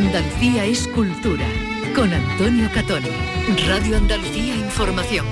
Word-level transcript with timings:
Andalucía 0.00 0.64
es 0.64 0.88
cultura. 0.88 1.46
Con 1.94 2.10
Antonio 2.10 2.70
Catoni. 2.72 3.10
Radio 3.68 3.98
Andalucía 3.98 4.56
Información. 4.56 5.26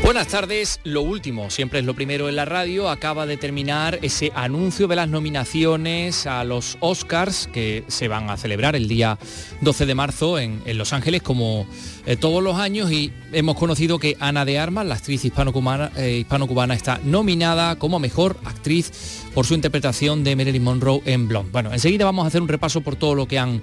Buenas 0.00 0.28
tardes. 0.28 0.80
Lo 0.82 1.02
último, 1.02 1.48
siempre 1.48 1.78
es 1.78 1.84
lo 1.84 1.94
primero 1.94 2.28
en 2.28 2.34
la 2.34 2.44
radio, 2.44 2.88
acaba 2.88 3.24
de 3.24 3.36
terminar 3.36 4.00
ese 4.02 4.32
anuncio 4.34 4.88
de 4.88 4.96
las 4.96 5.08
nominaciones 5.08 6.26
a 6.26 6.42
los 6.42 6.76
Oscars 6.80 7.48
que 7.52 7.84
se 7.86 8.08
van 8.08 8.28
a 8.28 8.36
celebrar 8.36 8.74
el 8.74 8.88
día 8.88 9.16
12 9.60 9.86
de 9.86 9.94
marzo 9.94 10.40
en, 10.40 10.60
Los 10.76 10.92
Ángeles 10.92 11.22
como 11.22 11.68
eh, 12.04 12.16
todos 12.16 12.42
los 12.42 12.56
años 12.56 12.90
y 12.90 13.12
hemos 13.32 13.56
conocido 13.56 14.00
que 14.00 14.16
Ana 14.18 14.44
de 14.44 14.58
Armas, 14.58 14.86
la 14.86 14.96
actriz 14.96 15.24
hispano-cubana, 15.24 15.92
eh, 15.96 16.18
hispano-cubana, 16.18 16.74
está 16.74 17.00
nominada 17.04 17.76
como 17.76 18.00
mejor 18.00 18.36
actriz 18.44 19.22
por 19.34 19.46
su 19.46 19.54
interpretación 19.54 20.24
de 20.24 20.34
Marilyn 20.34 20.64
Monroe 20.64 21.02
en 21.04 21.28
Blonde. 21.28 21.50
Bueno, 21.52 21.72
enseguida 21.72 22.04
vamos 22.04 22.24
a 22.24 22.28
hacer 22.28 22.42
un 22.42 22.48
repaso 22.48 22.80
por 22.80 22.96
todo 22.96 23.14
lo 23.14 23.28
que 23.28 23.38
han 23.38 23.62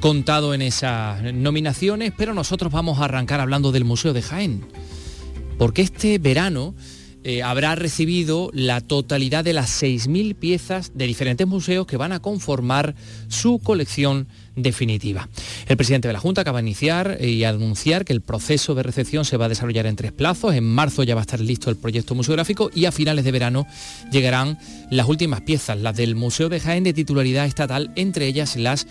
contado 0.00 0.54
en 0.54 0.62
esas 0.62 1.32
nominaciones, 1.34 2.12
pero 2.16 2.34
nosotros 2.34 2.72
vamos 2.72 2.98
a 2.98 3.04
arrancar 3.04 3.40
hablando 3.40 3.72
del 3.72 3.84
Museo 3.84 4.12
de 4.12 4.22
Jaén 4.22 4.64
porque 5.58 5.82
este 5.82 6.18
verano 6.18 6.74
eh, 7.24 7.42
habrá 7.42 7.74
recibido 7.74 8.48
la 8.54 8.80
totalidad 8.80 9.44
de 9.44 9.52
las 9.52 9.82
6.000 9.82 10.36
piezas 10.36 10.92
de 10.94 11.06
diferentes 11.06 11.46
museos 11.46 11.86
que 11.86 11.96
van 11.96 12.12
a 12.12 12.20
conformar 12.20 12.94
su 13.26 13.58
colección 13.58 14.28
definitiva. 14.54 15.28
El 15.66 15.76
presidente 15.76 16.08
de 16.08 16.14
la 16.14 16.20
Junta 16.20 16.42
acaba 16.42 16.58
de 16.62 16.68
iniciar 16.68 17.18
y 17.20 17.42
anunciar 17.42 18.04
que 18.04 18.12
el 18.12 18.20
proceso 18.20 18.74
de 18.76 18.84
recepción 18.84 19.24
se 19.24 19.36
va 19.36 19.46
a 19.46 19.48
desarrollar 19.48 19.86
en 19.86 19.96
tres 19.96 20.12
plazos. 20.12 20.54
En 20.54 20.64
marzo 20.64 21.02
ya 21.02 21.16
va 21.16 21.20
a 21.20 21.22
estar 21.22 21.40
listo 21.40 21.70
el 21.70 21.76
proyecto 21.76 22.14
museográfico 22.14 22.70
y 22.72 22.86
a 22.86 22.92
finales 22.92 23.24
de 23.24 23.32
verano 23.32 23.66
llegarán 24.12 24.58
las 24.90 25.08
últimas 25.08 25.40
piezas, 25.40 25.76
las 25.76 25.96
del 25.96 26.14
Museo 26.14 26.48
de 26.48 26.60
Jaén 26.60 26.84
de 26.84 26.94
titularidad 26.94 27.46
estatal, 27.46 27.90
entre 27.96 28.26
ellas 28.26 28.56
las 28.56 28.86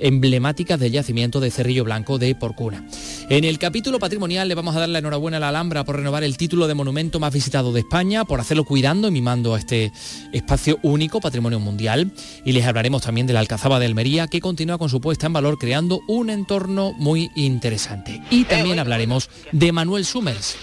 emblemáticas 0.00 0.78
del 0.78 0.92
yacimiento 0.92 1.40
de 1.40 1.50
Cerrillo 1.50 1.84
Blanco 1.84 2.18
de 2.18 2.34
Porcuna. 2.34 2.84
En 3.30 3.44
el 3.44 3.58
capítulo 3.58 3.98
patrimonial 3.98 4.48
le 4.48 4.54
vamos 4.54 4.74
a 4.74 4.80
dar 4.80 4.88
la 4.88 4.98
enhorabuena 5.00 5.36
a 5.36 5.40
la 5.40 5.48
Alhambra 5.50 5.84
por 5.84 5.96
renovar 5.96 6.24
el 6.24 6.36
título 6.36 6.66
de 6.66 6.74
monumento 6.74 7.20
más 7.20 7.32
visitado 7.32 7.72
de 7.72 7.80
España, 7.80 8.24
por 8.24 8.40
hacerlo 8.40 8.64
cuidando 8.64 9.08
y 9.08 9.10
mimando 9.10 9.54
a 9.54 9.58
este 9.58 9.92
espacio 10.32 10.78
único, 10.82 11.20
patrimonio 11.20 11.60
mundial. 11.60 12.10
Y 12.44 12.52
les 12.52 12.64
hablaremos 12.64 13.02
también 13.02 13.26
de 13.26 13.32
la 13.32 13.40
Alcazaba 13.40 13.78
de 13.78 13.86
Almería, 13.86 14.28
que 14.28 14.40
continúa 14.40 14.78
con 14.78 14.88
su 14.88 15.00
puesta 15.00 15.26
en 15.26 15.32
valor 15.32 15.58
creando 15.58 16.00
un 16.06 16.30
entorno 16.30 16.92
muy 16.94 17.30
interesante. 17.34 18.22
Y 18.30 18.44
también 18.44 18.78
hablaremos 18.78 19.28
de 19.52 19.72
Manuel 19.72 20.04
Summers. 20.04 20.56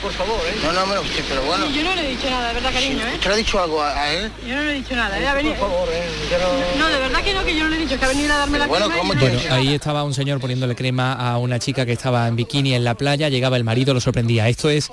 por 0.00 0.12
favor, 0.12 0.38
No, 0.64 0.72
no, 0.72 1.02
pero 1.28 1.42
bueno. 1.42 1.70
Yo 1.70 1.82
no 1.82 1.94
le 1.94 2.06
he 2.06 2.10
dicho 2.10 2.30
nada, 2.30 2.48
de 2.48 2.54
verdad, 2.54 2.72
cariño, 2.72 3.06
¿eh? 3.06 3.18
¿Te 3.20 3.28
lo 3.28 3.34
ha 3.34 3.36
dicho 3.36 3.60
algo 3.60 3.82
a 3.82 4.12
él? 4.12 4.30
Yo 4.46 4.54
no 4.54 4.62
le 4.62 4.70
he 4.72 4.74
dicho 4.74 4.96
nada, 4.96 5.18
¿eh? 5.18 5.44
Por 5.44 5.56
favor, 5.56 5.88
¿eh? 5.92 6.78
No, 6.78 6.88
de 6.88 6.98
verdad 6.98 7.22
que 7.22 7.34
no, 7.34 7.44
que 7.48 7.56
yo 7.56 7.64
no 7.64 7.70
le 7.70 7.76
he 7.76 7.80
dicho, 7.80 7.98
que 7.98 8.04
ha 8.04 8.08
venido 8.08 8.32
a 8.34 8.38
darme 8.38 8.58
la 8.58 8.66
bueno, 8.66 8.88
crema. 8.90 9.14
Bueno, 9.14 9.40
ahí 9.50 9.74
estaba 9.74 10.04
un 10.04 10.12
señor 10.12 10.38
poniéndole 10.38 10.74
crema 10.74 11.14
a 11.14 11.38
una 11.38 11.58
chica 11.58 11.86
que 11.86 11.92
estaba 11.92 12.28
en 12.28 12.36
bikini 12.36 12.74
en 12.74 12.84
la 12.84 12.94
playa, 12.94 13.30
llegaba 13.30 13.56
el 13.56 13.64
marido, 13.64 13.94
lo 13.94 14.00
sorprendía. 14.00 14.48
Esto 14.48 14.68
es 14.68 14.90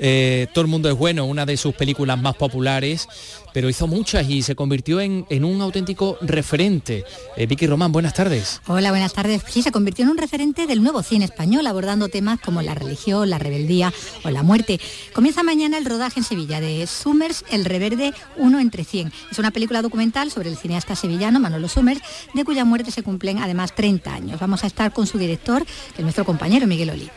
eh, 0.00 0.48
Todo 0.52 0.62
el 0.62 0.68
mundo 0.68 0.90
es 0.90 0.96
bueno, 0.96 1.24
una 1.24 1.46
de 1.46 1.56
sus 1.56 1.72
películas 1.74 2.20
más 2.20 2.34
populares, 2.34 3.08
pero 3.54 3.70
hizo 3.70 3.86
muchas 3.86 4.28
y 4.28 4.42
se 4.42 4.56
convirtió 4.56 5.00
en, 5.00 5.24
un 5.44 5.62
auténtico 5.62 6.18
referente. 6.20 7.04
Eh, 7.36 7.46
Vicky 7.46 7.68
Román, 7.68 7.92
buenas 7.92 8.12
tardes. 8.12 8.60
Hola, 8.66 8.90
buenas 8.90 9.12
tardes. 9.12 9.42
Sí, 9.48 9.62
se 9.62 9.70
convirtió 9.70 10.04
en 10.04 10.10
un 10.10 10.18
referente 10.18 10.66
del 10.66 10.82
nuevo 10.82 11.02
cine 11.04 11.24
español, 11.24 11.66
abordando 11.68 12.08
temas 12.08 12.40
como 12.40 12.62
la 12.62 12.74
religión, 12.74 13.30
la 13.30 13.38
rebeldía 13.38 13.94
o 14.24 14.30
la 14.30 14.42
muerte. 14.42 14.80
Comienza 15.14 15.44
mañana 15.44 15.78
el 15.78 15.84
rodaje 15.84 16.18
en 16.18 16.24
Sevilla 16.24 16.60
de 16.60 16.86
Summers, 16.88 17.44
El 17.48 17.64
Reverde, 17.64 18.12
uno 18.36 18.58
entre 18.58 18.82
100. 18.82 19.12
Es 19.30 19.38
una 19.38 19.52
película 19.52 19.82
documental 19.82 20.32
sobre 20.32 20.50
el 20.50 20.56
cineasta 20.56 20.96
sevillano 20.96 21.38
Manolo 21.38 21.68
Summers, 21.68 22.00
de 22.34 22.44
cuya 22.44 22.64
muerte 22.64 22.90
se 22.90 23.04
cumplen 23.04 23.38
además 23.38 23.72
30 23.76 24.12
años. 24.12 24.40
Vamos 24.40 24.64
a 24.64 24.66
estar 24.66 24.92
con 24.92 25.06
su 25.06 25.16
director, 25.16 25.64
que 25.64 25.98
es 25.98 26.02
nuestro 26.02 26.24
compañero 26.24 26.66
Miguel 26.66 26.90
Oli. 26.90 27.08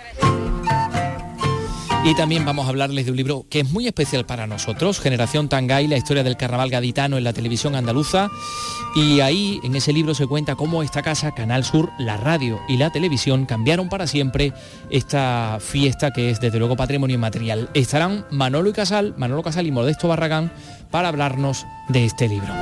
Y 2.08 2.16
también 2.16 2.46
vamos 2.46 2.66
a 2.66 2.70
hablarles 2.70 3.04
de 3.04 3.12
un 3.12 3.18
libro 3.18 3.46
que 3.50 3.60
es 3.60 3.70
muy 3.70 3.86
especial 3.86 4.26
para 4.26 4.48
nosotros, 4.48 5.02
Generación 5.02 5.50
Tangay, 5.50 5.88
la 5.88 5.98
historia 5.98 6.24
del 6.24 6.38
carnaval 6.38 6.70
gaditano 6.70 7.18
en 7.18 7.26
la 7.26 7.34
televisión 7.34 7.76
andaluza. 7.76 8.30
Y 8.96 9.20
ahí, 9.20 9.60
en 9.62 9.76
ese 9.76 9.92
libro, 9.92 10.16
se 10.16 10.26
cuenta 10.26 10.56
cómo 10.56 10.84
esta 10.84 11.02
casa, 11.02 11.36
Canal 11.36 11.66
Sur, 11.66 11.92
la 12.00 12.16
radio 12.16 12.62
y 12.70 12.78
la 12.78 12.92
televisión 12.92 13.46
cambiaron 13.46 13.90
para 13.90 14.08
siempre 14.08 14.54
esta 14.90 15.58
fiesta 15.60 16.12
que 16.12 16.30
es 16.30 16.40
desde 16.40 16.60
luego 16.60 16.78
patrimonio 16.78 17.16
inmaterial. 17.16 17.70
Estarán 17.74 18.26
Manolo 18.32 18.70
y 18.70 18.74
Casal, 18.74 19.14
Manolo 19.18 19.44
Casal 19.44 19.68
y 19.68 19.72
Modesto 19.72 20.08
Barragán 20.08 20.50
para 20.90 21.10
hablarnos 21.10 21.66
de 21.90 22.06
este 22.06 22.30
libro. 22.30 22.54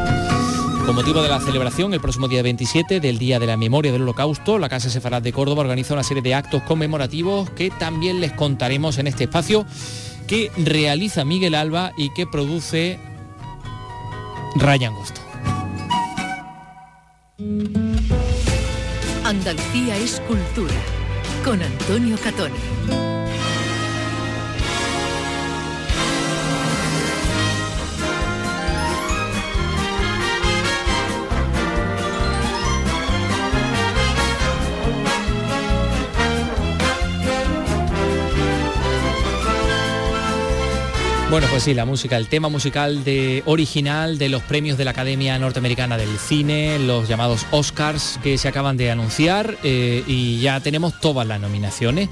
Con 0.85 0.93
motivo 0.93 1.23
de 1.23 1.29
la 1.29 1.39
celebración, 1.39 1.95
el 1.95 1.99
próximo 1.99 2.27
día 2.27 2.43
27 2.43 2.99
del 2.99 3.17
Día 3.17 3.39
de 3.39 3.47
la 3.47 3.57
Memoria 3.57 3.91
del 3.91 4.03
Holocausto, 4.03 4.59
la 4.59 4.69
Casa 4.69 4.91
Sefarad 4.91 5.23
de 5.23 5.33
Córdoba 5.33 5.61
organiza 5.61 5.95
una 5.95 6.03
serie 6.03 6.21
de 6.21 6.35
actos 6.35 6.61
conmemorativos 6.61 7.49
que 7.49 7.71
también 7.71 8.21
les 8.21 8.33
contaremos 8.33 8.99
en 8.99 9.07
este 9.07 9.23
espacio 9.23 9.65
que 10.27 10.51
realiza 10.57 11.25
Miguel 11.25 11.55
Alba 11.55 11.91
y 11.97 12.13
que 12.13 12.27
produce 12.27 12.99
Ryan 14.57 14.93
Gosto. 14.93 15.21
Andalucía 19.23 19.97
es 19.97 20.21
cultura 20.27 20.75
con 21.43 21.63
Antonio 21.63 22.15
Catoni. 22.23 23.14
Bueno, 41.31 41.47
pues 41.49 41.63
sí, 41.63 41.73
la 41.73 41.85
música, 41.85 42.17
el 42.17 42.27
tema 42.27 42.49
musical 42.49 43.03
de 43.03 43.41
original 43.47 44.19
de 44.19 44.29
los 44.29 44.43
premios 44.43 44.77
de 44.77 44.85
la 44.85 44.91
Academia 44.91 45.37
Norteamericana 45.39 45.97
del 45.97 46.19
Cine, 46.19 46.77
los 46.77 47.07
llamados 47.07 47.47
Oscars 47.49 48.19
que 48.21 48.37
se 48.37 48.47
acaban 48.47 48.77
de 48.77 48.91
anunciar 48.91 49.57
eh, 49.63 50.03
y 50.05 50.39
ya 50.39 50.59
tenemos 50.59 50.99
todas 50.99 51.27
las 51.27 51.41
nominaciones. 51.41 52.09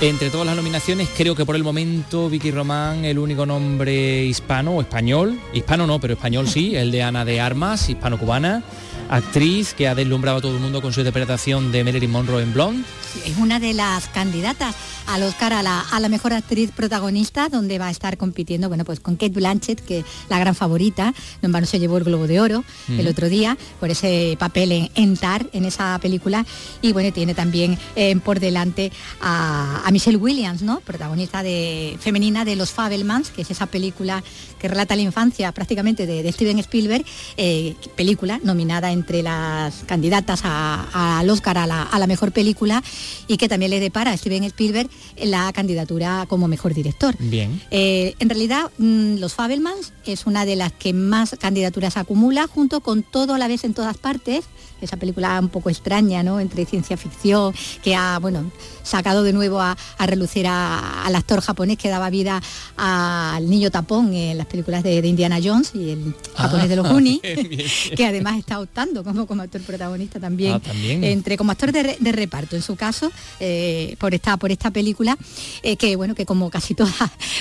Entre 0.00 0.30
todas 0.30 0.48
las 0.48 0.56
nominaciones, 0.56 1.08
creo 1.16 1.36
que 1.36 1.46
por 1.46 1.54
el 1.54 1.62
momento 1.62 2.28
Vicky 2.28 2.50
Román, 2.50 3.04
el 3.04 3.20
único 3.20 3.46
nombre 3.46 4.24
hispano 4.24 4.72
o 4.72 4.80
español, 4.80 5.38
hispano 5.54 5.86
no, 5.86 6.00
pero 6.00 6.14
español 6.14 6.48
sí, 6.48 6.74
el 6.74 6.90
de 6.90 7.04
Ana 7.04 7.24
de 7.24 7.40
Armas, 7.40 7.88
hispano-cubana, 7.88 8.64
actriz 9.08 9.74
que 9.74 9.88
ha 9.88 9.94
deslumbrado 9.94 10.38
a 10.38 10.40
todo 10.40 10.54
el 10.54 10.60
mundo 10.60 10.82
con 10.82 10.92
su 10.92 11.00
interpretación 11.00 11.72
de 11.72 11.84
Marilyn 11.84 12.10
Monroe 12.10 12.42
en 12.42 12.52
Blonde. 12.52 12.84
es 13.24 13.36
una 13.36 13.58
de 13.60 13.74
las 13.74 14.08
candidatas 14.08 14.74
al 15.06 15.22
Oscar 15.22 15.52
a 15.52 15.62
la, 15.62 15.80
a 15.80 16.00
la 16.00 16.08
mejor 16.08 16.32
actriz 16.32 16.70
protagonista, 16.72 17.48
donde 17.48 17.78
va 17.78 17.88
a 17.88 17.90
estar 17.90 18.16
compitiendo, 18.16 18.68
bueno, 18.68 18.84
pues 18.84 19.00
con 19.00 19.16
Kate 19.16 19.32
Blanchett, 19.32 19.80
que 19.84 20.00
es 20.00 20.04
la 20.28 20.38
gran 20.38 20.54
favorita, 20.54 21.14
en 21.42 21.52
vano 21.52 21.66
se 21.66 21.78
llevó 21.78 21.98
el 21.98 22.04
Globo 22.04 22.26
de 22.26 22.40
Oro 22.40 22.64
el 22.88 23.06
otro 23.06 23.28
día 23.28 23.56
por 23.80 23.90
ese 23.90 24.36
papel 24.38 24.90
en, 24.94 25.16
Tar, 25.16 25.46
en 25.52 25.64
esa 25.64 25.98
película, 26.00 26.44
y 26.82 26.92
bueno, 26.92 27.12
tiene 27.12 27.34
también 27.34 27.78
eh, 27.94 28.16
por 28.16 28.40
delante 28.40 28.92
a, 29.20 29.88
Michelle 29.92 30.18
Williams, 30.18 30.60
¿no? 30.60 30.80
Protagonista 30.80 31.42
de, 31.42 31.96
femenina 32.00 32.44
de 32.44 32.56
Los 32.56 32.70
Fabelmans, 32.70 33.30
que 33.30 33.42
es 33.42 33.50
esa 33.50 33.66
película 33.66 34.22
que 34.58 34.68
relata 34.68 34.94
la 34.94 35.02
infancia 35.02 35.52
prácticamente 35.52 36.06
de, 36.06 36.30
Steven 36.32 36.58
Spielberg, 36.58 37.04
eh, 37.36 37.74
película 37.94 38.40
nominada 38.42 38.92
entre 38.96 39.22
las 39.22 39.84
candidatas 39.86 40.40
al 40.44 41.30
Oscar 41.30 41.58
a 41.58 41.66
la, 41.66 41.82
a 41.82 41.98
la 41.98 42.06
mejor 42.06 42.32
película 42.32 42.82
y 43.26 43.36
que 43.36 43.48
también 43.48 43.70
le 43.70 43.80
depara 43.80 44.10
a 44.10 44.16
Steven 44.16 44.44
Spielberg 44.44 44.88
la 45.22 45.52
candidatura 45.52 46.26
como 46.28 46.48
mejor 46.48 46.74
director. 46.74 47.14
Bien. 47.18 47.60
Eh, 47.70 48.14
en 48.18 48.28
realidad, 48.28 48.70
mm, 48.78 49.16
Los 49.18 49.34
Fabelmans 49.34 49.92
es 50.04 50.26
una 50.26 50.44
de 50.44 50.56
las 50.56 50.72
que 50.72 50.92
más 50.92 51.36
candidaturas 51.38 51.96
acumula, 51.96 52.46
junto 52.46 52.80
con 52.80 53.02
Todo 53.02 53.34
a 53.34 53.38
la 53.38 53.48
vez 53.48 53.64
en 53.64 53.74
todas 53.74 53.96
partes, 53.98 54.44
esa 54.80 54.96
película 54.96 55.38
un 55.40 55.48
poco 55.48 55.70
extraña, 55.70 56.22
¿no? 56.22 56.40
Entre 56.40 56.64
ciencia 56.66 56.96
ficción, 56.96 57.54
que 57.82 57.94
ha, 57.94 58.18
bueno, 58.18 58.50
sacado 58.82 59.22
de 59.22 59.32
nuevo 59.32 59.60
a, 59.60 59.76
relucir 60.06 60.46
al 60.46 61.14
actor 61.14 61.40
japonés 61.40 61.78
que 61.78 61.88
daba 61.88 62.10
vida 62.10 62.40
al 62.76 63.50
niño 63.50 63.70
tapón 63.70 64.14
en 64.14 64.38
las 64.38 64.46
películas 64.46 64.82
de, 64.82 65.06
Indiana 65.06 65.38
Jones 65.42 65.72
y 65.74 65.90
el 65.90 66.14
japonés 66.34 66.68
de 66.68 66.76
los 66.76 66.88
Goonies, 66.88 67.20
que 67.96 68.06
además 68.06 68.38
está 68.38 68.60
optando 68.60 69.04
como, 69.04 69.26
como 69.26 69.42
actor 69.42 69.60
protagonista 69.62 70.18
también, 70.18 70.60
ah, 70.64 70.72
entre 70.74 71.36
como 71.36 71.52
actor 71.52 71.72
de, 71.72 72.12
reparto 72.12 72.56
en 72.56 72.62
su 72.62 72.76
caso, 72.76 73.10
eh, 73.40 73.96
por, 73.98 74.14
esta, 74.14 74.36
por 74.36 74.50
esta 74.50 74.70
película, 74.70 75.16
eh, 75.62 75.76
que 75.76 75.96
bueno, 75.96 76.14
que 76.14 76.26
como 76.26 76.50
casi 76.50 76.74
todas, 76.74 76.94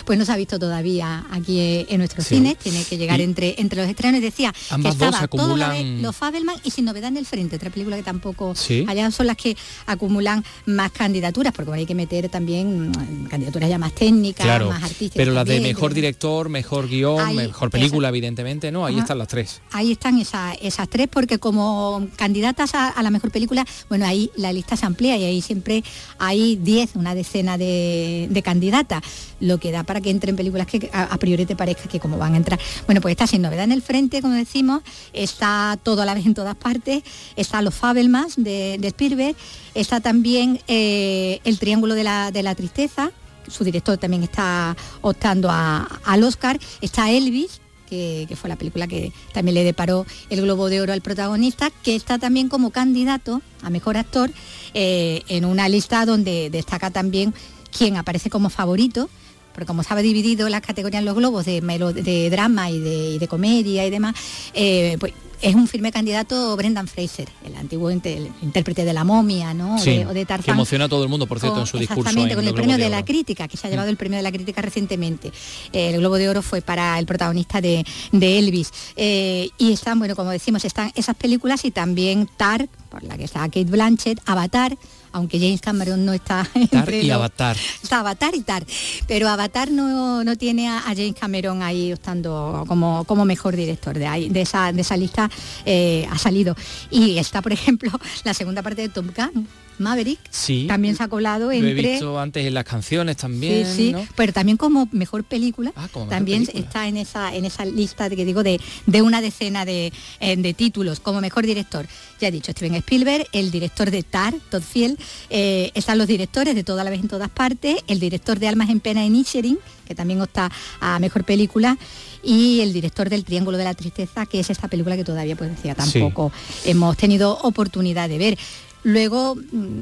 pues 0.05 0.17
no 0.17 0.25
se 0.25 0.31
ha 0.31 0.37
visto 0.37 0.59
todavía 0.59 1.25
aquí 1.31 1.85
en 1.89 1.97
nuestros 1.97 2.27
cines, 2.27 2.57
tiene 2.57 2.83
que 2.83 2.97
llegar 2.97 3.21
entre, 3.21 3.55
entre 3.59 3.81
los 3.81 3.89
estrenos, 3.89 4.21
decía 4.21 4.53
que 4.81 4.87
estaba 4.87 5.27
todo 5.27 5.55
los 5.55 6.15
Fabelman 6.15 6.55
y 6.63 6.71
sin 6.71 6.85
novedad 6.85 7.09
en 7.09 7.17
el 7.17 7.24
frente, 7.25 7.57
otra 7.57 7.69
película 7.69 7.97
que 7.97 8.03
tampoco 8.03 8.53
allá 8.87 9.11
son 9.11 9.27
las 9.27 9.37
que 9.37 9.55
acumulan 9.85 10.43
más 10.65 10.91
candidaturas, 10.91 11.53
porque 11.53 11.73
hay 11.73 11.85
que 11.85 11.95
meter 11.95 12.29
también 12.29 12.89
mm, 12.89 13.25
candidaturas 13.25 13.69
ya 13.69 13.77
más 13.77 13.93
técnicas, 13.93 14.65
más 14.65 14.83
artísticas. 14.83 15.17
Pero 15.17 15.33
las 15.33 15.45
de 15.45 15.59
mejor 15.59 15.93
director, 15.93 16.49
mejor 16.49 16.87
guion, 16.87 17.35
mejor 17.35 17.69
película, 17.69 18.09
evidentemente, 18.09 18.71
¿no? 18.71 18.85
Ahí 18.85 18.97
están 18.97 19.17
las 19.17 19.27
tres. 19.27 19.61
Ahí 19.71 19.91
están 19.91 20.17
esas, 20.17 20.57
esas 20.61 20.87
tres, 20.87 21.07
porque 21.11 21.25
que 21.25 21.39
como 21.39 22.07
candidatas 22.15 22.75
a, 22.75 23.01
la 23.01 23.09
mejor 23.09 23.31
película, 23.31 23.65
bueno, 23.89 24.05
ahí 24.05 24.31
la 24.35 24.53
lista 24.53 24.75
se 24.75 24.85
amplía 24.85 25.17
y 25.17 25.23
ahí 25.23 25.41
siempre 25.41 25.83
hay 26.17 26.55
10, 26.55 26.95
una 26.95 27.15
decena 27.15 27.57
de, 27.57 28.41
candidatas, 28.43 29.01
lo 29.39 29.57
que 29.57 29.71
da 29.71 29.83
para 29.83 30.01
que 30.01 30.09
entren 30.09 30.35
películas 30.35 30.67
que 30.67 30.89
a, 30.93 31.17
priori 31.17 31.45
te 31.45 31.55
parezca 31.55 31.89
que 31.89 31.99
como 31.99 32.17
van 32.17 32.33
a 32.33 32.37
entrar. 32.37 32.59
Bueno, 32.85 33.01
pues 33.01 33.13
está 33.13 33.27
sin 33.27 33.41
novedad 33.41 33.63
en 33.63 33.71
el 33.71 33.81
frente, 33.81 34.21
como 34.21 34.35
decimos, 34.35 34.81
está 35.13 35.79
todo 35.81 36.01
a 36.03 36.05
la 36.05 36.13
vez 36.13 36.25
en 36.25 36.33
todas 36.33 36.55
partes, 36.55 37.03
está 37.35 37.61
Los 37.61 37.75
Fabelmans 37.75 38.35
de, 38.37 38.77
de 38.79 38.87
Spielberg, 38.87 39.35
está 39.73 39.99
también 39.99 40.61
eh, 40.67 41.39
El 41.43 41.59
Triángulo 41.59 41.95
de 41.95 42.03
la, 42.03 42.31
de 42.31 42.43
la 42.43 42.55
Tristeza, 42.55 43.11
su 43.47 43.63
director 43.63 43.97
también 43.97 44.23
está 44.23 44.75
optando 45.01 45.49
al 45.51 46.23
Oscar, 46.23 46.59
está 46.81 47.11
Elvis, 47.11 47.61
que, 47.89 48.35
fue 48.35 48.49
la 48.49 48.55
película 48.55 48.87
que 48.87 49.11
también 49.33 49.55
le 49.55 49.63
deparó 49.63 50.05
el 50.29 50.41
Globo 50.41 50.69
de 50.69 50.81
Oro 50.81 50.93
al 50.93 51.01
protagonista, 51.01 51.71
que 51.83 51.95
está 51.95 52.17
también 52.17 52.49
como 52.49 52.71
candidato 52.71 53.41
a 53.61 53.69
Mejor 53.69 53.97
Actor 53.97 54.31
eh, 54.73 55.23
en 55.27 55.45
una 55.45 55.69
lista 55.69 56.05
donde 56.05 56.49
destaca 56.49 56.89
también 56.89 57.33
quien 57.75 57.97
aparece 57.97 58.29
como 58.29 58.49
favorito, 58.49 59.09
porque 59.53 59.67
como 59.67 59.81
estaba 59.81 60.01
dividido 60.01 60.49
las 60.49 60.61
categorías 60.61 60.99
en 60.99 61.05
los 61.05 61.15
globos 61.15 61.45
de, 61.45 61.61
de 61.61 62.29
drama 62.29 62.69
y 62.69 63.17
de, 63.19 63.27
comedia 63.27 63.85
y 63.85 63.89
demás, 63.89 64.15
eh, 64.53 64.97
pues 64.99 65.13
es 65.45 65.53
un 65.53 65.67
firme 65.67 65.91
candidato 65.91 66.55
Brendan 66.57 66.87
Fraser, 66.87 67.29
el 67.43 67.55
antiguo 67.55 67.91
intérprete 67.91 68.83
de 68.83 68.93
la 68.93 69.03
momia, 69.03 69.53
¿no? 69.53 69.77
Sí, 69.77 70.03
o 70.03 70.11
de, 70.11 70.25
Que 70.25 70.51
emociona 70.51 70.85
a 70.85 70.89
todo 70.89 71.03
el 71.03 71.09
mundo, 71.09 71.27
por 71.27 71.39
cierto, 71.39 71.59
en 71.59 71.67
su 71.67 71.77
discurso. 71.77 72.01
Exactamente, 72.01 72.35
con 72.35 72.47
el, 72.47 72.53
premio 72.55 72.77
de, 72.77 72.89
la 72.89 73.05
crítica, 73.05 73.47
que 73.47 73.55
se 73.55 73.67
ha 73.67 73.69
llevado 73.69 73.89
el 73.89 73.95
premio 73.95 74.17
de 74.17 74.23
la 74.23 74.31
crítica 74.31 74.63
recientemente. 74.63 75.31
el 75.71 75.97
Globo 75.97 76.15
de 76.15 76.29
Oro 76.29 76.41
fue 76.41 76.61
para 76.61 76.97
el 76.97 77.05
protagonista 77.05 77.61
de, 77.61 77.85
Elvis. 78.11 78.71
Eh, 78.95 79.49
y 79.59 79.71
están, 79.71 79.99
bueno, 79.99 80.15
como 80.15 80.31
decimos, 80.31 80.65
están 80.65 80.91
esas 80.95 81.15
películas 81.15 81.63
y 81.63 81.69
también 81.69 82.27
Tar, 82.37 82.67
por 82.89 83.03
la 83.03 83.15
que 83.15 83.25
está 83.25 83.41
Kate 83.41 83.65
Blanchett, 83.65 84.19
Avatar, 84.25 84.75
aunque 85.15 85.39
James 85.39 85.61
Cameron 85.61 86.05
no 86.05 86.11
está 86.11 86.45
Tar 86.69 86.93
y 86.93 87.09
Avatar. 87.09 87.55
Está 87.83 88.01
Avatar 88.01 88.35
y 88.35 88.41
Tar, 88.41 88.65
pero 89.07 89.29
Avatar 89.29 89.71
no, 89.71 90.23
no 90.23 90.35
tiene 90.35 90.67
a, 90.67 90.81
James 90.81 91.15
Cameron 91.17 91.63
ahí 91.63 91.93
estando 91.93 92.65
como, 92.67 93.05
como 93.05 93.23
mejor 93.23 93.55
director 93.55 93.97
de, 93.97 94.07
ahí, 94.07 94.29
de, 94.29 94.41
esa, 94.41 94.73
de 94.73 94.81
esa 94.81 94.97
lista 94.97 95.29
eh, 95.65 96.05
ha 96.11 96.17
salido. 96.17 96.55
Y 96.91 97.17
está, 97.17 97.41
por 97.41 97.53
ejemplo, 97.53 97.91
la 98.25 98.33
segunda 98.33 98.61
parte 98.61 98.81
de 98.81 98.89
Tom 98.89 99.07
Gunn 99.15 99.47
Maverick 99.79 100.19
sí, 100.29 100.65
también 100.67 100.95
se 100.95 101.03
ha 101.03 101.07
colado 101.07 101.51
entre... 101.51 101.73
Lo 101.73 101.79
he 101.79 101.91
visto 101.91 102.19
antes 102.19 102.45
en 102.45 102.53
las 102.53 102.63
canciones 102.63 103.17
también. 103.17 103.65
Sí, 103.65 103.93
sí, 103.93 103.95
pero 104.15 104.33
también 104.33 104.57
como 104.57 104.87
mejor 104.91 105.23
película, 105.23 105.71
ah, 105.75 105.87
también 106.09 106.47
está 106.53 106.87
en 106.87 106.97
esa, 106.97 107.33
en 107.35 107.45
esa 107.45 107.65
lista 107.65 108.09
de 108.09 108.15
que 108.15 108.25
digo 108.25 108.43
de, 108.43 108.59
de 108.85 109.01
una 109.01 109.21
decena 109.21 109.65
de, 109.65 109.91
eh, 110.19 110.35
de, 110.35 110.53
títulos 110.53 110.99
como 110.99 111.21
mejor 111.21 111.45
director. 111.45 111.87
Ya 112.19 112.29
he 112.29 112.31
dicho, 112.31 112.51
Steven 112.51 112.75
Spielberg, 112.75 113.27
el 113.31 113.51
director 113.51 113.91
de 113.91 114.03
Tar, 114.03 114.33
Todd 114.49 114.63
Field, 114.63 114.97
eh, 115.29 115.71
están 115.73 115.97
los 115.97 116.07
directores 116.07 116.55
de 116.55 116.63
Toda 116.63 116.83
la 116.83 116.89
vez 116.89 117.01
en 117.01 117.07
todas 117.07 117.29
partes, 117.29 117.77
el 117.87 117.99
director 117.99 118.39
de 118.39 118.47
Almas 118.47 118.69
en 118.69 118.79
Pena 118.79 119.05
en 119.05 119.15
Inisherin, 119.15 119.59
que 119.87 119.93
también 119.93 120.21
está 120.21 120.51
a 120.79 120.99
mejor 120.99 121.23
película, 121.23 121.77
y 122.23 122.61
el 122.61 122.73
director 122.73 123.09
del 123.09 123.23
Triángulo 123.23 123.57
de 123.57 123.63
la 123.63 123.73
Tristeza, 123.73 124.25
que 124.25 124.39
es 124.39 124.49
esta 124.49 124.67
película 124.67 124.97
que 124.97 125.03
todavía 125.03 125.35
pues 125.35 125.51
decía 125.51 125.75
tampoco 125.75 126.31
hemos 126.65 126.97
tenido 126.97 127.37
oportunidad 127.43 128.09
de 128.09 128.17
ver. 128.17 128.37
Luego, 128.85 129.35
mm, 129.35 129.79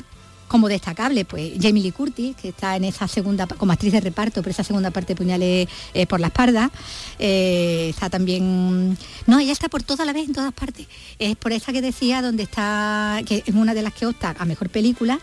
como 0.53 0.69
destacable, 0.69 1.25
pues 1.25 1.53
Jamie 1.59 1.81
Lee 1.81 1.91
Curtis, 1.91 2.35
que 2.35 2.49
está 2.49 2.75
en 2.75 2.83
esa 2.83 3.07
segunda, 3.07 3.47
como 3.47 3.71
actriz 3.71 3.91
de 3.91 4.01
reparto, 4.01 4.43
por 4.43 4.51
esa 4.51 4.63
segunda 4.63 4.91
parte 4.91 5.13
de 5.13 5.17
Puñales 5.17 5.67
eh, 5.95 6.05
por 6.05 6.19
la 6.19 6.27
espalda. 6.27 6.69
Eh, 7.17 7.87
está 7.89 8.07
también. 8.11 8.95
No, 9.25 9.39
ella 9.39 9.51
está 9.51 9.67
por 9.67 9.81
toda 9.81 10.05
la 10.05 10.13
vez 10.13 10.27
en 10.27 10.35
todas 10.35 10.53
partes. 10.53 10.85
Es 11.17 11.35
por 11.37 11.53
esa 11.53 11.73
que 11.73 11.81
decía, 11.81 12.21
donde 12.21 12.43
está, 12.43 13.19
que 13.25 13.41
es 13.43 13.55
una 13.55 13.73
de 13.73 13.81
las 13.81 13.95
que 13.95 14.05
opta 14.05 14.35
a 14.37 14.45
mejor 14.45 14.69
película 14.69 15.19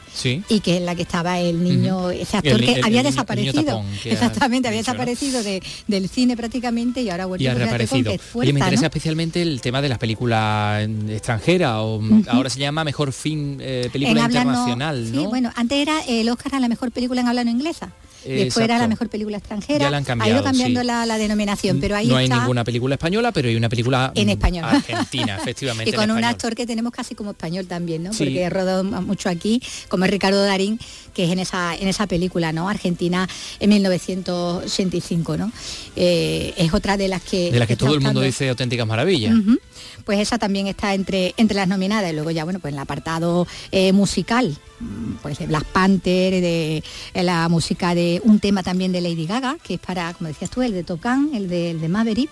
y 0.48 0.58
que 0.58 0.78
es 0.78 0.82
la 0.82 0.96
que 0.96 1.02
estaba 1.02 1.38
el 1.38 1.62
niño, 1.62 2.10
ese 2.10 2.38
actor 2.38 2.58
que 2.58 2.80
había 2.82 3.04
desaparecido. 3.04 3.84
Exactamente, 4.04 4.66
había 4.66 4.80
desaparecido 4.80 5.44
del 5.44 6.08
cine 6.08 6.36
prácticamente 6.36 7.02
y 7.02 7.10
ahora 7.10 7.26
vuelve 7.26 7.48
a 7.48 7.54
reaparecido. 7.54 8.12
y 8.42 8.52
me 8.52 8.58
interesa 8.58 8.86
especialmente 8.86 9.42
el 9.42 9.60
tema 9.60 9.80
de 9.80 9.90
las 9.90 9.98
películas 9.98 10.88
extranjeras, 11.08 11.76
o 11.76 12.00
ahora 12.26 12.50
se 12.50 12.58
llama 12.58 12.82
mejor 12.82 13.12
fin 13.12 13.58
eh, 13.60 13.88
película 13.92 14.24
internacional. 14.24 15.06
Sí, 15.08 15.19
bueno, 15.26 15.52
antes 15.56 15.78
era 15.78 16.00
el 16.06 16.28
Oscar 16.28 16.54
a 16.54 16.60
la 16.60 16.68
mejor 16.68 16.90
película 16.92 17.20
en 17.20 17.28
habla 17.28 17.44
no 17.44 17.50
inglesa. 17.50 17.92
Después 18.24 18.64
era 18.64 18.78
la 18.78 18.88
mejor 18.88 19.08
película 19.08 19.38
extranjera. 19.38 19.86
Ya 19.86 19.90
la 19.90 19.96
han 19.96 20.04
cambiado, 20.04 20.30
ha 20.30 20.34
ido 20.34 20.44
cambiando 20.44 20.82
la, 20.82 21.18
denominación, 21.18 21.80
pero 21.80 21.96
ahí 21.96 22.08
No 22.08 22.16
hay 22.16 22.28
ninguna 22.28 22.64
película 22.64 22.94
española, 22.94 23.32
pero 23.32 23.48
hay 23.48 23.56
una 23.56 23.68
película 23.68 24.12
en 24.14 24.28
español. 24.28 24.64
argentina, 24.64 25.36
efectivamente. 25.40 25.90
y 25.90 25.92
con 25.92 26.10
un 26.10 26.24
actor 26.24 26.54
que 26.54 26.66
tenemos 26.66 26.92
casi 26.92 27.14
como 27.14 27.30
español 27.30 27.66
también, 27.66 28.02
¿no? 28.02 28.10
Porque 28.10 28.42
he 28.42 28.50
rodado 28.50 28.84
mucho 28.84 29.28
aquí, 29.28 29.62
como 29.88 30.04
es 30.04 30.10
Ricardo 30.10 30.42
Darín, 30.42 30.78
que 31.14 31.24
es 31.24 31.30
en 31.30 31.38
esa, 31.38 31.74
en 31.74 31.88
esa 31.88 32.06
película, 32.06 32.52
¿no? 32.52 32.68
Argentina 32.68 33.28
en 33.58 33.70
1985, 33.70 35.36
¿no? 35.36 35.52
Eh, 35.96 36.54
es 36.56 36.72
otra 36.74 36.96
de 36.96 37.08
las 37.08 37.22
que... 37.22 37.50
De 37.50 37.58
las 37.58 37.68
que 37.68 37.76
todo 37.76 37.94
el 37.94 38.00
mundo 38.00 38.20
dice 38.20 38.48
auténticas 38.48 38.86
maravillas. 38.86 39.34
Pues 40.04 40.18
esa 40.20 40.38
también 40.38 40.66
está 40.66 40.94
entre, 40.94 41.34
entre 41.36 41.56
las 41.56 41.68
nominadas. 41.68 42.10
Y 42.10 42.14
luego 42.14 42.30
ya, 42.30 42.44
bueno, 42.44 42.58
pues 42.58 42.72
en 42.72 42.78
el 42.78 42.82
apartado 42.82 43.46
eh, 43.70 43.92
musical, 43.92 44.56
pues 45.22 45.38
de 45.38 45.46
Black 45.46 45.64
Panther, 45.66 46.40
de, 46.40 46.82
la 47.14 47.48
música 47.48 47.94
de 47.94 48.20
un 48.24 48.40
tema 48.40 48.62
también 48.62 48.92
de 48.92 49.00
Lady 49.00 49.26
Gaga, 49.26 49.56
que 49.62 49.74
es 49.74 49.80
para, 49.80 50.12
como 50.14 50.28
decías 50.28 50.50
tú, 50.50 50.62
el 50.62 50.72
de 50.72 50.84
Tocan, 50.84 51.30
el 51.34 51.48
de, 51.48 51.70
el 51.70 51.80
de 51.80 51.88
Maverick, 51.88 52.30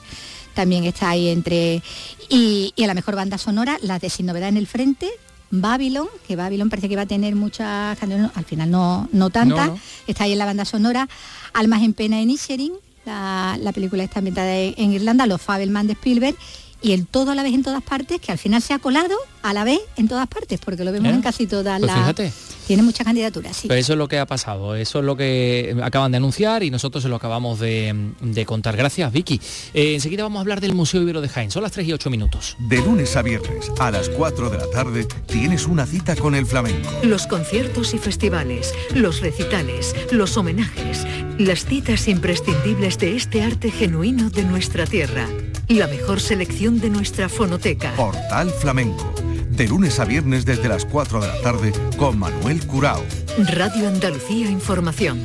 también 0.55 0.85
está 0.85 1.11
ahí 1.11 1.29
entre... 1.29 1.83
Y, 2.29 2.73
a 2.83 2.87
la 2.87 2.95
mejor 2.95 3.17
banda 3.17 3.39
sonora, 3.39 3.79
la 3.83 3.99
de 3.99 4.11
Sin 4.11 4.27
Novedad 4.27 4.49
en 4.49 4.57
el 4.57 4.67
Frente, 4.67 5.09
Babylon, 5.51 6.09
que 6.27 6.37
Babylon 6.37 6.69
parece 6.69 6.89
que 6.89 6.97
va 6.97 7.03
a 7.03 7.07
tener 7.07 7.35
muchas 7.35 7.99
canciones, 7.99 8.31
al 8.35 8.45
final 8.45 8.71
no, 8.71 9.09
no 9.13 9.31
tantas, 9.31 9.71
está 10.07 10.25
ahí 10.25 10.33
en 10.33 10.39
la 10.39 10.45
banda 10.45 10.65
sonora, 10.65 11.09
Almas 11.55 11.83
en 11.83 11.95
Pena 11.95 12.17
en 12.17 12.31
Inisherin, 12.31 12.73
la, 13.07 13.57
la 13.61 13.73
película 13.73 14.05
está 14.05 14.19
ambientada 14.19 14.55
en 14.55 14.93
Irlanda, 14.93 15.27
Los 15.27 15.41
Fabelman 15.41 15.87
de 15.87 15.95
Spielberg, 15.95 16.37
y 16.83 16.93
el 16.93 17.07
todo 17.07 17.33
a 17.33 17.35
la 17.35 17.43
vez 17.43 17.55
en 17.55 17.63
todas 17.63 17.83
partes, 17.83 18.21
que 18.21 18.33
al 18.33 18.39
final 18.39 18.63
se 18.63 18.75
ha 18.75 18.79
colado 18.79 19.17
a 19.43 19.53
la 19.53 19.65
vez 19.65 19.81
en 19.97 20.09
todas 20.09 20.27
partes, 20.29 20.61
porque 20.61 20.85
lo 20.85 20.93
vemos 20.93 21.13
en 21.13 21.23
casi 21.23 21.47
todas 21.47 21.81
pues 21.81 21.93
las... 21.93 22.33
Tiene 22.69 22.83
muchas 22.83 23.07
candidaturas, 23.07 23.57
sí. 23.57 23.67
Pero 23.67 23.81
eso 23.81 23.95
es 23.95 23.99
lo 23.99 24.09
que 24.09 24.19
ha 24.19 24.27
pasado, 24.27 24.75
eso 24.75 24.99
es 24.99 25.05
lo 25.07 25.17
que 25.17 25.75
acaban 25.83 26.11
de 26.13 26.19
anunciar 26.19 26.63
y 26.63 26.71
nosotros 26.71 27.03
se 27.03 27.09
lo 27.09 27.17
acabamos 27.17 27.59
de, 27.59 28.45
contar. 28.47 28.77
Gracias, 28.77 29.11
Vicky. 29.11 29.41
Eh, 29.73 29.95
enseguida 29.95 30.23
vamos 30.23 30.37
a 30.37 30.41
hablar 30.43 30.61
del 30.61 30.75
Museo 30.75 31.01
Ibero 31.01 31.23
de 31.23 31.31
Jaén. 31.31 31.51
Son 31.51 31.63
las 31.63 31.73
3 31.73 31.89
y 31.89 31.95
8 31.95 32.11
minutos. 32.11 32.57
De 32.59 32.77
lunes 32.77 33.17
a 33.17 33.23
viernes, 33.23 33.73
a 33.79 33.91
las 33.91 34.11
4 34.11 34.51
de 34.51 34.59
la 34.59 34.69
tarde, 34.71 35.07
tienes 35.27 35.67
una 35.67 35.87
cita 35.87 36.15
con 36.15 36.35
el 36.35 36.45
flamenco. 36.45 36.91
Los 37.05 37.27
conciertos 37.27 37.95
y 37.95 37.99
festivales, 37.99 38.75
los 38.95 39.23
recitales, 39.23 39.97
los 40.13 40.37
homenajes, 40.37 41.07
las 41.39 41.65
citas 41.65 42.07
imprescindibles 42.07 42.99
de 42.99 43.17
este 43.17 43.43
arte 43.43 43.71
genuino 43.71 44.29
de 44.29 44.45
nuestra 44.45 44.85
tierra. 44.85 45.27
La 45.69 45.87
mejor 45.87 46.21
selección 46.21 46.81
de 46.81 46.91
nuestra 46.91 47.29
fonoteca. 47.29 47.95
Portal 47.95 48.51
Flamenco 48.51 49.13
de 49.59 49.67
lunes 49.67 49.99
a 49.99 50.05
viernes 50.05 50.45
desde 50.45 50.69
las 50.69 50.85
4 50.85 51.21
de 51.21 51.27
la 51.27 51.41
tarde 51.41 51.73
con 51.97 52.17
Manuel 52.17 52.65
Curao. 52.65 53.03
Radio 53.39 53.89
Andalucía 53.89 54.49
Información. 54.49 55.19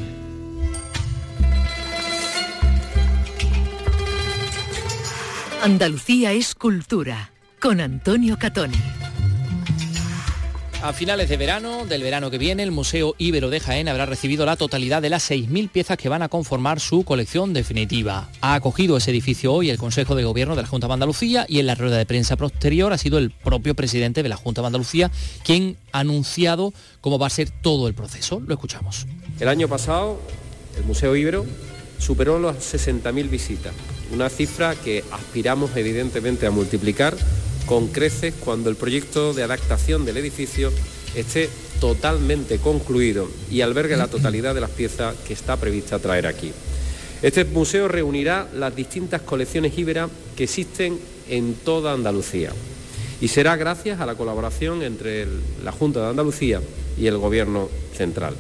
Andalucía 5.61 6.31
es 6.31 6.55
cultura 6.55 7.29
con 7.61 7.79
Antonio 7.79 8.37
Catoni. 8.39 8.81
A 10.83 10.91
finales 10.91 11.29
de 11.29 11.37
verano, 11.37 11.85
del 11.85 12.03
verano 12.03 12.29
que 12.29 12.37
viene, 12.37 12.61
el 12.61 12.71
Museo 12.71 13.15
Ibero 13.17 13.49
de 13.49 13.61
Jaén 13.61 13.87
habrá 13.87 14.05
recibido 14.05 14.45
la 14.45 14.57
totalidad 14.57 15.01
de 15.01 15.09
las 15.09 15.31
6.000 15.31 15.69
piezas 15.69 15.97
que 15.97 16.09
van 16.09 16.23
a 16.23 16.27
conformar 16.27 16.81
su 16.81 17.05
colección 17.05 17.53
definitiva. 17.53 18.27
Ha 18.41 18.55
acogido 18.55 18.97
ese 18.97 19.11
edificio 19.11 19.53
hoy 19.53 19.69
el 19.69 19.77
Consejo 19.77 20.13
de 20.13 20.25
Gobierno 20.25 20.57
de 20.57 20.63
la 20.63 20.67
Junta 20.67 20.87
de 20.87 20.93
Andalucía 20.93 21.45
y 21.47 21.59
en 21.59 21.67
la 21.67 21.75
rueda 21.75 21.95
de 21.95 22.05
prensa 22.05 22.35
posterior 22.35 22.91
ha 22.91 22.97
sido 22.97 23.17
el 23.17 23.31
propio 23.31 23.75
presidente 23.75 24.23
de 24.23 24.27
la 24.27 24.35
Junta 24.35 24.59
de 24.59 24.67
Andalucía 24.67 25.09
quien 25.45 25.77
ha 25.93 25.99
anunciado 25.99 26.73
cómo 26.99 27.17
va 27.17 27.27
a 27.27 27.29
ser 27.29 27.49
todo 27.49 27.87
el 27.87 27.93
proceso. 27.93 28.41
Lo 28.45 28.53
escuchamos. 28.53 29.07
El 29.39 29.47
año 29.47 29.69
pasado, 29.69 30.19
el 30.75 30.83
Museo 30.83 31.15
Ibero 31.15 31.45
superó 31.97 32.39
las 32.39 32.57
60.000 32.57 33.29
visitas, 33.29 33.73
una 34.11 34.27
cifra 34.27 34.75
que 34.75 35.01
aspiramos 35.13 35.77
evidentemente 35.77 36.45
a 36.45 36.51
multiplicar 36.51 37.15
con 37.65 37.87
creces 37.87 38.33
cuando 38.39 38.69
el 38.69 38.75
proyecto 38.75 39.33
de 39.33 39.43
adaptación 39.43 40.05
del 40.05 40.17
edificio 40.17 40.71
esté 41.15 41.49
totalmente 41.79 42.59
concluido 42.59 43.29
y 43.51 43.61
albergue 43.61 43.97
la 43.97 44.07
totalidad 44.07 44.55
de 44.55 44.61
las 44.61 44.69
piezas 44.69 45.15
que 45.27 45.33
está 45.33 45.57
prevista 45.57 45.99
traer 45.99 46.27
aquí. 46.27 46.51
Este 47.21 47.45
museo 47.45 47.87
reunirá 47.87 48.47
las 48.53 48.75
distintas 48.75 49.21
colecciones 49.21 49.77
íberas 49.77 50.09
que 50.35 50.43
existen 50.43 50.99
en 51.29 51.55
toda 51.55 51.93
Andalucía 51.93 52.51
y 53.21 53.29
será 53.29 53.55
gracias 53.55 54.01
a 54.01 54.05
la 54.05 54.15
colaboración 54.15 54.83
entre 54.83 55.27
la 55.63 55.71
Junta 55.71 56.01
de 56.01 56.09
Andalucía 56.09 56.61
y 56.97 57.07
el 57.07 57.17
Gobierno 57.17 57.69
Central. 57.95 58.35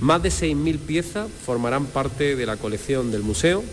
Más 0.00 0.22
de 0.22 0.28
6.000 0.30 0.78
piezas 0.78 1.28
formarán 1.44 1.86
parte 1.86 2.36
de 2.36 2.46
la 2.46 2.56
colección 2.56 3.10
del 3.10 3.22
museo 3.22 3.64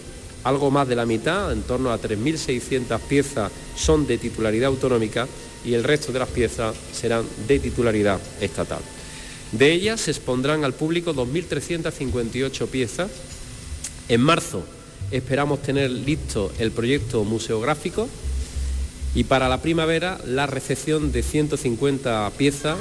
algo 0.44 0.72
más 0.72 0.88
de 0.88 0.96
la 0.96 1.06
mitad, 1.06 1.52
en 1.52 1.64
torno 1.64 1.92
a 1.92 2.00
3.600 2.00 3.00
piezas, 3.02 3.52
son 3.76 4.08
de 4.08 4.18
titularidad 4.18 4.70
autonómica 4.70 5.28
y 5.66 5.74
el 5.74 5.84
resto 5.84 6.12
de 6.12 6.20
las 6.20 6.30
piezas 6.30 6.76
serán 6.94 7.26
de 7.48 7.60
titularidad 7.60 8.20
estatal. 8.40 8.80
De 9.52 9.72
ellas 9.72 10.02
se 10.02 10.12
expondrán 10.12 10.64
al 10.64 10.74
público 10.74 11.14
2.358 11.14 12.68
piezas. 12.68 13.10
En 14.08 14.22
marzo 14.22 14.64
esperamos 15.12 15.62
tener 15.62 15.90
listo 15.90 16.52
el 16.60 16.72
proyecto 16.72 17.24
museográfico 17.24 18.08
y 19.16 19.24
para 19.24 19.50
la 19.50 19.62
primavera 19.62 20.20
la 20.26 20.46
recepción 20.46 21.12
de 21.12 21.24
150 21.24 22.32
piezas, 22.38 22.78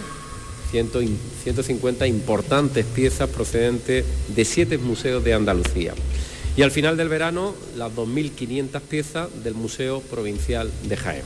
150 0.71 2.07
importantes 2.07 2.85
piezas 2.85 3.31
procedentes 3.31 4.05
de 4.29 4.45
siete 4.45 4.77
museos 4.77 5.25
de 5.25 5.33
Andalucía. 5.33 5.95
Y 6.59 6.63
al 6.63 6.73
final 6.73 6.97
del 6.97 7.09
verano 7.09 7.55
las 7.77 7.93
2.500 7.93 8.81
piezas 8.81 9.29
del 9.45 9.55
Museo 9.55 10.01
Provincial 10.01 10.69
de 10.89 10.97
Jaén. 10.97 11.23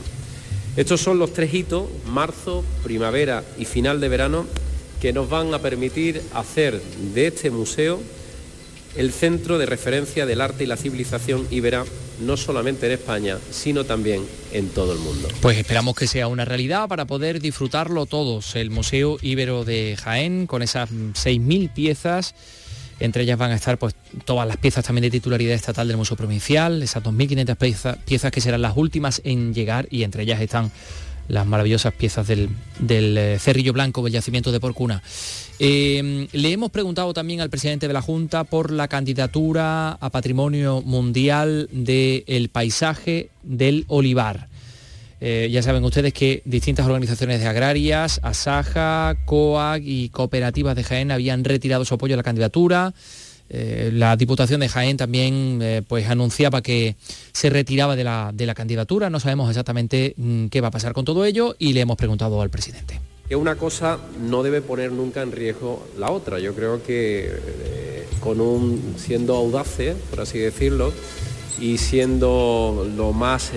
Estos 0.77 1.01
son 1.01 1.17
los 1.17 1.33
tres 1.33 1.51
hitos, 1.51 1.89
marzo, 2.05 2.63
primavera 2.83 3.43
y 3.57 3.65
final 3.65 3.99
de 3.99 4.09
verano, 4.09 4.45
que 5.01 5.11
nos 5.11 5.27
van 5.27 5.51
a 5.55 5.57
permitir 5.57 6.21
hacer 6.35 6.79
de 7.15 7.25
este 7.25 7.49
museo 7.49 7.99
el 8.95 9.11
centro 9.11 9.57
de 9.57 9.65
referencia 9.65 10.27
del 10.27 10.39
arte 10.39 10.65
y 10.65 10.67
la 10.67 10.77
civilización 10.77 11.47
íbera, 11.49 11.83
no 12.21 12.37
solamente 12.37 12.85
en 12.85 12.91
España, 12.91 13.39
sino 13.49 13.85
también 13.85 14.23
en 14.51 14.69
todo 14.69 14.93
el 14.93 14.99
mundo. 14.99 15.29
Pues 15.41 15.57
esperamos 15.57 15.95
que 15.95 16.05
sea 16.05 16.27
una 16.27 16.45
realidad 16.45 16.87
para 16.87 17.05
poder 17.05 17.41
disfrutarlo 17.41 18.05
todos. 18.05 18.55
El 18.55 18.69
Museo 18.69 19.17
Íbero 19.23 19.65
de 19.65 19.97
Jaén, 19.99 20.45
con 20.45 20.61
esas 20.61 20.91
6.000 20.91 21.73
piezas, 21.73 22.35
entre 23.03 23.23
ellas 23.23 23.37
van 23.37 23.51
a 23.51 23.55
estar 23.55 23.77
pues, 23.77 23.95
todas 24.23 24.47
las 24.47 24.55
piezas 24.55 24.85
también 24.85 25.03
de 25.03 25.11
titularidad 25.11 25.53
estatal 25.53 25.89
del 25.89 25.97
Museo 25.97 26.15
Provincial, 26.15 26.81
esas 26.81 27.03
2.500 27.03 27.55
piezas, 27.57 27.97
piezas 28.05 28.31
que 28.31 28.39
serán 28.39 28.61
las 28.61 28.77
últimas 28.77 29.21
en 29.25 29.53
llegar 29.53 29.87
y 29.91 30.03
entre 30.03 30.23
ellas 30.23 30.39
están 30.39 30.71
las 31.27 31.45
maravillosas 31.45 31.93
piezas 31.93 32.27
del, 32.27 32.49
eh, 32.89 33.37
Cerrillo 33.39 33.73
Blanco, 33.73 34.03
del 34.03 34.13
yacimiento 34.13 34.53
de 34.53 34.61
Porcuna. 34.61 35.03
Eh, 35.59 36.27
le 36.31 36.51
hemos 36.51 36.71
preguntado 36.71 37.13
también 37.13 37.41
al 37.41 37.49
presidente 37.49 37.89
de 37.89 37.93
la 37.93 38.01
Junta 38.01 38.45
por 38.45 38.71
la 38.71 38.87
candidatura 38.87 39.91
a 39.91 40.09
Patrimonio 40.09 40.81
Mundial 40.81 41.67
del 41.71 42.49
Paisaje 42.49 43.29
del 43.43 43.83
Olivar. 43.87 44.47
Eh, 45.25 45.47
ya 45.49 45.63
saben 45.63 45.85
ustedes 45.85 46.11
que 46.11 46.41
distintas 46.43 46.85
organizaciones 46.85 47.39
de 47.39 47.47
agrarias, 47.47 48.19
Asaja, 48.23 49.15
COAG 49.23 49.81
y 49.81 50.09
cooperativas 50.09 50.75
de 50.75 50.83
Jaén 50.83 51.11
habían 51.11 51.45
retirado 51.45 51.85
su 51.85 51.93
apoyo 51.93 52.15
a 52.15 52.17
la 52.17 52.23
candidatura. 52.23 52.93
Eh, 53.49 53.89
la 53.93 54.17
Diputación 54.17 54.59
de 54.59 54.67
Jaén 54.67 54.97
también 54.97 55.59
eh, 55.61 55.81
pues 55.87 56.09
anunciaba 56.09 56.61
que 56.61 56.97
se 57.31 57.49
retiraba 57.49 57.95
de 57.95 58.03
la, 58.03 58.31
de 58.33 58.45
la 58.45 58.53
candidatura. 58.53 59.09
No 59.09 59.21
sabemos 59.21 59.49
exactamente 59.49 60.13
mm, 60.17 60.47
qué 60.47 60.59
va 60.59 60.67
a 60.67 60.71
pasar 60.71 60.91
con 60.91 61.05
todo 61.05 61.23
ello 61.23 61.55
y 61.57 61.71
le 61.71 61.79
hemos 61.79 61.95
preguntado 61.95 62.41
al 62.41 62.49
presidente. 62.49 62.99
Que 63.29 63.37
una 63.37 63.55
cosa 63.55 63.99
no 64.19 64.43
debe 64.43 64.59
poner 64.59 64.91
nunca 64.91 65.21
en 65.21 65.31
riesgo 65.31 65.87
la 65.97 66.11
otra. 66.11 66.37
Yo 66.39 66.53
creo 66.53 66.83
que 66.83 67.31
con 68.19 68.41
un 68.41 68.95
siendo 68.97 69.37
audaces, 69.37 69.95
por 70.09 70.19
así 70.19 70.39
decirlo, 70.39 70.91
y 71.59 71.77
siendo 71.77 72.87
lo 72.95 73.11
más 73.13 73.51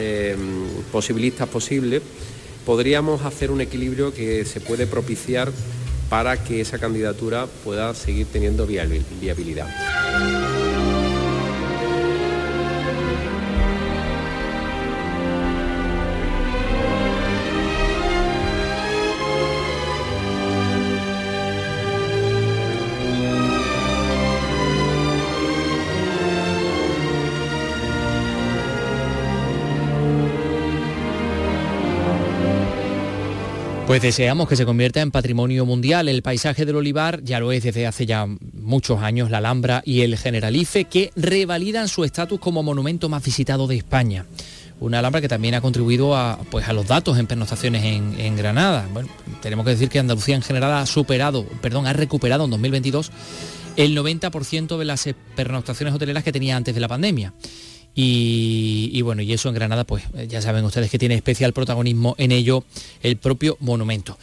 posibilistas 0.92 1.48
posible, 1.48 2.02
podríamos 2.64 3.24
hacer 3.24 3.50
un 3.50 3.60
equilibrio 3.60 4.12
que 4.12 4.44
se 4.44 4.60
puede 4.60 4.86
propiciar 4.86 5.50
para 6.08 6.42
que 6.42 6.60
esa 6.60 6.78
candidatura 6.78 7.46
pueda 7.64 7.94
seguir 7.94 8.26
teniendo 8.26 8.66
viabilidad. 8.66 9.68
Pues 33.86 34.02
deseamos 34.02 34.48
que 34.48 34.56
se 34.56 34.66
convierta 34.66 35.00
en 35.00 35.12
patrimonio 35.12 35.64
mundial. 35.64 36.08
El 36.08 36.20
paisaje 36.20 36.66
del 36.66 36.74
olivar 36.74 37.22
ya 37.22 37.38
lo 37.38 37.52
es 37.52 37.62
desde 37.62 37.86
hace 37.86 38.04
ya 38.04 38.26
muchos 38.52 39.00
años, 39.00 39.30
la 39.30 39.38
Alhambra 39.38 39.80
y 39.84 40.00
el 40.00 40.18
Generalife, 40.18 40.86
que 40.86 41.12
revalidan 41.14 41.86
su 41.86 42.02
estatus 42.02 42.40
como 42.40 42.64
monumento 42.64 43.08
más 43.08 43.24
visitado 43.24 43.68
de 43.68 43.76
España. 43.76 44.26
Una 44.80 44.98
Alhambra 44.98 45.20
que 45.20 45.28
también 45.28 45.54
ha 45.54 45.60
contribuido 45.60 46.16
a, 46.16 46.36
pues, 46.50 46.66
a 46.66 46.72
los 46.72 46.88
datos 46.88 47.16
en 47.16 47.28
pernoctaciones 47.28 47.84
en, 47.84 48.36
Granada. 48.36 48.88
Bueno, 48.92 49.08
tenemos 49.40 49.64
que 49.64 49.70
decir 49.70 49.88
que 49.88 50.00
Andalucía 50.00 50.34
en 50.34 50.42
general 50.42 50.72
ha 50.72 50.84
superado, 50.84 51.46
perdón, 51.62 51.86
ha 51.86 51.92
recuperado 51.92 52.44
en 52.44 52.50
2022 52.50 53.12
el 53.76 53.96
90% 53.96 54.78
de 54.78 54.84
las 54.84 55.08
pernoctaciones 55.36 55.94
hoteleras 55.94 56.24
que 56.24 56.32
tenía 56.32 56.56
antes 56.56 56.74
de 56.74 56.80
la 56.80 56.88
pandemia. 56.88 57.34
Y, 57.98 59.00
bueno, 59.00 59.22
y 59.22 59.32
eso 59.32 59.48
en 59.48 59.54
Granada, 59.54 59.84
pues 59.84 60.04
eh, 60.14 60.26
ya 60.28 60.42
saben 60.42 60.66
ustedes 60.66 60.90
que 60.90 60.98
tiene 60.98 61.14
especial 61.14 61.54
protagonismo 61.54 62.14
en 62.18 62.30
ello 62.30 62.62
el 63.02 63.16
propio 63.16 63.56
monumento, 63.58 64.18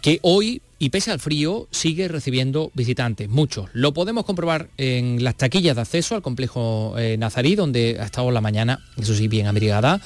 que 0.00 0.20
hoy, 0.22 0.62
y 0.78 0.90
pese 0.90 1.10
al 1.10 1.18
frío, 1.18 1.66
sigue 1.72 2.06
recibiendo 2.06 2.70
visitantes, 2.74 3.28
muchos. 3.28 3.68
Lo 3.72 3.92
podemos 3.92 4.24
comprobar 4.24 4.68
en 4.76 5.24
las 5.24 5.36
taquillas 5.36 5.74
de 5.74 5.82
acceso 5.82 6.14
al 6.14 6.22
complejo 6.22 6.94
eh, 6.96 7.16
Nazarí, 7.18 7.56
donde 7.56 7.96
ha 7.98 8.04
estado 8.04 8.30
la 8.30 8.40
mañana, 8.40 8.78
eso 8.96 9.12
sí, 9.16 9.26
bien 9.26 9.48
abrigada, 9.48 10.00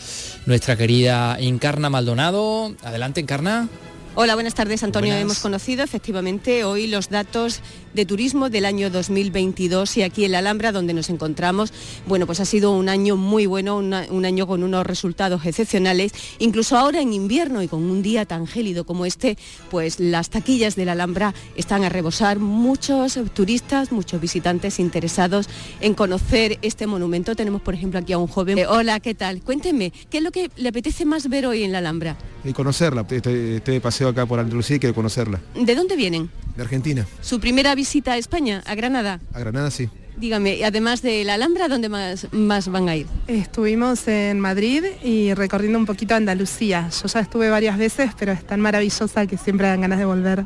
nuestra 0.46 0.76
querida 0.76 1.36
Encarna 1.38 1.90
Maldonado. 1.90 2.74
Adelante, 2.82 3.20
Encarna. 3.20 3.68
Hola, 4.16 4.34
buenas 4.34 4.54
tardes, 4.54 4.82
Antonio. 4.82 5.14
Hemos 5.14 5.38
conocido 5.38 5.84
efectivamente 5.84 6.64
hoy 6.64 6.88
los 6.88 7.10
datos 7.10 7.60
de 7.94 8.04
turismo 8.04 8.50
del 8.50 8.64
año 8.64 8.90
2022 8.90 9.96
y 9.98 10.02
aquí 10.02 10.24
en 10.24 10.32
la 10.32 10.38
Alhambra 10.38 10.72
donde 10.72 10.92
nos 10.92 11.10
encontramos, 11.10 11.72
bueno, 12.06 12.26
pues 12.26 12.40
ha 12.40 12.44
sido 12.44 12.72
un 12.72 12.88
año 12.88 13.16
muy 13.16 13.46
bueno, 13.46 13.76
un 13.76 14.24
año 14.24 14.46
con 14.48 14.64
unos 14.64 14.84
resultados 14.84 15.46
excepcionales, 15.46 16.12
incluso 16.40 16.76
ahora 16.76 17.00
en 17.00 17.12
invierno 17.12 17.62
y 17.62 17.68
con 17.68 17.84
un 17.84 18.02
día 18.02 18.26
tan 18.26 18.48
gélido 18.48 18.84
como 18.84 19.06
este, 19.06 19.38
pues 19.70 20.00
las 20.00 20.28
taquillas 20.28 20.74
de 20.74 20.84
la 20.84 20.92
Alhambra 20.92 21.32
están 21.56 21.84
a 21.84 21.88
rebosar, 21.88 22.40
muchos 22.40 23.18
turistas, 23.32 23.92
muchos 23.92 24.20
visitantes 24.20 24.80
interesados 24.80 25.48
en 25.80 25.94
conocer 25.94 26.58
este 26.62 26.88
monumento. 26.88 27.36
Tenemos, 27.36 27.62
por 27.62 27.74
ejemplo, 27.74 28.00
aquí 28.00 28.12
a 28.12 28.18
un 28.18 28.26
joven. 28.26 28.58
Eh, 28.58 28.66
hola, 28.66 28.98
¿qué 28.98 29.14
tal? 29.14 29.40
Cuénteme, 29.42 29.92
¿qué 30.10 30.18
es 30.18 30.24
lo 30.24 30.32
que 30.32 30.50
le 30.56 30.68
apetece 30.68 31.04
más 31.04 31.28
ver 31.28 31.46
hoy 31.46 31.62
en 31.62 31.72
la 31.72 31.78
Alhambra? 31.78 32.16
Y 32.42 32.52
conocerla, 32.52 33.06
este, 33.08 33.56
este 33.56 33.80
paseo 33.80 33.99
acá 34.08 34.26
por 34.26 34.40
Andalucía 34.40 34.76
y 34.76 34.80
que 34.80 34.92
conocerla. 34.92 35.40
¿De 35.54 35.74
dónde 35.74 35.96
vienen? 35.96 36.30
De 36.56 36.62
Argentina. 36.62 37.06
¿Su 37.20 37.40
primera 37.40 37.74
visita 37.74 38.12
a 38.12 38.18
España, 38.18 38.62
a 38.66 38.74
Granada? 38.74 39.20
A 39.32 39.40
Granada 39.40 39.70
sí. 39.70 39.88
Dígame, 40.16 40.62
además 40.64 41.00
de 41.00 41.24
la 41.24 41.34
Alhambra, 41.34 41.68
¿dónde 41.68 41.88
más, 41.88 42.26
más 42.32 42.68
van 42.68 42.88
a 42.90 42.96
ir? 42.96 43.06
Estuvimos 43.26 44.06
en 44.06 44.38
Madrid 44.38 44.84
y 45.02 45.32
recorriendo 45.32 45.78
un 45.78 45.86
poquito 45.86 46.14
Andalucía. 46.14 46.90
Yo 46.90 47.08
ya 47.08 47.20
estuve 47.20 47.48
varias 47.48 47.78
veces, 47.78 48.10
pero 48.18 48.32
es 48.32 48.46
tan 48.46 48.60
maravillosa 48.60 49.26
que 49.26 49.38
siempre 49.38 49.68
dan 49.68 49.80
ganas 49.80 49.98
de 49.98 50.04
volver. 50.04 50.44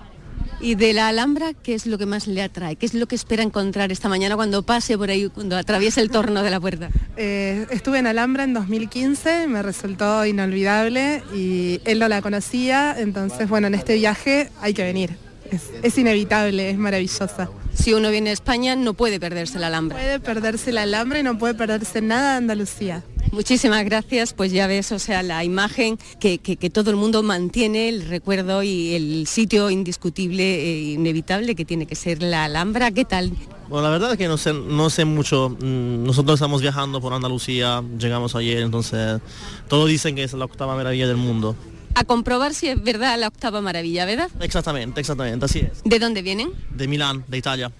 ¿Y 0.64 0.76
de 0.76 0.94
la 0.94 1.09
Alhambra 1.09 1.52
qué 1.52 1.75
es 1.75 1.85
lo 1.85 1.99
que 1.99 2.06
más 2.06 2.26
le 2.26 2.40
atrae? 2.40 2.76
¿Qué 2.76 2.87
es 2.87 2.94
lo 2.94 3.06
que 3.06 3.14
espera 3.14 3.42
encontrar 3.42 3.92
esta 3.92 4.09
mañana 4.09 4.35
cuando 4.35 4.62
pase 4.62 4.97
por 4.97 5.11
ahí, 5.11 5.28
cuando 5.28 5.59
atraviese 5.59 6.00
el 6.00 6.09
torno 6.09 6.42
de 6.42 6.50
la 6.50 6.59
puerta? 6.59 6.88
Eh, 7.16 7.66
estuve 7.71 8.00
en 8.00 8.09
Alhambra 8.09 8.42
en 8.42 8.54
2015, 8.54 9.47
me 9.47 9.62
resultó 9.62 10.26
inolvidable 10.26 11.23
y 11.33 11.80
él 11.85 12.00
no 12.00 12.09
la 12.09 12.21
conocía, 12.23 12.97
entonces 12.99 13.49
bueno, 13.49 13.68
en 13.68 13.75
este 13.75 13.94
viaje 13.94 14.50
hay 14.61 14.75
que 14.75 14.83
venir. 14.83 15.16
Es, 15.83 15.97
inevitable, 15.97 16.71
es 16.71 16.76
maravillosa. 16.76 17.50
Si 17.75 17.93
uno 17.93 18.11
viene 18.11 18.31
a 18.31 18.33
España 18.33 18.76
no 18.76 18.95
puede 18.95 19.21
perderse 19.21 19.59
la 19.59 19.66
Alhambra. 19.66 19.99
Puede 19.99 20.21
perderse 20.21 20.73
la 20.73 20.83
Alhambra 20.83 21.19
y 21.19 21.23
no 21.23 21.38
puede 21.38 21.54
perderse 21.54 22.00
nada 22.00 22.33
de 22.33 22.37
Andalucía. 22.38 23.04
Muchísimas 23.33 23.85
gracias, 23.85 24.33
pues 24.33 24.52
ya 24.52 24.69
ves, 24.69 24.93
o 24.93 24.99
sea, 25.00 25.25
la 25.25 25.43
imagen 25.43 25.99
que, 26.21 26.38
todo 26.73 26.90
el 26.90 26.97
mundo 26.97 27.23
mantiene, 27.25 27.88
el 27.88 28.07
recuerdo 28.07 28.62
y 28.62 28.95
el 28.95 29.26
sitio 29.26 29.71
indiscutible 29.71 30.43
e 30.45 30.93
inevitable 30.93 31.57
que 31.57 31.64
tiene 31.64 31.87
que 31.87 31.97
ser 31.97 32.23
la 32.23 32.45
Alhambra. 32.45 32.93
¿Qué 32.93 33.04
tal? 33.04 33.33
Bueno, 33.69 33.88
la 33.88 33.90
verdad 33.90 34.12
es 34.12 34.19
que 34.19 34.28
no 34.28 34.37
sé, 34.37 34.52
no 34.52 34.88
sé 34.88 35.04
mucho. 35.04 35.50
Mm, 35.50 36.04
nosotros 36.04 36.35
estamos 36.35 36.62
viajando 36.62 37.00
por 37.00 37.12
Andalucía, 37.12 37.83
llegamos 37.99 38.37
ayer, 38.37 38.62
entonces 38.62 39.21
todos 39.66 39.88
dicen 39.88 40.14
que 40.14 40.23
es 40.23 40.33
la 40.35 40.45
octava 40.45 40.76
maravilla 40.76 41.09
del 41.09 41.16
mundo. 41.16 41.57
A 41.95 42.05
comprobar 42.05 42.55
si 42.55 42.69
es 42.69 42.83
verdad 42.83 43.19
la 43.19 43.29
octava 43.29 43.61
maravilla, 43.61 44.05
¿verdad? 44.05 44.31
Exactamente, 44.41 45.01
exactamente, 45.01 45.45
así 45.45 45.61
es. 45.61 45.83
¿De 45.85 45.99
dónde 45.99 46.23
vienen? 46.23 46.51
De 46.71 46.89
Milán, 46.89 47.25
de 47.29 47.39
Italia 47.39 47.73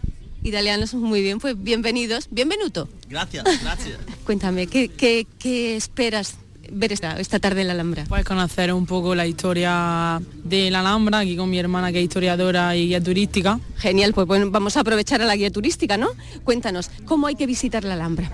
italianos 0.45 0.93
muy 0.95 1.23
bien, 1.23 1.39
pues 1.39 1.61
bienvenidos, 1.61 2.29
bienvenuto. 2.31 2.89
Gracias, 3.09 3.45
gracias. 3.63 3.99
Cuéntame, 4.25 4.67
¿qué, 4.67 4.91
qué, 4.91 5.77
esperas 5.77 6.37
ver 6.73 6.93
esta, 6.93 7.19
esta 7.21 7.39
tarde 7.39 7.63
en 7.63 7.69
la 7.69 7.73
Alhambra? 7.75 8.05
Pues 8.09 8.25
conocer 8.25 8.73
un 8.73 8.87
poco 8.87 9.15
la 9.15 9.27
historia 9.27 10.21
de 10.45 10.71
la 10.71 10.81
Alhambra, 10.81 11.21
aquí 11.21 11.37
con 11.37 11.51
mi 11.51 11.59
hermana 11.59 11.93
que 11.93 11.99
es 11.99 12.05
historiadora 12.05 12.77
y 12.77 12.89
guía 12.89 13.03
turística. 13.03 13.61
Genial, 13.77 14.13
pues 14.15 14.27
bueno, 14.27 14.51
vamos 14.51 14.77
a 14.77 14.81
aprovechar 14.81 15.23
a 15.23 15.25
la 15.25 15.37
guía 15.37 15.51
turística, 15.51 15.97
¿no? 15.97 16.09
Cuéntanos, 16.45 16.91
¿cómo 17.05 17.27
hay 17.27 17.35
que 17.35 17.47
visitar 17.47 17.85
la 17.85 17.95
Alhambra? 17.95 18.31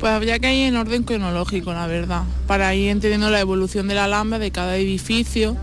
Pues 0.00 0.12
habría 0.12 0.38
que 0.38 0.54
ir 0.54 0.68
en 0.68 0.76
orden 0.76 1.04
cronológico, 1.04 1.72
la 1.72 1.86
verdad, 1.86 2.24
para 2.46 2.74
ir 2.74 2.90
entendiendo 2.90 3.30
la 3.30 3.40
evolución 3.40 3.88
de 3.88 3.94
la 3.94 4.04
Alhambra, 4.04 4.38
de 4.38 4.50
cada 4.50 4.76
edificio 4.76 5.56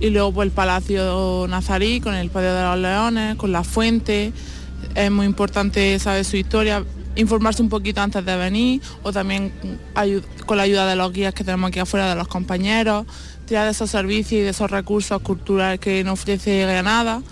y 0.00 0.10
luego 0.10 0.32
pues 0.32 0.46
el 0.46 0.52
Palacio 0.52 1.46
Nazarí 1.48 2.00
con 2.00 2.14
el 2.14 2.30
Patio 2.30 2.54
de 2.54 2.62
los 2.62 2.78
Leones, 2.78 3.36
con 3.36 3.52
la 3.52 3.64
fuente. 3.64 4.32
Es 4.94 5.10
muy 5.10 5.26
importante 5.26 5.98
saber 5.98 6.24
su 6.24 6.36
historia, 6.36 6.84
informarse 7.18 7.62
un 7.62 7.68
poquito 7.68 8.00
antes 8.00 8.24
de 8.24 8.36
venir 8.36 8.80
o 9.02 9.12
también 9.12 9.52
con 10.46 10.56
la 10.56 10.62
ayuda 10.62 10.86
de 10.86 10.96
los 10.96 11.12
guías 11.12 11.34
que 11.34 11.44
tenemos 11.44 11.68
aquí 11.68 11.80
afuera, 11.80 12.08
de 12.08 12.14
los 12.14 12.28
compañeros, 12.28 13.06
tirar 13.44 13.64
de 13.64 13.72
esos 13.72 13.90
servicios 13.90 14.40
y 14.40 14.44
de 14.44 14.50
esos 14.50 14.70
recursos 14.70 15.20
culturales 15.20 15.80
que 15.80 16.04
nos 16.04 16.20
ofrece 16.20 16.62
Granada 16.62 17.22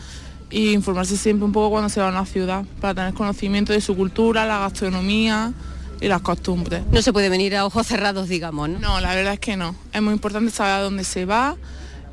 y 0.51 0.73
informarse 0.73 1.17
siempre 1.17 1.45
un 1.45 1.53
poco 1.53 1.71
cuando 1.71 1.89
se 1.89 2.01
va 2.01 2.09
a 2.09 2.11
una 2.11 2.27
ciudad 2.27 2.65
para 2.81 2.95
tener 2.95 3.15
conocimiento 3.15 3.73
de 3.73 3.81
su 3.81 3.97
cultura, 3.97 4.45
la 4.45 4.59
gastronomía 4.59 5.53
y 6.01 6.09
las 6.09 6.21
costumbres. 6.21 6.83
No 6.91 7.01
se 7.01 7.13
puede 7.13 7.29
venir 7.29 7.57
a 7.57 7.65
ojos 7.65 7.87
cerrados, 7.87 8.29
digamos, 8.29 8.69
¿no? 8.69 8.79
No, 8.81 9.01
la 9.01 9.15
verdad 9.15 9.35
es 9.35 9.41
que 9.41 9.57
no. 9.57 9.75
Es 9.93 10.03
muy 10.03 10.13
importante 10.13 10.51
saber 10.51 10.73
a 10.75 10.81
dónde 10.81 11.05
se 11.05 11.25
va 11.25 11.57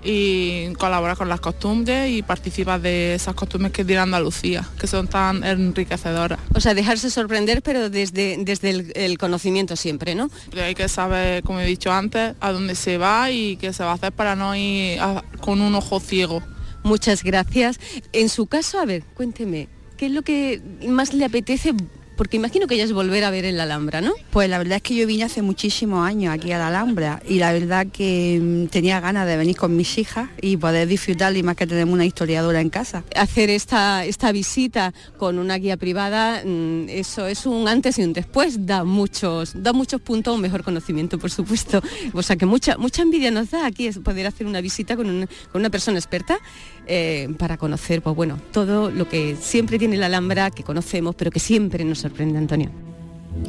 y 0.03 0.73
colaborar 0.73 1.17
con 1.17 1.29
las 1.29 1.39
costumbres 1.39 2.11
y 2.11 2.21
participar 2.21 2.81
de 2.81 3.15
esas 3.15 3.35
costumbres 3.35 3.71
que 3.71 3.85
tiene 3.85 4.01
Andalucía, 4.01 4.67
que 4.79 4.87
son 4.87 5.07
tan 5.07 5.43
enriquecedoras. 5.43 6.39
O 6.53 6.59
sea, 6.59 6.73
dejarse 6.73 7.09
sorprender, 7.09 7.61
pero 7.61 7.89
desde, 7.89 8.37
desde 8.39 8.69
el, 9.05 9.17
conocimiento 9.17 9.75
siempre, 9.75 10.15
¿no? 10.15 10.29
Pero 10.49 10.63
hay 10.63 10.75
que 10.75 10.89
saber, 10.89 11.43
como 11.43 11.59
he 11.59 11.65
dicho 11.65 11.91
antes, 11.91 12.35
a 12.39 12.51
dónde 12.51 12.75
se 12.75 12.97
va 12.97 13.31
y 13.31 13.57
qué 13.57 13.71
se 13.73 13.83
va 13.83 13.91
a 13.91 13.95
hacer 13.95 14.11
para 14.11 14.35
no 14.35 14.55
ir 14.55 14.99
con 15.39 15.61
un 15.61 15.75
ojo 15.75 15.99
ciego. 15.99 16.41
Muchas 16.83 17.23
gracias. 17.23 17.79
En 18.11 18.27
su 18.27 18.47
caso, 18.47 18.79
a 18.79 18.85
ver, 18.85 19.03
cuénteme, 19.13 19.69
¿qué 19.97 20.07
es 20.07 20.11
lo 20.11 20.21
que 20.23 20.61
más 20.87 21.13
le 21.13 21.23
apetece 21.25 21.73
porque 22.15 22.37
imagino 22.37 22.67
que 22.67 22.77
ya 22.77 22.83
es 22.83 22.93
volver 22.93 23.23
a 23.23 23.29
ver 23.29 23.45
en 23.45 23.57
la 23.57 23.63
Alhambra, 23.63 24.01
¿no? 24.01 24.13
Pues 24.31 24.49
la 24.49 24.57
verdad 24.57 24.77
es 24.77 24.81
que 24.81 24.95
yo 24.95 25.07
vine 25.07 25.23
hace 25.23 25.41
muchísimos 25.41 26.07
años 26.07 26.33
aquí 26.33 26.51
a 26.51 26.57
la 26.57 26.67
Alhambra 26.67 27.21
y 27.27 27.39
la 27.39 27.53
verdad 27.53 27.87
que 27.87 28.39
mm, 28.41 28.67
tenía 28.67 28.99
ganas 28.99 29.27
de 29.27 29.37
venir 29.37 29.55
con 29.55 29.75
mis 29.75 29.97
hijas 29.97 30.29
y 30.41 30.57
poder 30.57 30.87
disfrutar 30.87 31.35
y 31.35 31.43
más 31.43 31.55
que 31.55 31.67
tenemos 31.67 31.93
una 31.93 32.05
historiadora 32.05 32.61
en 32.61 32.69
casa. 32.69 33.03
Hacer 33.15 33.49
esta, 33.49 34.05
esta 34.05 34.31
visita 34.31 34.93
con 35.17 35.39
una 35.39 35.57
guía 35.57 35.77
privada, 35.77 36.43
mm, 36.45 36.89
eso 36.89 37.27
es 37.27 37.45
un 37.45 37.67
antes 37.67 37.97
y 37.99 38.03
un 38.03 38.13
después, 38.13 38.65
da 38.65 38.83
muchos, 38.83 39.53
da 39.55 39.73
muchos 39.73 40.01
puntos, 40.01 40.35
un 40.35 40.41
mejor 40.41 40.63
conocimiento, 40.63 41.17
por 41.19 41.31
supuesto. 41.31 41.81
O 42.13 42.21
sea 42.21 42.35
que 42.35 42.45
mucha, 42.45 42.77
mucha 42.77 43.01
envidia 43.01 43.31
nos 43.31 43.51
da 43.51 43.65
aquí 43.65 43.87
es 43.87 43.99
poder 43.99 44.27
hacer 44.27 44.47
una 44.47 44.61
visita 44.61 44.95
con 44.95 45.09
una, 45.09 45.27
con 45.51 45.61
una 45.61 45.69
persona 45.69 45.97
experta 45.97 46.37
eh, 46.87 47.33
para 47.37 47.57
conocer, 47.57 48.01
pues 48.01 48.15
bueno, 48.15 48.39
todo 48.51 48.91
lo 48.91 49.07
que 49.07 49.35
siempre 49.39 49.79
tiene 49.79 49.97
la 49.97 50.07
Alhambra, 50.07 50.51
que 50.51 50.63
conocemos, 50.63 51.15
pero 51.15 51.31
que 51.31 51.39
siempre 51.39 51.83
nos 51.83 51.99
sorprende, 51.99 52.37
Antonio. 52.37 52.69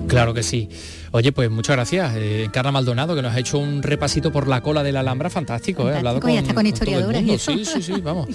Claro 0.06 0.34
que 0.34 0.42
sí. 0.42 0.68
Oye, 1.16 1.30
pues 1.30 1.48
muchas 1.48 1.76
gracias, 1.76 2.14
eh, 2.16 2.48
Carla 2.52 2.72
Maldonado, 2.72 3.14
que 3.14 3.22
nos 3.22 3.32
ha 3.32 3.38
hecho 3.38 3.56
un 3.58 3.84
repasito 3.84 4.32
por 4.32 4.48
la 4.48 4.62
cola 4.62 4.82
de 4.82 4.90
la 4.90 4.98
Alhambra 4.98 5.30
fantástico, 5.30 5.88
¿eh? 5.88 5.94
hablado 5.94 6.18
con, 6.18 6.28
y 6.28 6.38
hasta 6.38 6.54
con 6.54 6.66
historiadoras 6.66 7.22
y 7.22 7.38
Sí, 7.38 7.64
sí, 7.64 7.82
sí, 7.82 7.92
vamos. 8.02 8.26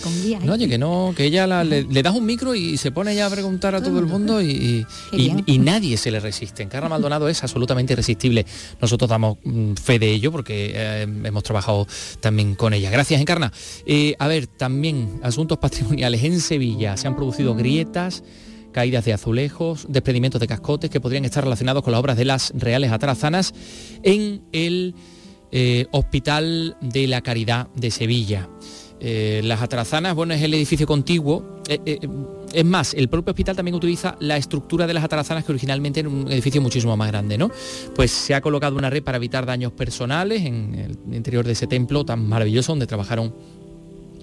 no, 0.45 0.53
oye, 0.53 0.69
que 0.69 0.77
no, 0.77 1.13
que 1.13 1.25
ella 1.25 1.45
le, 1.65 1.83
das 1.83 2.15
un 2.15 2.25
micro 2.25 2.55
y 2.55 2.77
se 2.77 2.93
pone 2.93 3.13
ya 3.13 3.25
a 3.25 3.29
preguntar 3.29 3.75
a 3.75 3.83
todo 3.83 4.00
el 4.00 4.05
mundo 4.05 4.41
y, 4.41 4.86
nadie 5.59 5.98
se 5.98 6.09
le 6.09 6.21
resiste. 6.21 6.69
Carla 6.69 6.88
Maldonado 6.88 7.27
es 7.27 7.43
absolutamente 7.43 7.91
irresistible. 7.91 8.45
Nosotros 8.79 9.09
damos 9.09 9.39
mm, 9.43 9.74
fe 9.74 10.00
de 10.00 10.12
ello 10.12 10.31
porque 10.31 10.71
eh, 10.74 11.01
hemos 11.01 11.43
trabajado 11.43 11.86
también 12.21 12.55
con 12.55 12.74
ella. 12.74 12.89
Gracias, 12.89 13.19
Encarna. 13.19 13.51
Eh, 13.86 14.15
a 14.19 14.27
ver, 14.29 14.48
también 14.48 15.19
asuntos 15.21 15.57
patrimoniales 15.57 16.24
en 16.24 16.39
Sevilla. 16.39 16.95
Se 16.95 17.09
han 17.09 17.17
producido 17.17 17.55
grietas 17.55 18.24
caídas 18.71 19.05
de 19.05 19.13
azulejos, 19.13 19.85
desprendimientos 19.89 20.41
de 20.41 20.47
cascotes 20.47 20.89
que 20.89 20.99
podrían 20.99 21.25
estar 21.25 21.43
relacionados 21.43 21.83
con 21.83 21.91
las 21.91 21.99
obras 21.99 22.17
de 22.17 22.25
las 22.25 22.51
Reales 22.55 22.91
Atarazanas 22.91 23.53
en 24.03 24.41
el 24.51 24.95
eh, 25.51 25.88
Hospital 25.91 26.77
de 26.81 27.07
la 27.07 27.21
Caridad 27.21 27.67
de 27.75 27.91
Sevilla. 27.91 28.47
Eh, 29.01 29.41
las 29.45 29.61
Atarazanas, 29.61 30.13
bueno, 30.13 30.34
es 30.34 30.41
el 30.41 30.53
edificio 30.53 30.86
contiguo. 30.86 31.62
Eh, 31.67 31.99
es 32.53 32.65
más, 32.65 32.93
el 32.93 33.08
propio 33.10 33.32
hospital 33.32 33.55
también 33.55 33.75
utiliza 33.75 34.15
la 34.19 34.38
estructura 34.38 34.88
de 34.88 34.93
las 34.93 35.03
atarazanas 35.03 35.45
que 35.45 35.51
originalmente 35.51 36.01
era 36.01 36.10
un 36.10 36.32
edificio 36.32 36.62
muchísimo 36.62 36.97
más 36.97 37.08
grande, 37.08 37.38
¿no? 37.38 37.51
Pues 37.95 38.12
se 38.12 38.34
ha 38.34 38.41
colocado 38.41 38.75
una 38.75 38.89
red 38.89 39.03
para 39.03 39.17
evitar 39.17 39.45
daños 39.45 39.71
personales 39.71 40.43
en 40.45 40.75
el 40.75 41.15
interior 41.15 41.45
de 41.45 41.53
ese 41.53 41.67
templo 41.67 42.03
tan 42.05 42.27
maravilloso 42.27 42.71
donde 42.71 42.88
trabajaron 42.88 43.36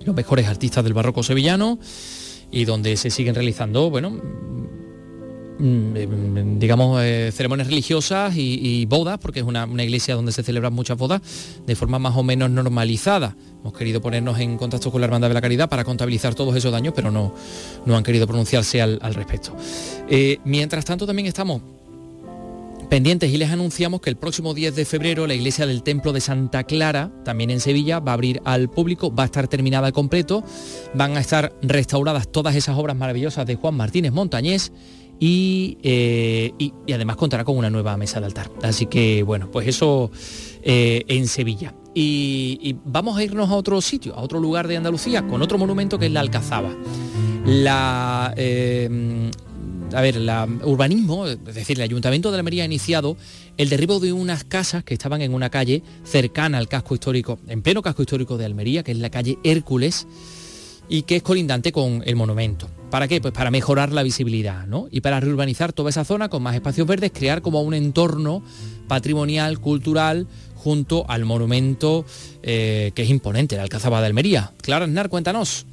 los 0.05 0.15
mejores 0.15 0.47
artistas 0.47 0.85
del 0.85 0.93
barroco 0.93 1.23
sevillano 1.23 1.79
y 2.51 2.65
donde 2.65 2.97
se 2.97 3.11
siguen 3.11 3.35
realizando, 3.35 3.91
bueno, 3.91 4.11
mm, 4.11 5.59
mm, 5.59 6.59
digamos, 6.59 7.03
eh, 7.03 7.31
ceremonias 7.33 7.69
religiosas 7.69 8.35
y, 8.37 8.85
bodas, 8.87 9.19
porque 9.19 9.41
es 9.41 9.47
una, 9.47 9.67
iglesia 9.83 10.15
donde 10.15 10.33
se 10.33 10.43
celebran 10.43 10.73
muchas 10.73 10.97
bodas 10.97 11.21
de 11.67 11.75
forma 11.75 11.99
más 11.99 12.17
o 12.17 12.23
menos 12.23 12.51
normalizada. 12.51 13.37
Hemos 13.61 13.77
querido 13.77 14.01
ponernos 14.01 14.39
en 14.39 14.57
contacto 14.57 14.93
con 14.93 15.01
la 15.01 15.07
Hermandad 15.07 15.29
de 15.29 15.35
la 15.35 15.41
Caridad 15.41 15.69
para 15.69 15.85
contabilizar 15.85 16.35
todos 16.35 16.55
esos 16.55 16.73
daños, 16.73 16.95
pero 16.95 17.11
no, 17.11 17.35
no 17.85 17.97
han 17.97 18.05
querido 18.05 18.27
pronunciarse 18.27 18.81
al, 18.81 19.15
respecto. 19.15 19.57
Eh, 20.09 20.39
mientras 20.45 20.85
tanto, 20.85 21.07
también 21.07 21.27
estamos 21.27 21.63
pendientes 22.87 23.33
y 23.33 23.37
les 23.37 23.51
anunciamos 23.51 24.01
que 24.01 24.11
el 24.11 24.17
próximo 24.17 24.55
10 24.55 24.75
de 24.75 24.85
febrero 24.85 25.27
la 25.27 25.35
iglesia 25.35 25.67
del 25.67 25.83
Templo 25.83 26.13
de 26.13 26.21
Santa 26.21 26.65
Clara, 26.65 27.13
también 27.25 27.51
en 27.51 27.61
Sevilla, 27.61 28.01
va 28.01 28.13
a 28.13 28.15
abrir 28.15 28.41
al 28.45 28.71
público, 28.71 29.15
va 29.15 29.25
a 29.25 29.27
estar 29.27 29.49
terminada 29.49 29.87
al 29.87 29.93
completo, 29.93 30.45
van 30.95 31.17
a 31.17 31.21
estar 31.21 31.53
restauradas 31.63 32.31
todas 32.31 32.55
esas 32.55 32.79
obras 32.79 32.97
maravillosas 32.97 33.47
de 33.47 33.57
Juan 33.57 33.77
Martínez 33.77 34.13
Montañés 34.13 34.73
y, 35.19 35.79
eh, 35.83 36.53
además 36.93 37.17
contará 37.17 37.45
con 37.45 37.57
una 37.57 37.71
nueva 37.71 37.97
mesa 37.97 38.21
de 38.21 38.27
altar. 38.27 38.51
Así 38.63 38.87
que 38.87 39.23
bueno, 39.23 39.51
pues 39.51 39.69
eso 39.69 40.11
eh, 40.63 41.05
en 41.09 41.27
Sevilla. 41.27 41.75
Y, 41.95 42.77
vamos 42.85 43.17
a 43.17 43.25
irnos 43.25 43.49
a 43.49 43.55
otro 43.55 43.81
sitio, 43.81 44.15
a 44.15 44.21
otro 44.21 44.39
lugar 44.39 44.69
de 44.69 44.77
Andalucía, 44.77 45.27
con 45.27 45.41
otro 45.41 45.57
monumento 45.57 45.99
que 45.99 46.07
es 46.07 46.13
la 46.13 46.21
Alcazaba. 46.21 46.71
La, 47.47 48.35
eh, 48.37 49.31
a 49.97 50.03
ver, 50.03 50.17
el 50.19 50.31
urbanismo, 50.63 51.27
es 51.27 51.43
decir, 51.43 51.79
el 51.79 51.83
Ayuntamiento 51.83 52.31
de 52.31 52.37
Almería 52.37 52.65
ha 52.65 52.67
iniciado 52.67 53.17
el 53.57 53.71
derribo 53.71 53.99
de 53.99 54.13
unas 54.13 54.45
casas 54.45 54.85
que 54.85 54.93
estaban 54.93 55.23
en 55.23 55.33
una 55.33 55.49
calle 55.49 55.83
cercana 56.05 56.59
al 56.59 56.69
casco 56.69 56.93
histórico, 56.93 57.39
en 57.49 57.63
pleno 57.63 57.81
casco 57.81 58.03
histórico 58.03 58.37
de 58.37 58.45
Almería, 58.45 58.83
que 58.83 58.93
es 58.93 58.99
la 58.99 59.09
calle 59.09 59.39
Hércules, 59.43 60.07
y 60.91 61.03
que 61.03 61.17
es 61.17 61.23
colindante 61.23 61.73
con 61.73 62.03
el 62.05 62.15
monumento. 62.15 62.69
¿Para 62.91 63.09
qué? 63.09 63.23
Pues 63.23 63.33
para 63.33 63.51
mejorar 63.51 63.91
la 63.91 64.03
visibilidad, 64.03 64.67
¿no? 64.67 64.87
Y 64.91 65.01
para 65.01 65.19
reurbanizar 65.19 65.73
toda 65.73 65.89
esa 65.89 66.05
zona 66.05 66.29
con 66.29 66.43
más 66.43 66.55
espacios 66.55 66.87
verdes, 66.87 67.11
crear 67.11 67.41
como 67.41 67.63
un 67.63 67.73
entorno 67.73 68.43
patrimonial, 68.89 69.61
cultural, 69.61 70.27
junto 70.55 71.09
al 71.09 71.25
monumento 71.25 72.05
eh, 72.43 72.93
que 72.95 73.03
es 73.03 73.09
imponente, 73.09 73.57
la 73.57 73.63
Alcazaba 73.63 74.01
de 74.01 74.09
Almería. 74.09 74.53
Clara 74.61 74.85
Aznar, 74.85 75.09
cuéntanos. 75.09 75.65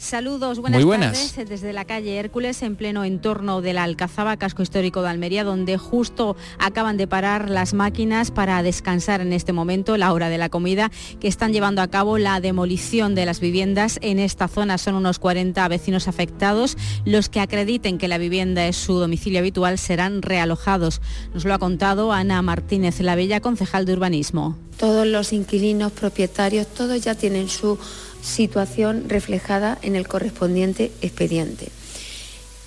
Saludos, 0.00 0.60
buenas, 0.60 0.82
tardes 0.82 1.50
desde 1.50 1.74
la 1.74 1.84
calle 1.84 2.16
Hércules 2.16 2.62
en 2.62 2.74
pleno 2.74 3.04
entorno 3.04 3.60
de 3.60 3.74
la 3.74 3.82
Alcazaba, 3.82 4.38
casco 4.38 4.62
histórico 4.62 5.02
de 5.02 5.10
Almería, 5.10 5.44
donde 5.44 5.76
justo 5.76 6.36
acaban 6.58 6.96
de 6.96 7.06
parar 7.06 7.50
las 7.50 7.74
máquinas 7.74 8.30
para 8.30 8.62
descansar 8.62 9.20
en 9.20 9.34
este 9.34 9.52
momento, 9.52 9.98
la 9.98 10.14
hora 10.14 10.30
de 10.30 10.38
la 10.38 10.48
comida, 10.48 10.90
que 11.20 11.28
están 11.28 11.52
llevando 11.52 11.82
a 11.82 11.88
cabo 11.88 12.16
la 12.16 12.40
demolición 12.40 13.14
de 13.14 13.26
las 13.26 13.40
viviendas 13.40 13.98
en 14.00 14.18
esta 14.18 14.48
zona. 14.48 14.78
Son 14.78 14.94
unos 14.94 15.18
40 15.18 15.68
vecinos 15.68 16.08
afectados. 16.08 16.78
Los 17.04 17.28
que 17.28 17.40
acrediten 17.40 17.98
que 17.98 18.08
la 18.08 18.16
vivienda 18.16 18.66
es 18.66 18.76
su 18.76 18.94
domicilio 18.94 19.40
habitual 19.40 19.76
serán 19.76 20.22
realojados. 20.22 21.02
Nos 21.34 21.44
lo 21.44 21.52
ha 21.52 21.58
contado 21.58 22.10
Ana 22.10 22.40
Martínez 22.40 23.00
Lavella, 23.00 23.40
concejal 23.40 23.84
de 23.84 23.92
urbanismo. 23.92 24.56
Todos 24.78 25.06
los 25.06 25.34
inquilinos, 25.34 25.92
propietarios, 25.92 26.66
todos 26.68 27.02
ya 27.02 27.14
tienen 27.14 27.50
su 27.50 27.78
situación 28.22 29.08
reflejada 29.08 29.78
en 29.82 29.96
el 29.96 30.06
correspondiente 30.08 30.92
expediente. 31.00 31.68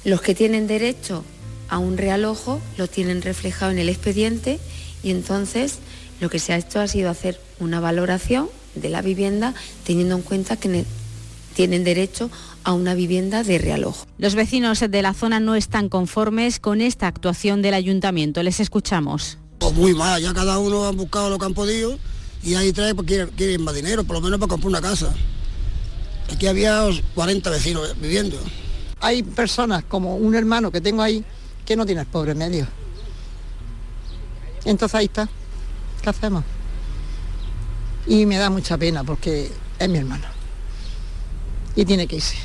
Los 0.04 0.22
que 0.22 0.36
tienen 0.36 0.68
derecho 0.68 1.24
a 1.70 1.78
un 1.78 1.98
realojo 1.98 2.62
lo 2.78 2.88
tienen 2.88 3.22
reflejado 3.22 3.72
en 3.72 3.80
el 3.80 3.90
expediente 3.90 4.60
y 5.02 5.12
entonces 5.12 5.80
lo 6.20 6.30
que 6.30 6.40
se 6.40 6.54
ha 6.54 6.58
hecho 6.58 6.80
ha 6.80 6.88
sido 6.88 7.10
hacer 7.10 7.40
una 7.60 7.80
valoración 7.80 8.50
de 8.76 8.90
la 8.90 9.02
vivienda 9.02 9.54
teniendo 9.84 10.16
en 10.16 10.22
cuenta 10.22 10.58
que 10.58 10.86
tienen 11.54 11.84
derecho 11.84 12.30
a 12.64 12.74
una 12.74 12.96
vivienda 12.96 13.44
de 13.44 13.58
realojo. 13.58 14.06
Los 14.18 14.36
vecinos 14.36 14.80
de 14.80 15.02
la 15.02 15.14
zona 15.14 15.40
no 15.40 15.56
están 15.56 15.90
conformes 15.90 16.60
con 16.60 16.82
esta 16.82 17.08
actuación 17.08 17.62
del 17.62 17.74
ayuntamiento. 17.74 18.42
Les 18.44 18.60
escuchamos. 18.60 19.38
Pues 19.60 19.74
muy 19.74 19.94
mal, 19.94 20.22
ya 20.22 20.34
cada 20.34 20.58
uno 20.60 20.86
ha 20.86 20.92
buscado 20.92 21.30
lo 21.30 21.38
que 21.38 21.46
han 21.46 21.54
podido 21.54 21.98
y 22.44 22.56
ahí 22.56 22.74
trae 22.74 22.94
porque 22.94 23.28
quieren 23.36 23.64
más 23.64 23.76
dinero, 23.76 24.04
por 24.04 24.18
lo 24.18 24.22
menos 24.22 24.40
para 24.40 24.50
comprar 24.50 24.70
una 24.70 24.82
casa. 24.82 25.14
Aquí 26.32 26.48
había 26.48 26.86
40 27.16 27.50
vecinos 27.50 27.96
viviendo. 28.00 28.38
Hay 29.00 29.24
personas 29.24 29.84
como 29.84 30.16
un 30.16 30.36
hermano 30.36 30.72
que 30.72 30.82
tengo 30.82 31.02
ahí 31.02 31.24
que 31.66 31.76
no 31.76 31.86
tiene 31.86 32.02
el 32.02 32.08
pobre 32.08 32.36
medio. 32.36 32.68
Entonces 34.66 34.96
ahí 34.96 35.06
está. 35.06 35.28
¿Qué 36.02 36.10
hacemos? 36.10 36.44
Y 38.08 38.26
me 38.26 38.38
da 38.38 38.50
mucha 38.50 38.78
pena 38.78 39.04
porque 39.04 39.52
es 39.80 39.90
mi 39.90 39.98
hermano. 39.98 40.26
Y 41.76 41.86
tiene 41.86 42.08
que 42.08 42.18
irse. 42.18 42.38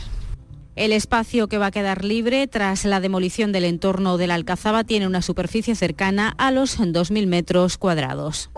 El 0.76 0.92
espacio 0.92 1.48
que 1.48 1.58
va 1.58 1.66
a 1.66 1.70
quedar 1.72 2.04
libre 2.04 2.46
tras 2.46 2.84
la 2.84 3.00
demolición 3.00 3.50
del 3.50 3.64
entorno 3.64 4.16
de 4.16 4.28
la 4.28 4.34
Alcazaba 4.34 4.84
tiene 4.84 5.08
una 5.08 5.22
superficie 5.22 5.74
cercana 5.74 6.34
a 6.38 6.52
los 6.52 6.78
2.000 6.78 7.26
metros 7.26 7.78
cuadrados. 7.78 8.50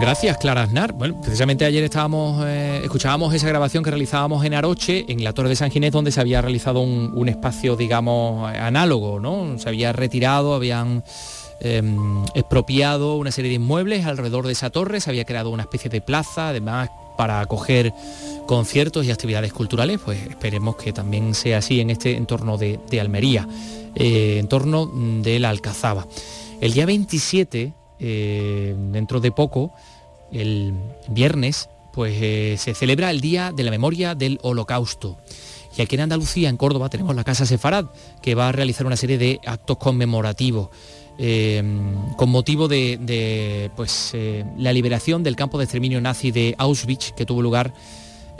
Gracias, 0.00 0.38
Clara 0.38 0.62
Aznar. 0.62 0.94
Bueno, 0.94 1.20
precisamente 1.20 1.66
ayer 1.66 1.84
estábamos, 1.84 2.42
eh, 2.46 2.80
escuchábamos 2.82 3.34
esa 3.34 3.46
grabación 3.46 3.84
que 3.84 3.90
realizábamos 3.90 4.42
en 4.46 4.54
Aroche, 4.54 5.04
en 5.08 5.22
la 5.22 5.34
Torre 5.34 5.50
de 5.50 5.56
San 5.56 5.70
Ginés, 5.70 5.92
donde 5.92 6.10
se 6.10 6.18
había 6.22 6.40
realizado 6.40 6.80
un, 6.80 7.28
espacio, 7.28 7.76
digamos, 7.76 8.50
análogo, 8.50 9.20
¿no? 9.20 9.58
Se 9.58 9.68
había 9.68 9.92
retirado, 9.92 10.54
habían 10.54 11.04
em, 11.60 12.24
expropiado 12.34 13.16
una 13.16 13.30
serie 13.30 13.50
de 13.50 13.56
inmuebles 13.56 14.06
alrededor 14.06 14.46
de 14.46 14.52
esa 14.52 14.70
torre, 14.70 15.00
se 15.00 15.10
había 15.10 15.26
creado 15.26 15.50
una 15.50 15.64
especie 15.64 15.90
de 15.90 16.00
plaza, 16.00 16.48
además 16.48 16.88
para 17.18 17.40
acoger 17.40 17.92
conciertos 18.46 19.04
y 19.04 19.10
actividades 19.10 19.52
culturales, 19.52 20.00
pues 20.02 20.18
esperemos 20.30 20.76
que 20.76 20.94
también 20.94 21.34
sea 21.34 21.58
así 21.58 21.78
en 21.78 21.90
este 21.90 22.16
entorno 22.16 22.56
de, 22.56 22.80
Almería, 22.98 23.46
eh, 23.94 24.38
entorno 24.38 24.86
de 24.86 25.38
la 25.40 25.50
Alcazaba. 25.50 26.06
El 26.62 26.72
día 26.72 26.86
27, 26.86 27.74
eh, 28.02 28.74
dentro 28.92 29.20
de 29.20 29.30
poco, 29.30 29.74
el 30.32 30.74
viernes, 31.08 31.68
pues 31.92 32.16
eh, 32.20 32.56
se 32.58 32.74
celebra 32.74 33.10
el 33.10 33.20
Día 33.20 33.52
de 33.52 33.64
la 33.64 33.70
Memoria 33.70 34.14
del 34.14 34.38
Holocausto. 34.42 35.18
Y 35.76 35.82
aquí 35.82 35.94
en 35.94 36.02
Andalucía, 36.02 36.48
en 36.48 36.56
Córdoba, 36.56 36.88
tenemos 36.88 37.14
la 37.14 37.24
Casa 37.24 37.46
Sefarad, 37.46 37.86
que 38.22 38.34
va 38.34 38.48
a 38.48 38.52
realizar 38.52 38.86
una 38.86 38.96
serie 38.96 39.18
de 39.18 39.40
actos 39.46 39.78
conmemorativos. 39.78 40.68
Eh, 41.22 41.62
con 42.16 42.30
motivo 42.30 42.66
de, 42.66 43.70
pues, 43.76 44.12
eh, 44.14 44.44
la 44.56 44.72
liberación 44.72 45.22
del 45.22 45.36
campo 45.36 45.58
de 45.58 45.64
exterminio 45.64 46.00
nazi 46.00 46.30
de 46.30 46.54
Auschwitz, 46.56 47.12
que 47.12 47.26
tuvo 47.26 47.42
lugar 47.42 47.74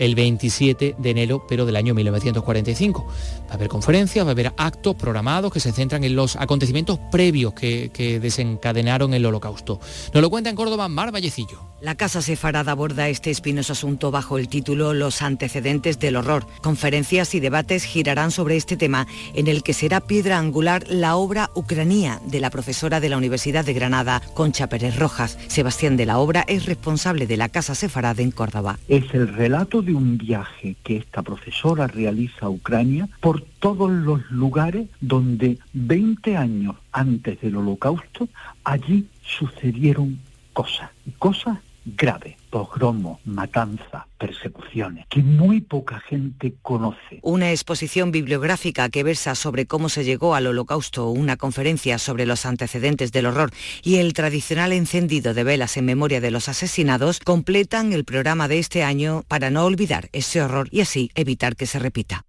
el 0.01 0.15
27 0.15 0.97
de 0.99 1.11
enero, 1.11 1.45
pero 1.47 1.67
del 1.67 1.77
año 1.77 1.95
1945. 1.95 3.07
Va 3.07 3.53
a 3.53 3.55
haber 3.55 3.69
conferencias, 3.69 4.25
va 4.25 4.31
a 4.31 4.33
haber 4.33 4.53
actos 4.57 4.97
programados 4.97 5.53
que 5.53 5.61
se 5.61 5.73
centran 5.73 6.03
en 6.05 6.17
los 6.17 6.37
acontecimientos 6.37 6.99
previos 7.13 7.53
que, 7.53 8.19
desencadenaron 8.21 9.13
el 9.13 9.27
holocausto. 9.27 9.79
Nos 10.15 10.23
lo 10.23 10.31
cuenta 10.31 10.51
en 10.51 10.57
Córdoba 10.57 10.89
Mar 10.89 11.13
Vallecillo. 11.13 11.61
La 11.83 11.95
Casa 11.95 12.23
Sefarada 12.23 12.73
aborda 12.73 13.09
este 13.09 13.31
espinoso 13.31 13.73
asunto 13.75 14.11
bajo 14.11 14.39
el 14.39 14.49
título 14.49 14.95
Los 14.95 15.23
antecedentes 15.23 15.99
del 15.99 16.17
horror. 16.17 16.47
Conferencias 16.63 17.35
y 17.35 17.41
debates 17.41 17.85
girarán 17.85 18.31
sobre 18.31 18.57
este 18.57 18.77
tema, 18.77 19.07
en 19.35 19.49
el 19.49 19.63
que 19.63 19.75
será 19.75 20.01
piedra 20.01 20.39
angular 20.39 20.85
la 20.89 21.17
obra 21.17 21.51
Ucrania 21.55 22.21
de 22.27 22.41
la 22.41 22.51
profesora 22.51 23.01
de 23.01 23.09
la 23.11 23.19
Universidad 23.19 23.65
de 23.65 23.75
Granada, 23.75 24.23
Concha 24.35 24.69
Pérez 24.69 24.97
Rojas. 24.97 25.39
Sebastián 25.49 25.97
de 25.97 26.07
la 26.07 26.19
Obra 26.19 26.45
es 26.49 26.67
responsable 26.67 27.27
de 27.27 27.37
la 27.37 27.49
Casa 27.49 27.75
Sefarada 27.75 28.23
en 28.23 28.31
Córdoba. 28.31 28.79
Es 28.89 29.05
el 29.13 29.29
relato 29.29 29.83
de 29.83 29.90
un 29.93 30.19
viaje 30.19 30.77
que 30.83 30.97
esta 30.97 31.23
profesora 31.23 31.87
realiza 31.87 32.47
a 32.47 32.51
Ucrania 32.51 33.09
por 33.21 33.43
todos 33.43 33.91
los 33.91 34.31
lugares 34.31 34.89
donde 35.01 35.59
20 35.73 36.37
años 36.37 36.77
antes 36.93 37.41
del 37.41 37.57
holocausto 37.57 38.29
allí 38.65 39.07
sucedieron 39.23 40.19
cosas, 40.53 40.91
cosas 41.19 41.59
grave, 41.85 42.37
pogromo, 42.51 43.21
matanza, 43.25 44.07
persecuciones, 44.19 45.07
que 45.09 45.23
muy 45.23 45.61
poca 45.61 46.01
gente 46.01 46.55
conoce. 46.63 47.21
Una 47.23 47.51
exposición 47.51 48.11
bibliográfica 48.11 48.89
que 48.89 49.03
versa 49.03 49.35
sobre 49.35 49.67
cómo 49.67 49.89
se 49.89 50.05
llegó 50.05 50.35
al 50.35 50.47
holocausto, 50.47 51.09
una 51.09 51.37
conferencia 51.37 51.99
sobre 51.99 52.27
los 52.27 52.45
antecedentes 52.45 53.13
del 53.13 53.27
horror 53.27 53.51
y 53.83 53.97
el 53.97 54.13
tradicional 54.13 54.73
encendido 54.73 55.33
de 55.33 55.45
velas 55.45 55.77
en 55.77 55.87
memoria 55.87 56.21
de 56.21 56.31
los 56.31 56.49
asesinados 56.49 57.21
completan 57.21 57.93
el 57.93 58.05
programa 58.05 58.49
de 58.49 58.59
este 58.59 58.83
año 58.83 59.25
para 59.29 59.51
no 59.51 59.65
olvidar 59.65 60.09
ese 60.13 60.43
horror 60.43 60.69
y 60.71 60.81
así 60.81 61.11
evitar 61.15 61.57
que 61.57 61.67
se 61.67 61.79
repita. 61.79 62.25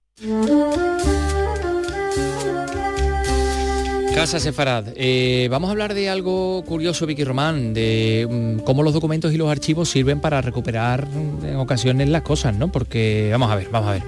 Casa 4.14 4.42
Sefarad. 4.42 4.90
Eh, 4.96 5.48
vamos 5.50 5.70
a 5.70 5.72
hablar 5.72 5.94
de 5.94 6.10
algo 6.10 6.64
curioso, 6.66 7.06
Vicky 7.06 7.24
Román, 7.24 7.74
de 7.74 8.28
mm, 8.30 8.64
cómo 8.64 8.84
los 8.84 8.94
documentos 8.94 9.34
y 9.34 9.38
los 9.38 9.50
archivos 9.50 9.90
sirven 9.90 10.20
para 10.20 10.42
recuperar 10.42 11.08
mm, 11.08 11.46
en 11.46 11.56
ocasiones 11.56 12.10
las 12.10 12.22
cosas, 12.22 12.56
¿no? 12.56 12.72
Porque, 12.72 13.30
vamos 13.32 13.50
a 13.50 13.56
ver, 13.56 13.70
vamos 13.72 13.90
a 13.90 13.94
ver. 13.94 14.04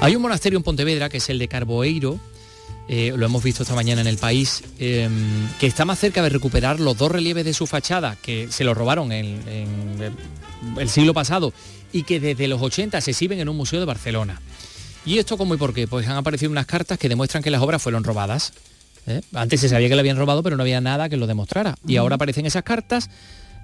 Hay 0.00 0.14
un 0.14 0.22
monasterio 0.22 0.58
en 0.58 0.62
Pontevedra, 0.62 1.08
que 1.08 1.16
es 1.16 1.28
el 1.30 1.38
de 1.38 1.48
Carboeiro, 1.48 2.20
eh, 2.88 3.12
lo 3.16 3.26
hemos 3.26 3.42
visto 3.42 3.62
esta 3.62 3.74
mañana 3.74 4.02
en 4.02 4.06
el 4.06 4.18
país, 4.18 4.62
em, 4.78 5.48
que 5.58 5.66
está 5.66 5.84
más 5.84 5.98
cerca 5.98 6.22
de 6.22 6.28
recuperar 6.28 6.78
los 6.78 6.96
dos 6.96 7.10
relieves 7.10 7.44
de 7.44 7.54
su 7.54 7.66
fachada, 7.66 8.16
que 8.22 8.48
se 8.50 8.64
lo 8.64 8.74
robaron 8.74 9.12
en, 9.12 9.42
en 9.48 10.78
el 10.78 10.88
siglo 10.88 11.14
pasado, 11.14 11.52
y 11.92 12.02
que 12.02 12.20
desde 12.20 12.48
los 12.48 12.60
80 12.60 13.00
se 13.00 13.10
exhiben 13.10 13.40
en 13.40 13.48
un 13.48 13.56
museo 13.56 13.80
de 13.80 13.86
Barcelona. 13.86 14.40
¿Y 15.04 15.18
esto 15.18 15.38
cómo 15.38 15.54
y 15.54 15.58
por 15.58 15.72
qué? 15.72 15.88
Pues 15.88 16.06
han 16.06 16.16
aparecido 16.16 16.52
unas 16.52 16.66
cartas 16.66 16.98
que 16.98 17.08
demuestran 17.08 17.42
que 17.42 17.50
las 17.50 17.62
obras 17.62 17.80
fueron 17.80 18.04
robadas. 18.04 18.52
¿Eh? 19.08 19.20
Antes 19.34 19.60
se 19.60 19.68
sabía 19.68 19.88
que 19.88 19.94
le 19.94 20.00
habían 20.00 20.16
robado, 20.16 20.42
pero 20.42 20.56
no 20.56 20.62
había 20.62 20.80
nada 20.80 21.08
que 21.08 21.16
lo 21.16 21.26
demostrara. 21.26 21.74
Y 21.86 21.96
ahora 21.96 22.16
aparecen 22.16 22.46
esas 22.46 22.62
cartas, 22.62 23.10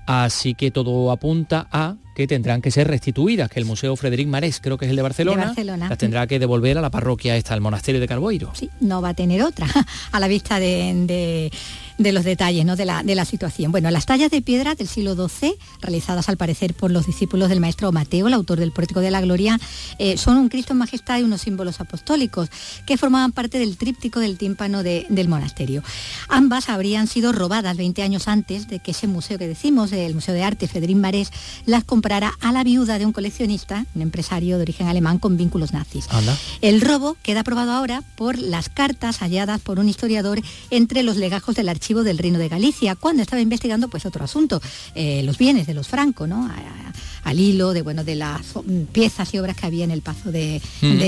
así 0.06 0.54
que 0.54 0.70
todo 0.70 1.10
apunta 1.10 1.66
a 1.70 1.96
que 2.14 2.26
tendrán 2.26 2.62
que 2.62 2.70
ser 2.70 2.86
restituidas, 2.88 3.50
que 3.50 3.58
el 3.58 3.66
Museo 3.66 3.96
Frederic 3.96 4.28
Marés, 4.28 4.60
creo 4.60 4.78
que 4.78 4.84
es 4.84 4.90
el 4.90 4.96
de 4.96 5.02
Barcelona, 5.02 5.54
las 5.56 5.98
tendrá 5.98 6.26
que 6.26 6.38
devolver 6.38 6.78
a 6.78 6.80
la 6.80 6.90
parroquia 6.90 7.36
esta, 7.36 7.54
al 7.54 7.60
monasterio 7.60 8.00
de 8.00 8.06
Carboiro. 8.06 8.52
Sí, 8.54 8.70
no 8.80 9.02
va 9.02 9.10
a 9.10 9.14
tener 9.14 9.42
otra, 9.42 9.66
a 10.12 10.20
la 10.20 10.28
vista 10.28 10.60
de 10.60 10.92
de 11.06 11.52
los 11.98 12.24
detalles 12.24 12.64
¿no? 12.64 12.76
de, 12.76 12.84
la, 12.84 13.02
de 13.02 13.14
la 13.14 13.24
situación. 13.24 13.72
Bueno, 13.72 13.90
las 13.90 14.06
tallas 14.06 14.30
de 14.30 14.42
piedra 14.42 14.74
del 14.74 14.88
siglo 14.88 15.14
XII, 15.14 15.54
realizadas 15.80 16.28
al 16.28 16.36
parecer 16.36 16.74
por 16.74 16.90
los 16.90 17.06
discípulos 17.06 17.48
del 17.48 17.60
maestro 17.60 17.92
Mateo, 17.92 18.26
el 18.26 18.34
autor 18.34 18.58
del 18.58 18.72
Pórtico 18.72 19.00
de 19.00 19.10
la 19.10 19.20
Gloria, 19.20 19.58
eh, 19.98 20.16
son 20.16 20.36
un 20.36 20.48
Cristo 20.48 20.72
en 20.72 20.78
majestad 20.78 21.18
y 21.18 21.22
unos 21.22 21.42
símbolos 21.42 21.80
apostólicos 21.80 22.48
que 22.86 22.96
formaban 22.96 23.32
parte 23.32 23.58
del 23.58 23.76
tríptico 23.76 24.20
del 24.20 24.38
tímpano 24.38 24.82
del 24.82 25.28
monasterio. 25.28 25.82
Ambas 26.28 26.68
habrían 26.68 27.06
sido 27.06 27.32
robadas 27.32 27.76
20 27.76 28.02
años 28.02 28.28
antes 28.28 28.68
de 28.68 28.80
que 28.80 28.90
ese 28.90 29.06
museo 29.06 29.38
que 29.38 29.46
decimos, 29.46 29.92
el 29.92 30.14
Museo 30.14 30.34
de 30.34 30.42
Arte 30.42 30.68
Fedrín 30.68 31.00
Marés, 31.00 31.30
las 31.66 31.84
comprara 31.84 32.32
a 32.40 32.52
la 32.52 32.64
viuda 32.64 32.98
de 32.98 33.06
un 33.06 33.12
coleccionista, 33.12 33.86
un 33.94 34.02
empresario 34.02 34.56
de 34.56 34.62
origen 34.62 34.88
alemán 34.88 35.18
con 35.18 35.36
vínculos 35.36 35.72
nazis. 35.72 36.06
El 36.60 36.80
robo 36.80 37.16
queda 37.22 37.44
probado 37.44 37.72
ahora 37.72 38.02
por 38.16 38.38
las 38.38 38.68
cartas 38.68 39.18
halladas 39.18 39.60
por 39.60 39.78
un 39.78 39.88
historiador 39.88 40.40
entre 40.70 41.02
los 41.02 41.16
legajos 41.16 41.54
del 41.54 41.68
archivo 41.68 41.83
del 41.92 42.18
Reino 42.18 42.38
de 42.38 42.48
Galicia, 42.48 42.96
cuando 42.96 43.22
estaba 43.22 43.42
investigando 43.42 43.88
pues 43.88 44.06
otro 44.06 44.24
asunto, 44.24 44.60
eh, 44.94 45.22
los 45.24 45.36
bienes 45.36 45.66
de 45.66 45.74
los 45.74 45.88
Franco, 45.88 46.26
¿no? 46.26 46.50
al 47.24 47.40
hilo 47.40 47.72
de 47.72 47.82
bueno 47.82 48.04
de 48.04 48.14
las 48.14 48.42
piezas 48.92 49.32
y 49.34 49.38
obras 49.38 49.56
que 49.56 49.66
había 49.66 49.84
en 49.84 49.90
el 49.90 50.02
pazo 50.02 50.30
de, 50.30 50.60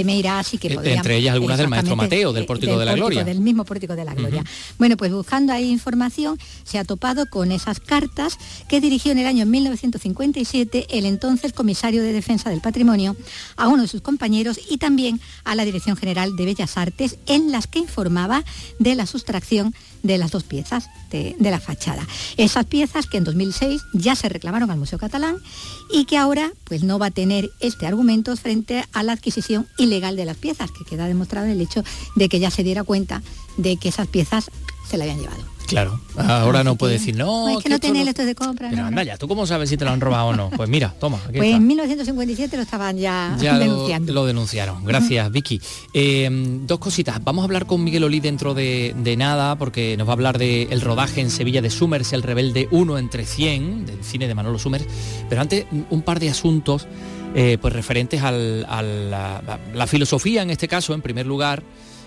Meirás 0.04 0.54
y 0.54 0.58
que 0.58 0.68
eh, 0.68 0.78
entre 0.84 1.16
ellas 1.16 1.34
algunas 1.34 1.58
del 1.58 1.68
maestro 1.68 1.94
Mateo 1.94 2.32
del 2.32 2.46
Pórtico 2.46 2.78
de 2.78 2.84
la 2.84 2.94
Gloria. 2.94 3.24
del 3.24 3.40
mismo 3.40 3.64
Pórtico 3.64 3.94
de 3.94 4.04
la 4.04 4.14
Gloria. 4.14 4.44
Bueno 4.78 4.96
pues 4.96 5.12
buscando 5.12 5.52
ahí 5.52 5.70
información 5.70 6.38
se 6.64 6.78
ha 6.78 6.84
topado 6.84 7.26
con 7.26 7.52
esas 7.52 7.80
cartas 7.80 8.38
que 8.68 8.80
dirigió 8.80 9.12
en 9.12 9.18
el 9.18 9.26
año 9.26 9.46
1957 9.46 10.86
el 10.90 11.06
entonces 11.06 11.52
comisario 11.52 12.02
de 12.02 12.12
defensa 12.12 12.50
del 12.50 12.60
patrimonio 12.60 13.16
a 13.56 13.68
uno 13.68 13.82
de 13.82 13.88
sus 13.88 14.00
compañeros 14.00 14.58
y 14.70 14.78
también 14.78 15.20
a 15.44 15.54
la 15.54 15.64
Dirección 15.64 15.96
General 15.96 16.34
de 16.34 16.44
Bellas 16.44 16.76
Artes 16.76 17.18
en 17.26 17.52
las 17.52 17.66
que 17.66 17.78
informaba 17.78 18.44
de 18.78 18.94
la 18.94 19.06
sustracción 19.06 19.74
de 20.02 20.18
las 20.18 20.30
dos 20.30 20.44
piezas 20.44 20.88
de, 21.10 21.36
la 21.38 21.60
fachada. 21.60 22.06
Esas 22.36 22.66
piezas 22.66 23.06
que 23.06 23.16
en 23.16 23.24
2006 23.24 23.82
ya 23.92 24.14
se 24.16 24.28
reclamaron 24.28 24.70
al 24.70 24.78
Museo 24.78 24.98
Catalán 24.98 25.36
y 25.90 26.04
que 26.04 26.18
ahora 26.18 26.52
pues 26.64 26.82
no 26.82 26.98
va 26.98 27.06
a 27.06 27.10
tener 27.10 27.50
este 27.60 27.86
argumento 27.86 28.36
frente 28.36 28.84
a 28.92 29.02
la 29.02 29.12
adquisición 29.12 29.66
ilegal 29.78 30.16
de 30.16 30.24
las 30.24 30.36
piezas, 30.36 30.70
que 30.70 30.84
queda 30.84 31.06
demostrado 31.06 31.46
el 31.46 31.60
hecho 31.60 31.82
de 32.14 32.28
que 32.28 32.40
ya 32.40 32.50
se 32.50 32.64
diera 32.64 32.84
cuenta 32.84 33.22
de 33.56 33.76
que 33.76 33.88
esas 33.88 34.08
piezas 34.08 34.50
se 34.88 34.98
la 34.98 35.04
habían 35.04 35.20
llevado. 35.20 35.55
Claro, 35.66 36.00
ahora 36.16 36.62
no 36.62 36.76
puede 36.76 36.94
decir, 36.94 37.16
no... 37.16 37.48
es 37.48 37.62
que, 37.62 37.68
no 37.68 37.80
tiene 37.80 38.02
esto 38.02 38.24
de 38.24 38.34
compra. 38.34 38.70
Pero 38.70 38.84
anda 38.84 39.02
ya, 39.02 39.16
¿tú 39.16 39.26
cómo 39.26 39.46
sabes 39.46 39.68
si 39.68 39.76
te 39.76 39.84
lo 39.84 39.90
han 39.90 40.00
robado 40.00 40.28
o 40.28 40.36
no? 40.36 40.50
Pues 40.50 40.68
mira, 40.68 40.94
toma. 40.98 41.18
Aquí 41.26 41.38
pues 41.38 41.54
en 41.54 41.66
1957 41.66 42.56
lo 42.56 42.62
estaban 42.62 42.96
ya, 42.96 43.36
denunciando. 43.38 44.12
Lo, 44.12 44.26
denunciaron, 44.26 44.84
gracias 44.84 45.30
Vicky. 45.30 45.60
Eh, 45.92 46.28
dos 46.66 46.78
cositas, 46.78 47.22
vamos 47.22 47.42
a 47.42 47.44
hablar 47.44 47.66
con 47.66 47.82
Miguel 47.82 48.04
Olí 48.04 48.20
dentro 48.20 48.54
de, 48.54 49.14
nada, 49.18 49.56
porque 49.56 49.96
nos 49.96 50.06
va 50.06 50.12
a 50.12 50.14
hablar 50.14 50.38
del 50.38 50.80
rodaje 50.80 51.20
en 51.20 51.30
Sevilla 51.30 51.62
de 51.62 51.70
Summers, 51.70 52.12
El 52.12 52.22
Rebelde 52.22 52.68
1 52.70 52.98
entre 52.98 53.24
100, 53.24 53.86
del 53.86 54.04
cine 54.04 54.28
de 54.28 54.34
Manolo 54.34 54.58
Summers, 54.58 54.84
pero 55.28 55.40
antes 55.40 55.66
un 55.90 56.02
par 56.02 56.20
de 56.20 56.30
asuntos 56.30 56.86
eh, 57.34 57.58
pues 57.60 57.72
referentes 57.72 58.22
a 58.22 58.30
la 58.32 59.86
filosofía 59.86 60.42
en 60.42 60.50
este 60.50 60.68
caso, 60.68 60.94
en 60.94 61.02
primer 61.02 61.26
lugar, 61.26 61.62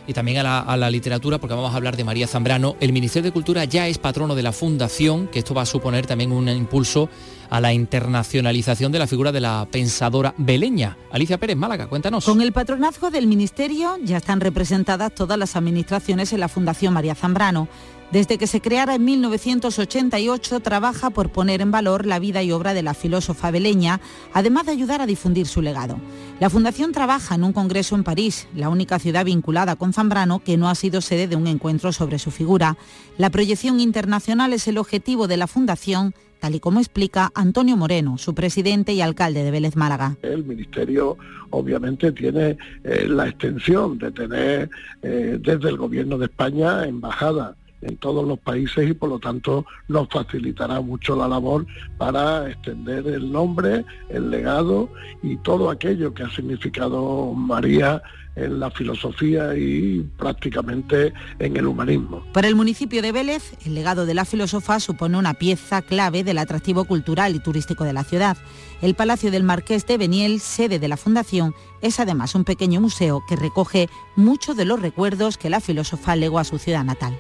y 0.10 0.14
también 0.14 0.44
a 0.44 0.76
la, 0.76 0.90
literatura, 0.90 1.38
porque 1.38 1.54
vamos 1.54 1.72
a 1.72 1.78
hablar 1.78 1.96
de 1.96 2.04
María 2.04 2.26
Zambrano. 2.26 2.76
El 2.80 2.94
Ministerio 2.94 3.30
de 3.30 3.32
Cultura 3.32 3.66
ya 3.66 3.88
es 3.88 4.00
patrono 4.00 4.34
de 4.34 4.42
la 4.42 4.52
Fundación, 4.52 5.28
que 5.28 5.38
esto 5.38 5.54
va 5.54 5.62
a 5.62 5.66
suponer 5.68 6.08
también 6.08 6.32
un 6.32 6.50
impulso 6.50 7.10
a 7.52 7.62
la 7.62 7.74
internacionalización 7.74 8.92
de 8.92 8.98
la 8.98 9.06
figura 9.06 9.32
de 9.32 9.40
la 9.40 9.68
pensadora 9.70 10.34
beleña. 10.36 10.98
Alicia 11.12 11.38
Pérez, 11.38 11.58
Málaga, 11.58 11.86
cuéntanos. 11.86 12.26
Con 12.26 12.42
el 12.42 12.52
patronazgo 12.52 13.12
del 13.12 13.28
Ministerio 13.28 13.98
ya 14.04 14.18
están 14.18 14.42
representadas 14.42 15.14
todas 15.14 15.38
las 15.38 15.56
administraciones 15.56 16.34
en 16.34 16.40
la 16.40 16.48
Fundación 16.48 16.92
María 16.92 17.14
Zambrano. 17.14 17.68
Desde 18.12 18.40
que 18.40 18.48
se 18.48 18.60
creara 18.60 18.96
en 18.96 19.06
1988 19.06 20.62
trabaja 20.62 21.12
por 21.12 21.30
poner 21.30 21.62
en 21.62 21.70
valor 21.70 22.08
la 22.08 22.18
vida 22.18 22.42
y 22.42 22.52
obra 22.52 22.74
de 22.74 22.82
la 22.82 22.96
filósofa 22.96 23.52
beleña, 23.52 24.02
además 24.34 24.66
de 24.66 24.72
ayudar 24.72 25.00
a 25.00 25.06
difundir 25.06 25.46
su 25.46 25.62
legado. 25.62 26.00
La 26.40 26.50
Fundación 26.50 26.92
trabaja 26.92 27.36
en 27.36 27.44
un 27.44 27.54
congreso 27.54 27.96
en 27.96 28.04
París, 28.04 28.48
la 28.56 28.70
única 28.70 28.98
ciudad 28.98 29.26
vinculada 29.26 29.76
con 29.76 29.94
Zambrano 29.94 30.40
que 30.40 30.58
no 30.58 30.70
ha 30.70 30.76
sido 30.76 31.02
sede 31.02 31.28
de 31.28 31.36
un 31.36 31.46
encuentro 31.46 31.92
sobre 31.92 32.18
su 32.18 32.32
figura. 32.32 32.78
La 33.20 33.30
proyección 33.30 33.80
internacional 33.80 34.54
es 34.54 34.68
el 34.68 34.80
objetivo 34.80 35.28
de 35.28 35.38
la 35.38 35.46
Fundación 35.46 36.16
tal 36.40 36.56
y 36.56 36.60
como 36.60 36.80
explica 36.80 37.32
Antonio 37.36 37.78
Moreno, 37.78 38.18
su 38.18 38.34
presidente 38.34 38.94
y 38.94 39.02
alcalde 39.02 39.44
de 39.44 39.52
Vélez 39.52 39.76
Málaga. 39.76 40.16
El 40.22 40.46
Ministerio 40.46 41.18
obviamente 41.50 42.12
tiene 42.14 42.58
eh, 42.84 43.08
la 43.08 43.28
extensión 43.28 43.98
de 43.98 44.12
tener 44.12 44.70
eh, 45.02 45.38
desde 45.40 45.70
el 45.70 45.78
Gobierno 45.78 46.18
de 46.18 46.26
España 46.26 46.86
embajada 46.86 47.56
en 47.82 47.98
todos 47.98 48.28
los 48.28 48.40
países 48.40 48.90
y 48.90 48.94
por 48.94 49.10
lo 49.10 49.20
tanto 49.20 49.66
nos 49.88 50.10
facilitará 50.10 50.82
mucho 50.82 51.16
la 51.16 51.28
labor 51.28 51.66
para 51.98 52.50
extender 52.50 53.08
el 53.08 53.32
nombre, 53.32 53.86
el 54.10 54.30
legado 54.30 54.90
y 55.24 55.38
todo 55.38 55.70
aquello 55.70 56.14
que 56.14 56.24
ha 56.24 56.30
significado 56.30 57.34
María 57.34 58.02
en 58.36 58.60
la 58.60 58.72
filosofía 58.72 59.56
y 59.56 60.02
prácticamente 60.18 61.14
en 61.40 61.58
el 61.58 61.68
humanismo. 61.68 62.24
Para 62.32 62.48
el 62.48 62.56
municipio 62.56 63.02
de 63.02 63.12
Vélez, 63.12 63.54
el 63.66 63.76
legado 63.76 64.06
de 64.06 64.14
la 64.14 64.26
filósofa 64.26 64.80
supone 64.80 65.18
una 65.18 65.34
pieza 65.34 65.82
clave 65.82 66.24
del 66.24 66.38
atractivo 66.38 66.86
cultural 66.86 67.36
y 67.36 67.40
turístico 67.40 67.84
de 67.84 67.94
la 67.94 68.04
ciudad. 68.04 68.38
El 68.82 68.96
Palacio 68.96 69.32
del 69.32 69.44
Marqués 69.44 69.86
de 69.88 69.98
Beniel, 69.98 70.40
sede 70.40 70.80
de 70.80 70.88
la 70.88 70.98
Fundación, 70.98 71.54
es 71.82 72.00
además 72.00 72.36
un 72.36 72.46
pequeño 72.46 72.80
museo 72.80 73.24
que 73.28 73.36
recoge 73.36 73.90
muchos 74.16 74.56
de 74.56 74.66
los 74.66 74.82
recuerdos 74.82 75.38
que 75.38 75.50
la 75.50 75.60
filósofa 75.60 76.16
legó 76.16 76.40
a 76.40 76.46
su 76.46 76.58
ciudad 76.60 76.86
natal. 76.86 77.18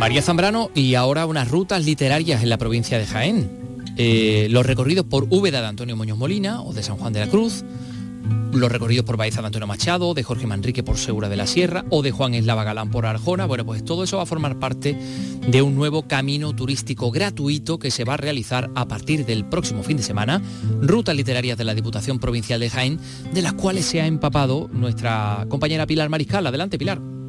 María 0.00 0.22
Zambrano 0.22 0.70
y 0.74 0.94
ahora 0.94 1.26
unas 1.26 1.50
rutas 1.50 1.84
literarias 1.84 2.42
en 2.42 2.48
la 2.48 2.56
provincia 2.56 2.98
de 2.98 3.04
Jaén. 3.04 3.84
Eh, 3.98 4.46
los 4.48 4.64
recorridos 4.64 5.04
por 5.04 5.26
Úbeda 5.28 5.60
de 5.60 5.66
Antonio 5.66 5.94
Muñoz 5.94 6.16
Molina 6.16 6.62
o 6.62 6.72
de 6.72 6.82
San 6.82 6.96
Juan 6.96 7.12
de 7.12 7.20
la 7.20 7.26
Cruz, 7.26 7.64
los 8.50 8.72
recorridos 8.72 9.04
por 9.04 9.18
Baeza 9.18 9.42
de 9.42 9.48
Antonio 9.48 9.66
Machado, 9.66 10.14
de 10.14 10.22
Jorge 10.22 10.46
Manrique 10.46 10.82
por 10.82 10.96
Segura 10.96 11.28
de 11.28 11.36
la 11.36 11.46
Sierra 11.46 11.84
o 11.90 12.00
de 12.00 12.12
Juan 12.12 12.32
Eslava 12.32 12.64
Galán 12.64 12.90
por 12.90 13.04
Arjona. 13.04 13.44
Bueno, 13.44 13.66
pues 13.66 13.84
todo 13.84 14.02
eso 14.02 14.16
va 14.16 14.22
a 14.22 14.26
formar 14.26 14.58
parte 14.58 14.96
de 15.46 15.60
un 15.60 15.74
nuevo 15.74 16.08
camino 16.08 16.54
turístico 16.56 17.10
gratuito 17.10 17.78
que 17.78 17.90
se 17.90 18.04
va 18.04 18.14
a 18.14 18.16
realizar 18.16 18.70
a 18.74 18.88
partir 18.88 19.26
del 19.26 19.44
próximo 19.44 19.82
fin 19.82 19.98
de 19.98 20.02
semana. 20.02 20.40
Rutas 20.80 21.14
literarias 21.14 21.58
de 21.58 21.64
la 21.64 21.74
Diputación 21.74 22.18
Provincial 22.18 22.58
de 22.58 22.70
Jaén, 22.70 22.98
de 23.34 23.42
las 23.42 23.52
cuales 23.52 23.84
se 23.84 24.00
ha 24.00 24.06
empapado 24.06 24.70
nuestra 24.72 25.44
compañera 25.50 25.86
Pilar 25.86 26.08
Mariscal. 26.08 26.46
Adelante, 26.46 26.78
Pilar. 26.78 27.19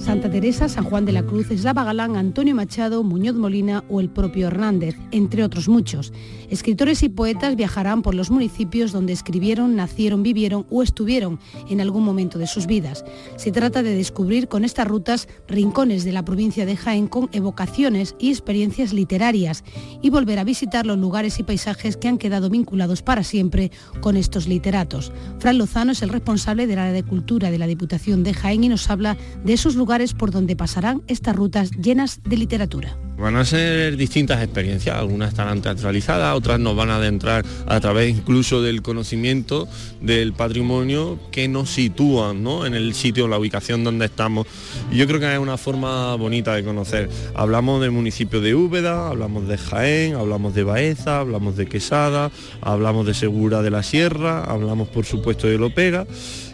Santa 0.00 0.30
Teresa, 0.30 0.70
San 0.70 0.84
Juan 0.84 1.04
de 1.04 1.12
la 1.12 1.22
Cruz, 1.22 1.50
Eslava 1.50 1.84
Galán, 1.84 2.16
Antonio 2.16 2.54
Machado, 2.54 3.02
Muñoz 3.04 3.36
Molina 3.36 3.84
o 3.90 4.00
el 4.00 4.08
propio 4.08 4.46
Hernández, 4.46 4.96
entre 5.10 5.44
otros 5.44 5.68
muchos. 5.68 6.14
Escritores 6.48 7.02
y 7.02 7.10
poetas 7.10 7.54
viajarán 7.54 8.00
por 8.00 8.14
los 8.14 8.30
municipios 8.30 8.92
donde 8.92 9.12
escribieron, 9.12 9.76
nacieron, 9.76 10.22
vivieron 10.22 10.66
o 10.70 10.82
estuvieron 10.82 11.38
en 11.68 11.82
algún 11.82 12.02
momento 12.02 12.38
de 12.38 12.46
sus 12.46 12.66
vidas. 12.66 13.04
Se 13.36 13.52
trata 13.52 13.82
de 13.82 13.94
descubrir 13.94 14.48
con 14.48 14.64
estas 14.64 14.88
rutas 14.88 15.28
rincones 15.46 16.02
de 16.04 16.12
la 16.12 16.24
provincia 16.24 16.64
de 16.64 16.76
Jaén 16.76 17.06
con 17.06 17.28
evocaciones 17.32 18.16
y 18.18 18.30
experiencias 18.30 18.94
literarias 18.94 19.64
y 20.00 20.08
volver 20.08 20.38
a 20.38 20.44
visitar 20.44 20.86
los 20.86 20.98
lugares 20.98 21.38
y 21.38 21.42
paisajes 21.42 21.98
que 21.98 22.08
han 22.08 22.18
quedado 22.18 22.48
vinculados 22.48 23.02
para 23.02 23.22
siempre 23.22 23.70
con 24.00 24.16
estos 24.16 24.48
literatos. 24.48 25.12
Fran 25.38 25.58
Lozano 25.58 25.92
es 25.92 26.00
el 26.02 26.08
responsable 26.08 26.66
del 26.66 26.78
área 26.78 26.92
de 26.92 27.02
cultura 27.02 27.50
de 27.50 27.58
la 27.58 27.66
Diputación 27.66 28.24
de 28.24 28.32
Jaén 28.32 28.64
y 28.64 28.70
nos 28.70 28.88
habla 28.88 29.18
de 29.44 29.52
esos 29.52 29.76
lugares 29.76 29.89
por 30.16 30.30
donde 30.30 30.54
pasarán 30.54 31.02
estas 31.08 31.34
rutas 31.34 31.72
llenas 31.72 32.20
de 32.22 32.36
literatura. 32.36 32.96
Van 33.18 33.34
a 33.34 33.44
ser 33.44 33.96
distintas 33.96 34.40
experiencias, 34.40 34.96
algunas 34.96 35.30
estarán 35.30 35.60
teatralizadas, 35.60 36.34
otras 36.36 36.60
nos 36.60 36.76
van 36.76 36.90
a 36.90 36.96
adentrar 36.96 37.44
a 37.66 37.80
través 37.80 38.16
incluso 38.16 38.62
del 38.62 38.82
conocimiento 38.82 39.68
del 40.00 40.32
patrimonio 40.32 41.18
que 41.32 41.48
nos 41.48 41.70
sitúan 41.70 42.46
en 42.64 42.74
el 42.74 42.94
sitio, 42.94 43.26
la 43.26 43.36
ubicación 43.36 43.82
donde 43.82 44.06
estamos. 44.06 44.46
Yo 44.92 45.08
creo 45.08 45.18
que 45.18 45.32
es 45.32 45.40
una 45.40 45.58
forma 45.58 46.14
bonita 46.14 46.54
de 46.54 46.62
conocer. 46.62 47.10
Hablamos 47.34 47.80
del 47.82 47.90
municipio 47.90 48.40
de 48.40 48.54
Úbeda, 48.54 49.08
hablamos 49.08 49.48
de 49.48 49.58
Jaén, 49.58 50.14
hablamos 50.14 50.54
de 50.54 50.62
Baeza, 50.62 51.18
hablamos 51.18 51.56
de 51.56 51.66
Quesada, 51.66 52.30
hablamos 52.60 53.06
de 53.06 53.14
Segura 53.14 53.60
de 53.60 53.70
la 53.70 53.82
Sierra, 53.82 54.44
hablamos 54.44 54.88
por 54.88 55.04
supuesto 55.04 55.48
de 55.48 55.58
Lopera 55.58 56.06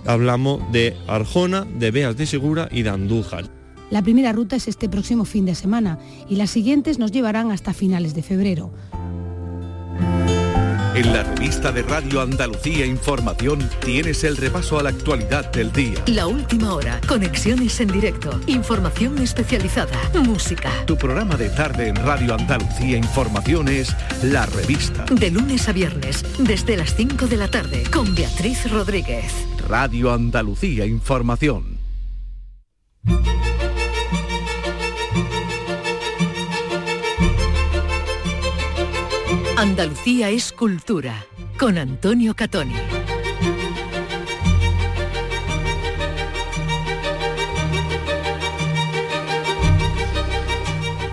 hablamos 0.07 0.61
de 0.73 0.97
Arjona, 1.07 1.65
de 1.65 1.91
Beas 1.91 2.17
de 2.17 2.27
Segura 2.27 2.69
y 2.71 2.83
de 2.83 2.91
Andújar. 2.91 3.45
La 3.91 4.03
primera 4.03 4.33
ruta 4.33 4.57
es 4.57 4.67
este 4.67 4.89
próximo 4.89 5.25
fin 5.25 5.45
de 5.47 5.55
semana 5.55 5.99
y 6.29 6.37
las 6.37 6.51
siguientes 6.51 6.99
nos 6.99 7.13
llevarán 7.13 7.53
hasta 7.53 7.73
finales 7.73 8.15
de 8.15 8.23
febrero. 8.23 8.73
En 10.97 11.13
la 11.13 11.25
revista 11.25 11.73
de 11.73 11.83
Radio 11.83 12.23
Andalucía 12.23 12.87
Información 12.87 13.69
tienes 13.85 14.25
el 14.25 14.35
repaso 14.35 14.79
a 14.79 14.83
la 14.83 14.89
actualidad 14.89 15.53
del 15.53 15.71
día. 15.71 16.03
La 16.07 16.27
última 16.27 16.73
hora, 16.73 17.03
conexiones 17.07 17.79
en 17.81 17.89
directo, 17.89 18.41
información 18.47 19.19
especializada, 19.19 19.99
música. 20.15 20.71
Tu 20.87 20.97
programa 20.97 21.37
de 21.37 21.51
tarde 21.51 21.89
en 21.89 21.97
Radio 21.97 22.33
Andalucía 22.33 22.97
Información 22.97 23.69
es 23.69 23.95
La 24.23 24.47
Revista. 24.47 25.05
De 25.11 25.31
lunes 25.31 25.69
a 25.69 25.73
viernes, 25.73 26.25
desde 26.39 26.79
las 26.79 26.95
5 26.95 27.27
de 27.27 27.37
la 27.37 27.49
tarde, 27.49 27.83
con 27.93 28.15
Beatriz 28.15 28.71
Rodríguez. 28.71 29.35
Radio 29.67 30.13
Andalucía 30.13 30.87
Información. 30.87 31.79
Andalucía 39.57 40.31
es 40.31 40.53
cultura, 40.53 41.27
con 41.59 41.79
Antonio 41.79 42.35
Catoni. 42.35 42.75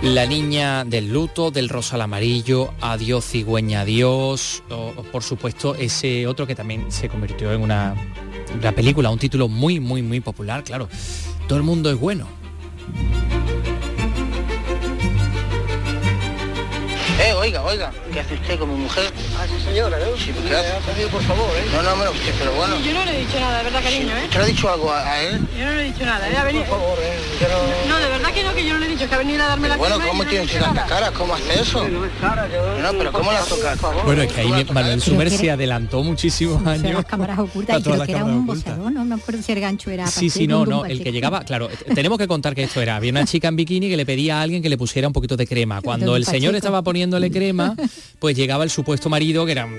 La 0.04 0.28
niña 0.28 0.84
del 0.86 1.12
luto, 1.12 1.50
del 1.50 1.70
rosal 1.70 2.02
amarillo, 2.02 2.74
adiós 2.82 3.26
cigüeña, 3.26 3.82
adiós, 3.82 4.62
o, 4.70 4.92
por 5.12 5.24
supuesto 5.24 5.74
ese 5.74 6.28
otro 6.28 6.46
que 6.46 6.54
también 6.54 6.92
se 6.92 7.08
convirtió 7.10 7.52
en 7.54 7.62
una, 7.62 7.96
una 8.58 8.72
película, 8.72 9.10
un 9.10 9.20
título 9.20 9.48
muy, 9.48 9.80
muy, 9.80 10.02
muy 10.02 10.20
popular, 10.20 10.64
claro. 10.64 10.90
Todo 11.48 11.58
el 11.58 11.64
mundo 11.64 11.90
es 11.90 12.00
bueno. 12.00 12.28
Oiga, 17.44 17.62
oiga, 17.64 17.92
¿qué 18.14 18.22
hace 18.22 18.36
usted 18.36 18.58
como 18.58 18.78
mujer? 18.78 19.12
Ah, 19.38 19.46
sí, 19.46 19.62
señora, 19.66 19.98
¿no? 20.00 20.18
Sí, 20.18 20.32
¿qué 20.48 20.56
hace? 20.56 21.08
por 21.08 21.22
favor, 21.24 21.50
¿eh? 21.58 21.66
No, 21.74 21.84
no, 21.84 21.96
me 21.98 22.06
lo 22.06 22.12
pero 22.40 22.54
bueno. 22.54 22.80
Yo 22.80 22.94
no 22.94 23.04
le 23.04 23.18
he 23.18 23.26
dicho 23.26 23.38
nada, 23.38 23.58
de 23.58 23.64
verdad, 23.66 23.84
cariño, 23.84 24.16
¿eh? 24.16 24.24
¿Usted 24.24 24.38
le 24.38 24.44
ha 24.44 24.48
dicho 24.48 24.70
algo 24.70 24.94
a, 24.94 25.22
él? 25.22 25.42
Yo 25.58 25.66
no 25.66 25.72
le 25.72 25.82
he 25.82 25.92
dicho 25.92 26.06
nada, 26.06 26.30
¿eh? 26.30 26.38
Ha 26.38 26.44
venido... 26.46 26.66
Por 26.66 26.80
favor, 26.80 26.98
¿eh? 27.02 27.88
No... 27.90 27.96
no... 27.96 28.00
de 28.00 28.10
verdad 28.10 28.34
que 28.34 28.44
no, 28.44 28.54
que 28.54 28.66
yo 28.66 28.74
no 28.74 28.80
le 28.80 28.86
he 28.86 28.90
dicho, 28.90 29.10
que 29.10 29.16
ha 29.16 29.18
venido 29.18 29.44
a 29.44 29.48
darme 29.48 29.68
la 29.68 29.76
Bueno, 29.76 29.98
¿cómo 30.00 30.26
tiene 30.26 30.46
usted 30.46 30.62
tantas 30.62 30.88
caras? 30.88 31.12
¿Cómo 31.12 31.34
hace 31.34 31.60
eso? 31.60 31.88
No 31.90 32.06
es 32.06 32.12
cara, 32.22 32.48
yo... 32.48 32.82
No, 32.82 32.98
pero 32.98 33.12
¿cómo 33.12 33.32
la 33.32 33.42
toca? 33.42 33.76
Bueno, 34.06 34.22
es 34.22 34.32
que 34.32 34.42
ahí 34.42 34.66
Manuel 34.72 35.02
Sumer 35.02 35.30
se 35.30 35.52
adelantó 35.52 36.02
muchísimos 36.02 36.66
años. 36.66 36.94
las 36.94 37.06
cámaras 37.06 37.40
ocultas, 37.40 37.78
y 37.78 37.84
creo 37.84 38.06
que 38.06 38.12
era 38.12 38.24
un 38.24 38.46
boceador, 38.46 38.92
no 38.92 39.04
me 39.04 39.16
acuerdo 39.16 39.42
si 39.42 39.52
el 39.52 39.60
gancho 39.60 39.92
era... 39.92 40.08
Sí, 40.08 40.30
sí, 40.30 40.48
no, 40.48 40.66
no, 40.66 40.86
el 40.86 41.04
que 41.04 41.12
llegaba, 41.12 41.44
claro, 41.44 41.68
tenemos 41.94 42.18
que 42.18 42.28
contar 42.28 42.56
que 42.56 42.64
esto 42.64 42.82
era, 42.82 42.96
había 42.96 43.12
una 43.12 43.26
chica 43.26 43.50
en 43.50 43.58
bikini 43.58 43.90
que 43.90 43.98
le 43.98 44.06
pedía 44.06 44.40
a 44.40 44.42
alguien 44.44 44.62
que 44.62 44.70
le 44.70 44.78
pusiera 44.78 45.08
un 45.08 45.14
poquito 45.14 45.36
de 45.36 45.46
crema. 45.46 45.82
Cuando 45.82 46.16
el 46.16 46.26
señor 46.26 46.56
estaba 46.56 46.82
poniéndole 46.82 47.33
crema, 47.34 47.76
pues 48.20 48.36
llegaba 48.36 48.64
el 48.64 48.70
supuesto 48.70 49.10
marido, 49.10 49.46
que 49.46 49.52
era 49.52 49.66
un 49.66 49.78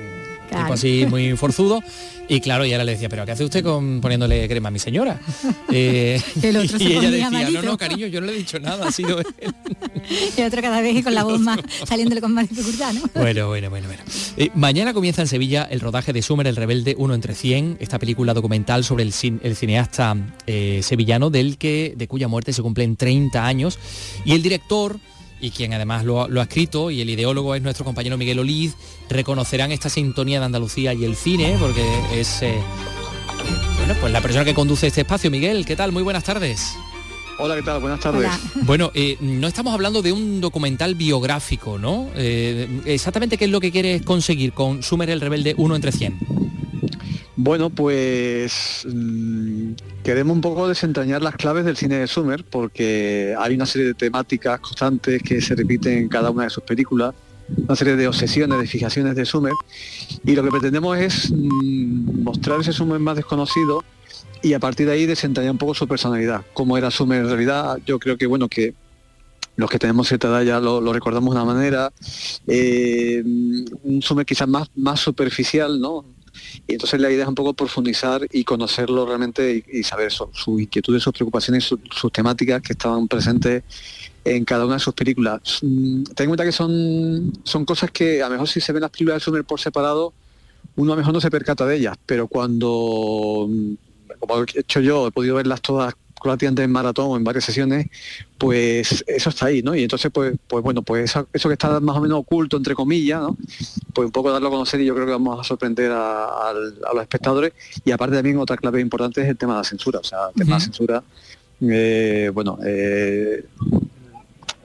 tipo 0.50 0.72
así 0.72 1.06
muy 1.08 1.36
forzudo, 1.36 1.82
y 2.28 2.40
claro, 2.40 2.64
y 2.64 2.72
ahora 2.72 2.84
le 2.84 2.92
decía, 2.92 3.08
pero 3.08 3.26
¿qué 3.26 3.32
hace 3.32 3.44
usted 3.44 3.62
con 3.62 4.00
poniéndole 4.00 4.48
crema 4.48 4.68
a 4.68 4.72
mi 4.72 4.78
señora? 4.78 5.20
Eh, 5.76 6.20
y 6.40 6.46
ella 6.46 7.10
decía, 7.10 7.50
no, 7.50 7.62
no, 7.62 7.76
cariño, 7.76 8.06
yo 8.06 8.20
no 8.20 8.28
le 8.28 8.34
he 8.34 8.36
dicho 8.36 8.60
nada, 8.60 8.86
ha 8.86 8.92
sido 8.92 9.18
él. 9.18 9.26
y 10.36 10.42
otro 10.42 10.62
cada 10.62 10.80
vez 10.80 11.02
con 11.02 11.12
la 11.12 11.24
voz 11.24 11.40
más, 11.40 11.58
saliéndole 11.88 12.20
con 12.20 12.32
más 12.32 12.48
dificultad, 12.48 12.92
¿no? 12.92 13.00
Bueno, 13.14 13.48
bueno, 13.48 13.70
bueno, 13.70 13.88
bueno. 13.88 14.02
Eh, 14.36 14.50
mañana 14.54 14.94
comienza 14.94 15.22
en 15.22 15.26
Sevilla 15.26 15.66
el 15.68 15.80
rodaje 15.80 16.12
de 16.12 16.22
Sumer 16.22 16.46
el 16.46 16.54
Rebelde, 16.54 16.94
uno 16.96 17.14
entre 17.14 17.34
100, 17.34 17.78
esta 17.80 17.98
película 17.98 18.34
documental 18.34 18.84
sobre 18.84 19.02
el, 19.02 19.12
el 19.42 19.56
cineasta 19.56 20.16
eh, 20.46 20.80
sevillano 20.84 21.30
del 21.30 21.58
que, 21.58 21.94
de 21.96 22.06
cuya 22.06 22.28
muerte 22.28 22.52
se 22.52 22.62
cumplen 22.62 22.96
30 22.96 23.44
años, 23.44 23.78
y 24.24 24.32
el 24.32 24.42
director 24.42 25.00
y 25.40 25.50
quien 25.50 25.72
además 25.72 26.04
lo, 26.04 26.22
ha 26.22 26.42
escrito, 26.42 26.90
y 26.90 27.00
el 27.00 27.10
ideólogo 27.10 27.54
es 27.54 27.62
nuestro 27.62 27.84
compañero 27.84 28.16
Miguel 28.16 28.38
Oliz, 28.38 28.74
reconocerán 29.08 29.72
esta 29.72 29.88
sintonía 29.88 30.40
de 30.40 30.46
Andalucía 30.46 30.94
y 30.94 31.04
el 31.04 31.16
cine, 31.16 31.56
porque 31.60 31.84
es 32.12 32.42
eh, 32.42 32.54
bueno, 33.78 33.94
pues 34.00 34.12
la 34.12 34.20
persona 34.20 34.44
que 34.44 34.54
conduce 34.54 34.86
este 34.86 35.02
espacio. 35.02 35.30
Miguel, 35.30 35.66
¿qué 35.66 35.76
tal? 35.76 35.92
Muy 35.92 36.02
buenas 36.02 36.24
tardes. 36.24 36.74
Hola, 37.38 37.56
¿qué 37.56 37.62
tal? 37.62 37.80
Buenas 37.80 38.00
tardes. 38.00 38.30
Bueno, 38.62 38.92
eh, 38.94 39.16
no 39.20 39.48
estamos 39.48 39.74
hablando 39.74 40.02
de 40.02 40.12
un 40.12 40.40
documental 40.40 40.94
biográfico, 40.94 41.78
¿no? 41.78 42.08
Eh, 42.14 42.68
exactamente 42.84 43.36
qué 43.36 43.46
es 43.46 43.50
lo 43.50 43.60
que 43.60 43.72
quieres 43.72 44.02
conseguir 44.02 44.52
con 44.52 44.82
Sumer 44.82 45.10
el 45.10 45.20
Rebelde 45.20 45.54
1 45.56 45.76
entre 45.76 45.92
100. 45.92 46.18
Bueno, 47.36 47.68
pues 47.68 48.86
mm, 48.88 49.72
queremos 50.04 50.36
un 50.36 50.40
poco 50.40 50.68
desentrañar 50.68 51.20
las 51.20 51.34
claves 51.34 51.64
del 51.64 51.76
cine 51.76 51.96
de 51.96 52.06
Summer 52.06 52.44
porque 52.44 53.34
hay 53.36 53.54
una 53.54 53.66
serie 53.66 53.88
de 53.88 53.94
temáticas 53.94 54.60
constantes 54.60 55.20
que 55.22 55.40
se 55.40 55.56
repiten 55.56 55.98
en 55.98 56.08
cada 56.08 56.30
una 56.30 56.44
de 56.44 56.50
sus 56.50 56.62
películas, 56.62 57.12
una 57.56 57.74
serie 57.74 57.96
de 57.96 58.06
obsesiones, 58.06 58.60
de 58.60 58.66
fijaciones 58.68 59.16
de 59.16 59.24
Summer 59.24 59.52
y 60.24 60.36
lo 60.36 60.44
que 60.44 60.50
pretendemos 60.50 60.96
es 60.96 61.32
mm, 61.32 62.22
mostrar 62.22 62.60
ese 62.60 62.72
Summer 62.72 63.00
más 63.00 63.16
desconocido 63.16 63.82
y 64.40 64.52
a 64.52 64.60
partir 64.60 64.86
de 64.86 64.92
ahí 64.92 65.06
desentrañar 65.06 65.52
un 65.52 65.58
poco 65.58 65.74
su 65.74 65.88
personalidad, 65.88 66.42
cómo 66.52 66.78
era 66.78 66.92
Summer 66.92 67.20
en 67.20 67.28
realidad. 67.28 67.78
Yo 67.84 67.98
creo 67.98 68.16
que 68.16 68.26
bueno 68.26 68.48
que 68.48 68.74
los 69.56 69.68
que 69.68 69.78
tenemos 69.80 70.06
cierta 70.06 70.28
edad 70.28 70.42
ya 70.42 70.60
lo, 70.60 70.92
recordamos 70.92 71.34
de 71.34 71.42
una 71.42 71.52
manera, 71.52 71.92
eh, 72.46 73.22
un 73.24 74.02
Sumer 74.02 74.24
quizás 74.24 74.46
más, 74.46 74.68
más 74.76 75.00
superficial, 75.00 75.80
¿no? 75.80 76.04
Y 76.66 76.72
entonces 76.74 77.00
la 77.00 77.10
idea 77.10 77.22
es 77.22 77.28
un 77.28 77.34
poco 77.34 77.54
profundizar 77.54 78.26
y 78.32 78.44
conocerlo 78.44 79.06
realmente 79.06 79.64
y, 79.70 79.82
saber 79.82 80.10
sus 80.10 80.60
inquietudes, 80.60 81.02
sus 81.02 81.12
preocupaciones, 81.12 81.64
sus 81.64 82.12
temáticas 82.12 82.62
que 82.62 82.72
estaban 82.72 83.08
presentes 83.08 83.62
en 84.24 84.44
cada 84.44 84.64
una 84.64 84.74
de 84.74 84.80
sus 84.80 84.94
películas. 84.94 85.60
Mm, 85.62 86.04
ten 86.04 86.24
en 86.24 86.30
cuenta 86.30 86.44
que 86.44 86.52
son, 86.52 87.32
son 87.44 87.64
cosas 87.64 87.90
que 87.90 88.22
a 88.22 88.28
lo 88.28 88.32
mejor 88.32 88.48
si 88.48 88.60
se 88.60 88.72
ven 88.72 88.82
las 88.82 88.90
películas 88.90 89.16
de 89.16 89.24
Sumer 89.24 89.44
por 89.44 89.60
separado, 89.60 90.12
uno 90.76 90.92
a 90.92 90.96
lo 90.96 91.00
mejor 91.00 91.14
no 91.14 91.20
se 91.20 91.30
percata 91.30 91.66
de 91.66 91.76
ellas, 91.76 91.96
pero 92.06 92.26
cuando, 92.26 93.46
mm, 93.48 93.74
como 94.18 94.42
he 94.42 94.60
hecho 94.60 94.80
yo, 94.80 95.08
he 95.08 95.10
podido 95.10 95.36
verlas 95.36 95.60
todas 95.60 95.94
relativamente 96.24 96.62
en 96.62 96.72
maratón 96.72 97.06
o 97.10 97.16
en 97.16 97.24
varias 97.24 97.44
sesiones, 97.44 97.86
pues 98.38 99.04
eso 99.06 99.30
está 99.30 99.46
ahí, 99.46 99.62
¿no? 99.62 99.74
Y 99.74 99.82
entonces, 99.82 100.10
pues, 100.12 100.34
pues 100.48 100.64
bueno, 100.64 100.82
pues 100.82 101.14
eso, 101.32 101.48
que 101.48 101.52
está 101.52 101.78
más 101.80 101.96
o 101.96 102.00
menos 102.00 102.18
oculto, 102.18 102.56
entre 102.56 102.74
comillas, 102.74 103.20
¿no? 103.20 103.36
Pues 103.92 104.06
un 104.06 104.12
poco 104.12 104.32
darlo 104.32 104.48
a 104.48 104.50
conocer 104.50 104.80
y 104.80 104.86
yo 104.86 104.94
creo 104.94 105.06
que 105.06 105.12
vamos 105.12 105.38
a 105.38 105.44
sorprender 105.44 105.92
a, 105.92 106.52
los 106.54 107.02
espectadores. 107.02 107.52
Y 107.84 107.90
aparte 107.90 108.16
también 108.16 108.38
otra 108.38 108.56
clave 108.56 108.80
importante 108.80 109.22
es 109.22 109.28
el 109.28 109.36
tema 109.36 109.52
de 109.54 109.58
la 109.58 109.64
censura, 109.64 110.00
o 110.00 110.04
sea, 110.04 110.28
el 110.28 110.34
tema 110.34 110.56
de 110.56 110.60
la 110.60 110.60
censura, 110.60 111.04
eh, 111.60 112.30
bueno, 112.32 112.58
eh, 112.64 113.44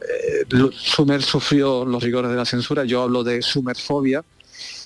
eh, 0.01 0.69
Sumer 0.71 1.21
sufrió 1.21 1.85
los 1.85 2.01
rigores 2.01 2.31
de 2.31 2.37
la 2.37 2.45
censura, 2.45 2.83
yo 2.85 3.03
hablo 3.03 3.23
de 3.23 3.41
sumerfobia, 3.41 4.23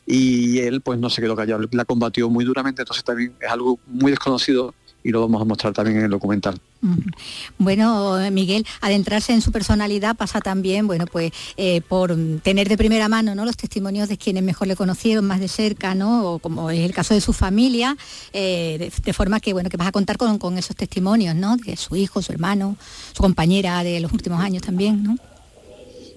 y 0.06 0.60
él 0.60 0.82
pues 0.82 1.00
no 1.00 1.10
se 1.10 1.22
quedó 1.22 1.36
callado, 1.36 1.66
la 1.72 1.86
combatió 1.86 2.30
muy 2.30 2.44
duramente, 2.44 2.82
entonces 2.82 3.04
también 3.04 3.34
es 3.40 3.50
algo 3.50 3.80
muy 3.88 4.12
desconocido 4.12 4.74
y 5.04 5.10
lo 5.12 5.22
vamos 5.22 5.42
a 5.42 5.46
mostrar 5.46 5.74
también 5.74 5.98
en 5.98 6.06
el 6.06 6.12
documental. 6.12 6.60
Bueno, 7.58 8.18
Miguel, 8.32 8.66
adentrarse 8.82 9.34
en 9.34 9.42
su 9.42 9.52
personalidad 9.52 10.16
pasa 10.16 10.42
también, 10.42 10.88
bueno, 10.88 11.06
pues 11.06 11.32
eh, 11.58 11.82
por 11.82 12.16
tener 12.42 12.68
de 12.70 12.78
primera 12.78 13.08
mano 13.08 13.36
¿no? 13.36 13.46
los 13.46 13.58
testimonios 13.58 14.10
de 14.10 14.18
quienes 14.18 14.44
mejor 14.44 14.68
le 14.68 14.76
conocieron 14.76 15.26
más 15.26 15.40
de 15.40 15.48
cerca, 15.48 15.96
¿no? 15.96 16.34
O 16.34 16.40
como 16.40 16.70
es 16.70 16.80
el 16.80 16.94
caso 16.94 17.14
de 17.14 17.22
su 17.22 17.34
familia, 17.34 17.96
eh, 18.34 18.92
de, 19.04 19.14
forma 19.14 19.40
que 19.40 19.54
bueno, 19.54 19.70
que 19.70 19.78
vas 19.78 19.88
a 19.88 19.92
contar 19.92 20.18
con, 20.18 20.38
con, 20.40 20.58
esos 20.58 20.76
testimonios, 20.76 21.36
¿no? 21.36 21.58
De 21.58 21.78
su 21.78 21.96
hijo, 21.96 22.22
su 22.22 22.32
hermano, 22.32 22.76
su 23.14 23.22
compañera 23.22 23.84
de 23.84 24.00
los 24.00 24.12
últimos 24.12 24.42
años 24.42 24.64
también, 24.64 25.04
¿no? 25.04 25.18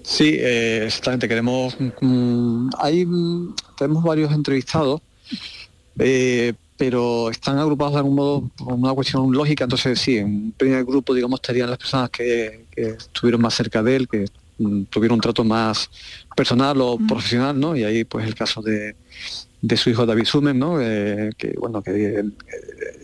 Sí, 0.07 0.37
eh, 0.39 0.83
exactamente. 0.85 1.27
Queremos. 1.27 1.75
Mm, 1.99 2.69
hay, 2.79 3.05
mm, 3.05 3.55
tenemos 3.77 4.03
varios 4.05 4.31
entrevistados, 4.31 5.01
eh, 5.99 6.53
pero 6.77 7.29
están 7.31 7.57
agrupados 7.57 7.93
de 7.93 7.99
algún 7.99 8.15
modo 8.15 8.49
por 8.55 8.73
una 8.73 8.93
cuestión 8.93 9.31
lógica. 9.31 9.63
Entonces, 9.63 9.99
sí, 9.99 10.17
en 10.17 10.25
un 10.27 10.53
primer 10.55 10.85
grupo, 10.85 11.13
digamos, 11.13 11.39
estarían 11.39 11.69
las 11.69 11.79
personas 11.79 12.09
que, 12.09 12.65
estuvieron 12.75 13.41
más 13.41 13.55
cerca 13.55 13.81
de 13.81 13.95
él, 13.95 14.07
que 14.07 14.25
mm, 14.59 14.83
tuvieron 14.83 15.15
un 15.15 15.21
trato 15.21 15.43
más 15.43 15.89
personal 16.35 16.79
o 16.81 16.97
profesional, 17.07 17.59
¿no? 17.59 17.75
Y 17.75 17.83
ahí, 17.83 18.03
pues, 18.03 18.27
el 18.27 18.35
caso 18.35 18.61
de, 18.61 18.95
de 19.61 19.77
su 19.77 19.89
hijo 19.89 20.05
David 20.05 20.25
Sumer, 20.25 20.55
¿no? 20.55 20.79
Eh, 20.81 21.31
que 21.37 21.55
bueno, 21.57 21.81
que 21.81 22.19
eh, 22.19 22.23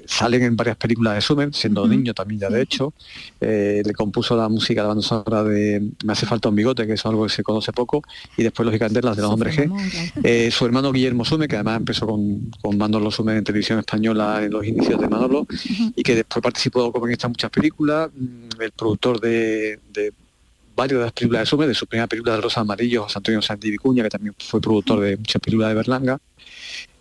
salen 0.06 0.44
en 0.44 0.56
varias 0.56 0.78
películas 0.78 1.16
de 1.16 1.22
Sumer, 1.22 1.54
siendo 1.54 1.88
niño 1.88 2.13
también 2.13 2.42
ya 2.42 2.50
de 2.50 2.62
hecho. 2.62 2.94
Eh, 3.42 3.82
le 3.84 3.94
compuso 3.94 4.38
la 4.38 4.48
música 4.50 4.82
de 4.82 4.84
la 4.84 4.88
banda 4.89 5.04
sonora 5.04 5.44
de 5.44 5.82
Me 6.06 6.13
hace 6.13 6.26
falta 6.26 6.50
un 6.50 6.56
bigote, 6.56 6.86
que 6.86 6.94
es 6.94 7.06
algo 7.06 7.24
que 7.24 7.34
se 7.34 7.44
conoce 7.44 7.74
poco, 7.74 8.04
y 8.38 8.44
después 8.44 8.66
lógicamente 8.66 9.02
las 9.02 9.16
de 9.16 9.22
los 9.24 9.32
hombres 9.32 9.58
G. 9.58 10.52
su 10.52 10.66
hermano 10.66 10.92
Guillermo 10.92 11.26
Sumer, 11.26 11.48
que 11.48 11.56
además 11.56 11.78
empezó 11.78 12.06
con, 12.06 12.52
con 12.62 12.78
Manolo 12.78 13.10
Sumer 13.10 13.38
en 13.38 13.44
televisión 13.44 13.80
española 13.80 14.44
en 14.44 14.52
los 14.52 14.66
inicios 14.66 15.00
de 15.02 15.10
Manolo, 15.10 15.48
y 15.96 16.04
que 16.04 16.16
después 16.16 16.44
participó 16.44 16.92
como 16.92 17.08
en 17.08 17.13
estas 17.13 17.30
muchas 17.30 17.50
películas, 17.50 18.10
mm, 18.16 18.62
el 18.62 18.72
productor 18.72 19.20
de, 19.20 19.80
varias 20.76 21.00
de 21.00 21.06
las 21.06 21.14
películas 21.14 21.42
de 21.42 21.46
Sumer, 21.46 21.68
de 21.68 21.74
su 21.74 21.88
primera 21.88 22.08
película 22.08 22.36
de 22.36 22.42
Rosa 22.42 22.62
Amarillo, 22.62 23.04
José 23.04 23.20
Antonio 23.20 23.42
Santi 23.42 23.70
Vicuña, 23.72 24.04
que 24.04 24.10
también 24.10 24.36
fue 24.38 24.62
productor 24.62 25.00
de 25.02 25.18
muchas 25.18 25.42
películas 25.42 25.70
de 25.70 25.76
Berlanga. 25.76 26.20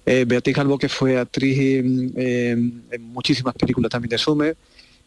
Eh, 0.05 0.25
Beatriz 0.27 0.57
Calvo, 0.57 0.79
que 0.79 0.89
fue 0.89 1.19
actriz 1.19 1.59
en, 1.59 2.83
muchísimas 3.01 3.55
películas 3.55 3.91
también 3.91 4.11
de 4.11 4.19
Sumer, 4.19 4.57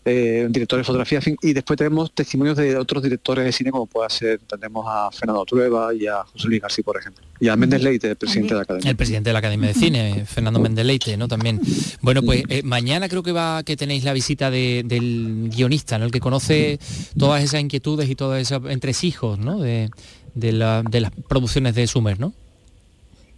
eh, 0.06 0.46
director 0.50 0.78
de 0.78 0.84
fotografía, 0.84 1.20
y 1.42 1.54
después 1.54 1.78
tenemos 1.78 2.12
testimonios 2.12 2.56
de 2.56 2.78
otros 2.78 3.02
directores 3.02 3.44
de 3.44 3.52
cine, 3.52 3.72
como 3.72 3.88
puede 3.88 4.10
ser, 4.12 4.40
tenemos 4.40 4.86
a 4.88 5.10
Fernando 5.12 5.44
Trueba 5.46 5.94
y 5.96 6.06
a 6.06 6.24
José 6.24 6.48
Luis 6.48 6.62
García, 6.62 6.84
por 6.84 6.98
ejemplo, 6.98 7.24
y 7.40 7.48
a 7.48 7.56
Méndez 7.56 7.82
Leite, 7.82 8.12
el 8.12 8.16
presidente 8.16 8.54
de 8.54 8.56
la 8.56 8.64
Academia. 8.64 8.92
El 8.92 8.96
presidente 8.96 9.30
de 9.30 9.34
la 9.34 9.40
Academia 9.40 9.68
de 9.70 9.74
Cine, 9.74 10.26
Fernando 10.26 10.60
Méndez 10.60 10.86
Leite, 10.86 11.18
¿no? 11.18 11.28
También. 11.28 11.60
Bueno, 12.02 12.22
pues 12.22 12.44
eh, 12.50 12.62
mañana 12.64 13.10
creo 13.10 13.24
que 13.24 13.32
va 13.32 13.64
que 13.64 13.76
tenéis 13.76 14.04
la 14.04 14.14
visita 14.14 14.52
del 14.52 15.50
guionista, 15.50 15.98
¿no? 15.98 16.06
El 16.06 16.12
que 16.12 16.20
conoce 16.20 16.80
todas 17.18 17.44
esas 17.44 17.62
inquietudes 17.62 18.08
y 18.08 18.16
todos 18.16 18.38
esos 18.38 18.62
entresijos, 18.70 19.40
¿no? 19.40 19.60
De, 19.60 19.90
de 20.36 20.52
las 20.52 21.12
producciones 21.28 21.74
de 21.74 21.88
Sumer, 21.88 22.20
¿no? 22.20 22.34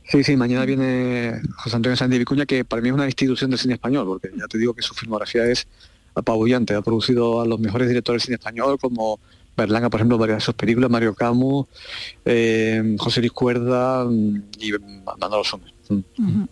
Sí, 0.09 0.23
sí, 0.23 0.37
mañana 0.37 0.63
viene 0.63 1.41
José 1.57 1.75
Antonio 1.75 1.97
Sánchez 1.97 2.19
Vicuña, 2.19 2.45
que 2.45 2.63
para 2.63 2.81
mí 2.81 2.87
es 2.87 2.93
una 2.93 3.05
institución 3.05 3.49
del 3.49 3.59
cine 3.59 3.73
español, 3.73 4.05
porque 4.05 4.29
ya 4.37 4.47
te 4.47 4.57
digo 4.57 4.73
que 4.73 4.81
su 4.81 4.93
filmografía 4.93 5.45
es 5.45 5.67
apabullante. 6.17 6.73
Ha 6.73 6.81
producido 6.81 7.41
a 7.41 7.45
los 7.45 7.59
mejores 7.59 7.87
directores 7.87 8.23
de 8.23 8.25
cine 8.25 8.35
español, 8.35 8.77
como 8.79 9.19
Berlanga, 9.57 9.89
por 9.89 9.99
ejemplo, 9.99 10.19
varias 10.19 10.37
de 10.37 10.45
sus 10.45 10.53
películas, 10.53 10.89
Mario 10.89 11.15
Camus, 11.15 11.65
eh, 12.23 12.95
José 12.99 13.21
Luis 13.21 13.31
Cuerda 13.31 14.05
mm, 14.05 14.43
y 14.59 14.71
Manolo 15.19 15.43
Sommer. 15.43 15.73
Mm. 15.89 16.43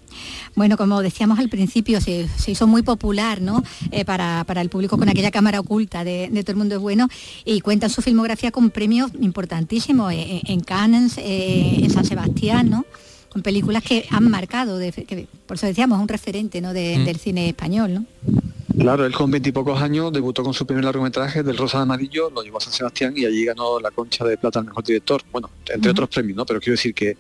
Bueno, 0.56 0.78
como 0.78 1.02
decíamos 1.02 1.38
al 1.40 1.50
principio, 1.50 2.00
se, 2.02 2.28
hizo 2.48 2.68
muy 2.68 2.84
popular 2.84 3.42
¿no? 3.42 3.62
Eh, 3.92 4.06
para, 4.06 4.46
el 4.56 4.70
público 4.70 4.98
con 4.98 5.10
aquella 5.10 5.30
cámara 5.30 5.60
oculta 5.60 6.04
de, 6.04 6.30
Todo 6.42 6.54
el 6.54 6.58
Mundo 6.58 6.76
es 6.76 6.82
Bueno 6.82 7.10
y 7.44 7.60
cuentan 7.62 7.90
su 7.90 8.02
filmografía 8.02 8.52
con 8.52 8.70
premios 8.72 9.12
importantísimos 9.20 10.14
eh, 10.14 10.42
en, 10.46 10.62
Cannes, 10.62 11.18
en 11.18 11.90
San 11.92 12.06
Sebastián, 12.06 12.70
¿no? 12.70 12.86
Con 13.36 13.42
películas 13.42 13.84
que 13.84 14.06
han 14.12 14.32
marcado, 14.32 14.80
que, 14.80 15.28
por 15.46 15.58
eso 15.58 15.68
decíamos, 15.68 16.00
un 16.00 16.08
referente 16.08 16.62
¿no? 16.62 16.70
Mm. 16.70 17.04
del 17.04 17.18
cine 17.18 17.50
español. 17.50 17.94
¿no? 17.94 18.06
Claro, 18.80 19.06
él 19.06 19.12
con 19.12 19.30
veintipocos 19.30 19.82
años 19.82 20.14
debutó 20.14 20.42
con 20.42 20.54
su 20.54 20.66
primer 20.66 20.86
largometraje 20.86 21.44
del 21.44 21.58
Rosa 21.58 21.80
de 21.80 21.84
Amarillo, 21.84 22.30
lo 22.30 22.44
llevó 22.44 22.60
a 22.60 22.62
San 22.62 22.72
Sebastián 22.72 23.14
y 23.14 23.26
allí 23.26 23.44
ganó 23.44 23.78
la 23.82 23.92
concha 23.92 24.24
de 24.24 24.38
plata 24.38 24.60
al 24.60 24.66
mejor 24.68 24.86
director. 24.86 25.22
Bueno, 25.34 25.50
entre 25.68 25.92
otros 25.92 26.08
premios, 26.08 26.38
¿no? 26.38 26.46
Pero 26.46 26.62
quiero 26.62 26.76
decir 26.76 26.94
que 26.94 27.18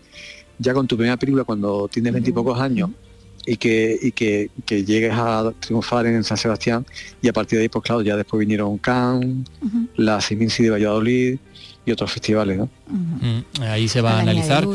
ya 0.57 0.73
con 0.73 0.87
tu 0.87 0.95
primera 0.95 1.17
película, 1.17 1.43
cuando 1.43 1.89
tienes 1.89 2.13
veintipocos 2.13 2.61
años 2.61 2.91
y 3.45 3.57
que, 3.57 3.99
y 4.01 4.13
que, 4.13 4.49
llegues 4.85 5.11
a 5.13 5.51
triunfar 5.59 6.05
en 6.05 6.23
San 6.23 6.37
Sebastián 6.37 6.85
y 7.21 7.27
a 7.27 7.33
partir 7.33 7.57
de 7.57 7.63
ahí, 7.63 7.69
pues 7.69 7.83
claro, 7.83 8.03
ya 8.03 8.15
después 8.15 8.39
vinieron 8.39 8.77
Cannes, 8.77 9.49
la 9.97 10.21
Siminsi 10.21 10.63
de 10.63 10.69
Valladolid, 10.69 11.39
y 11.85 11.91
otros 11.91 12.11
festivales. 12.11 12.57
¿no? 12.57 12.69
Mm, 12.87 13.61
ahí 13.63 13.87
se 13.87 14.01
va 14.01 14.17
a, 14.17 14.19
analizar 14.21 14.67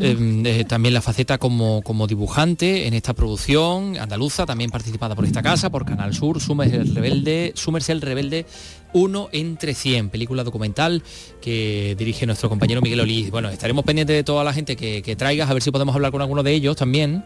em, 0.00 0.44
eh, 0.44 0.64
también 0.64 0.94
la 0.94 1.00
faceta 1.00 1.38
como, 1.38 1.82
como 1.82 2.06
dibujante 2.06 2.86
en 2.86 2.94
esta 2.94 3.14
producción 3.14 3.96
andaluza, 3.98 4.46
también 4.46 4.70
participada 4.70 5.14
por 5.14 5.24
esta 5.24 5.42
casa, 5.42 5.70
por 5.70 5.84
Canal 5.84 6.14
Sur, 6.14 6.40
Summers 6.40 6.72
el 6.72 6.94
Rebelde, 6.94 7.52
Summers 7.54 7.88
el 7.90 8.00
Rebelde, 8.00 8.46
uno 8.92 9.28
entre 9.32 9.74
100, 9.74 10.10
película 10.10 10.42
documental 10.42 11.02
que 11.40 11.94
dirige 11.96 12.26
nuestro 12.26 12.48
compañero 12.48 12.80
Miguel 12.80 13.00
Olí. 13.00 13.30
Bueno, 13.30 13.48
estaremos 13.48 13.84
pendientes 13.84 14.16
de 14.16 14.24
toda 14.24 14.42
la 14.42 14.52
gente 14.52 14.76
que, 14.76 15.02
que 15.02 15.16
traigas, 15.16 15.48
a 15.48 15.54
ver 15.54 15.62
si 15.62 15.70
podemos 15.70 15.94
hablar 15.94 16.10
con 16.10 16.20
alguno 16.20 16.42
de 16.42 16.52
ellos 16.52 16.76
también. 16.76 17.24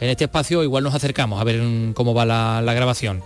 En 0.00 0.10
este 0.10 0.24
espacio 0.24 0.62
igual 0.62 0.84
nos 0.84 0.94
acercamos 0.94 1.40
a 1.40 1.44
ver 1.44 1.62
cómo 1.94 2.14
va 2.14 2.24
la, 2.24 2.60
la 2.62 2.74
grabación. 2.74 3.22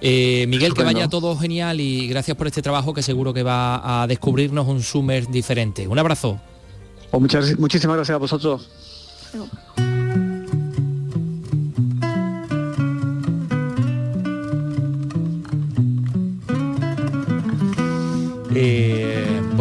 Eh, 0.00 0.46
Miguel, 0.48 0.74
que 0.74 0.82
vaya 0.82 1.08
todo 1.08 1.36
genial 1.36 1.80
y 1.80 2.08
gracias 2.08 2.36
por 2.36 2.46
este 2.46 2.62
trabajo 2.62 2.92
que 2.92 3.02
seguro 3.02 3.32
que 3.32 3.42
va 3.42 4.02
a 4.02 4.06
descubrirnos 4.06 4.66
un 4.66 4.82
Summer 4.82 5.26
diferente. 5.28 5.88
Un 5.88 5.98
abrazo. 5.98 6.40
Muchas, 7.12 7.58
muchísimas 7.58 7.96
gracias 7.96 8.14
a 8.14 8.18
vosotros. 8.18 8.68
Eh, 18.54 18.95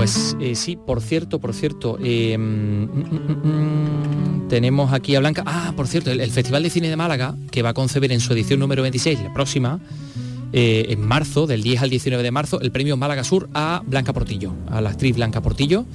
pues 0.06 0.38
eh, 0.40 0.54
sí, 0.54 0.76
por 0.76 1.02
cierto, 1.02 1.40
por 1.40 1.52
cierto, 1.56 1.98
mm, 2.00 2.04
mm, 2.04 3.42
mm, 3.44 4.48
tenemos 4.50 4.94
aquí 4.94 5.16
a 5.16 5.20
Blanca. 5.20 5.42
Ah, 5.48 5.74
por 5.76 5.88
cierto, 5.88 6.12
el, 6.12 6.30
Festival 6.30 6.62
de 6.62 6.70
Cine 6.70 6.90
de 6.90 6.96
Málaga, 6.96 7.36
que 7.50 7.64
va 7.64 7.70
a 7.70 7.74
concebir 7.74 8.12
en 8.12 8.20
su 8.20 8.32
edición 8.34 8.60
número 8.60 8.84
26, 8.84 9.24
la 9.24 9.34
próxima, 9.34 9.80
eh, 10.54 10.86
en 10.90 11.02
marzo, 11.02 11.48
del 11.48 11.64
10 11.64 11.82
al 11.82 11.90
19 11.90 12.22
de 12.22 12.30
marzo, 12.30 12.62
el 12.62 12.72
premio 12.72 12.98
Málaga 12.98 13.24
Sur 13.24 13.50
a 13.56 13.82
Blanca 13.84 14.14
Portillo, 14.14 14.54
a 14.70 14.80
la 14.80 14.92
actriz 14.92 15.16
Blanca 15.16 15.42
Portillo. 15.42 15.86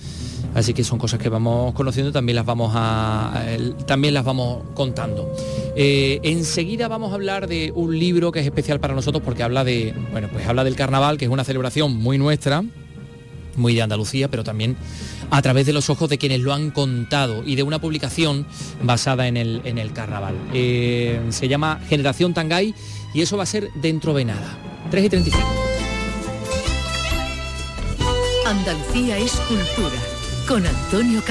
Así 0.57 0.75
que 0.75 0.83
son 0.83 0.99
cosas 0.99 1.21
que 1.21 1.29
vamos 1.29 1.73
conociendo, 1.75 2.11
también 2.11 2.35
las 2.35 2.45
vamos 2.45 2.73
a, 2.75 3.45
también 3.87 4.13
las 4.13 4.25
vamos 4.25 4.65
contando. 4.75 5.33
Eh, 5.77 6.19
enseguida 6.25 6.89
vamos 6.89 7.13
a 7.13 7.15
hablar 7.15 7.47
de 7.47 7.71
un 7.77 7.97
libro 7.97 8.33
que 8.33 8.41
es 8.41 8.47
especial 8.47 8.81
para 8.81 8.93
nosotros 8.93 9.23
porque 9.25 9.45
habla 9.45 9.63
de, 9.63 9.95
bueno, 10.11 10.27
pues 10.33 10.49
habla 10.49 10.65
del 10.65 10.75
carnaval, 10.75 11.17
que 11.17 11.27
es 11.27 11.31
una 11.31 11.45
celebración 11.45 11.97
muy 11.97 12.19
nuestra, 12.19 12.65
muy 13.61 13.75
de 13.75 13.83
Andalucía, 13.83 14.29
pero 14.29 14.43
también 14.43 14.77
a 15.31 15.41
través 15.43 15.67
de 15.67 15.73
los 15.73 15.91
ojos 15.91 16.09
de 16.09 16.19
quienes 16.19 16.41
lo 16.41 16.53
han 16.53 16.71
contado 16.71 17.43
y 17.45 17.55
de 17.55 17.63
una 17.63 17.81
publicación 17.81 18.47
basada 18.83 19.29
en 19.29 19.37
el, 19.37 19.61
en 19.65 19.79
el 19.79 19.93
carnaval. 19.93 20.35
Eh, 20.53 21.21
se 21.31 21.49
llama 21.49 21.81
Generación 21.89 22.35
Tangay 22.35 22.75
y 23.15 23.23
eso 23.23 23.37
va 23.37 23.45
a 23.45 23.47
ser 23.47 23.71
dentro 23.75 24.15
de 24.15 24.25
nada. 24.25 24.59
3 24.91 25.05
y 25.05 25.09
35. 25.09 25.49
Andalucía 28.47 29.19
es 29.19 29.33
cultura. 29.33 29.97
Con 30.49 30.67
Antonio 30.67 31.23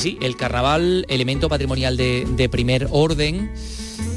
Catoni. 0.00 0.34
carnaval, 0.36 1.04
elemento 1.08 1.48
patrimonial 1.48 1.96
de, 1.96 2.48
primer 2.50 2.88
orden. 2.90 3.52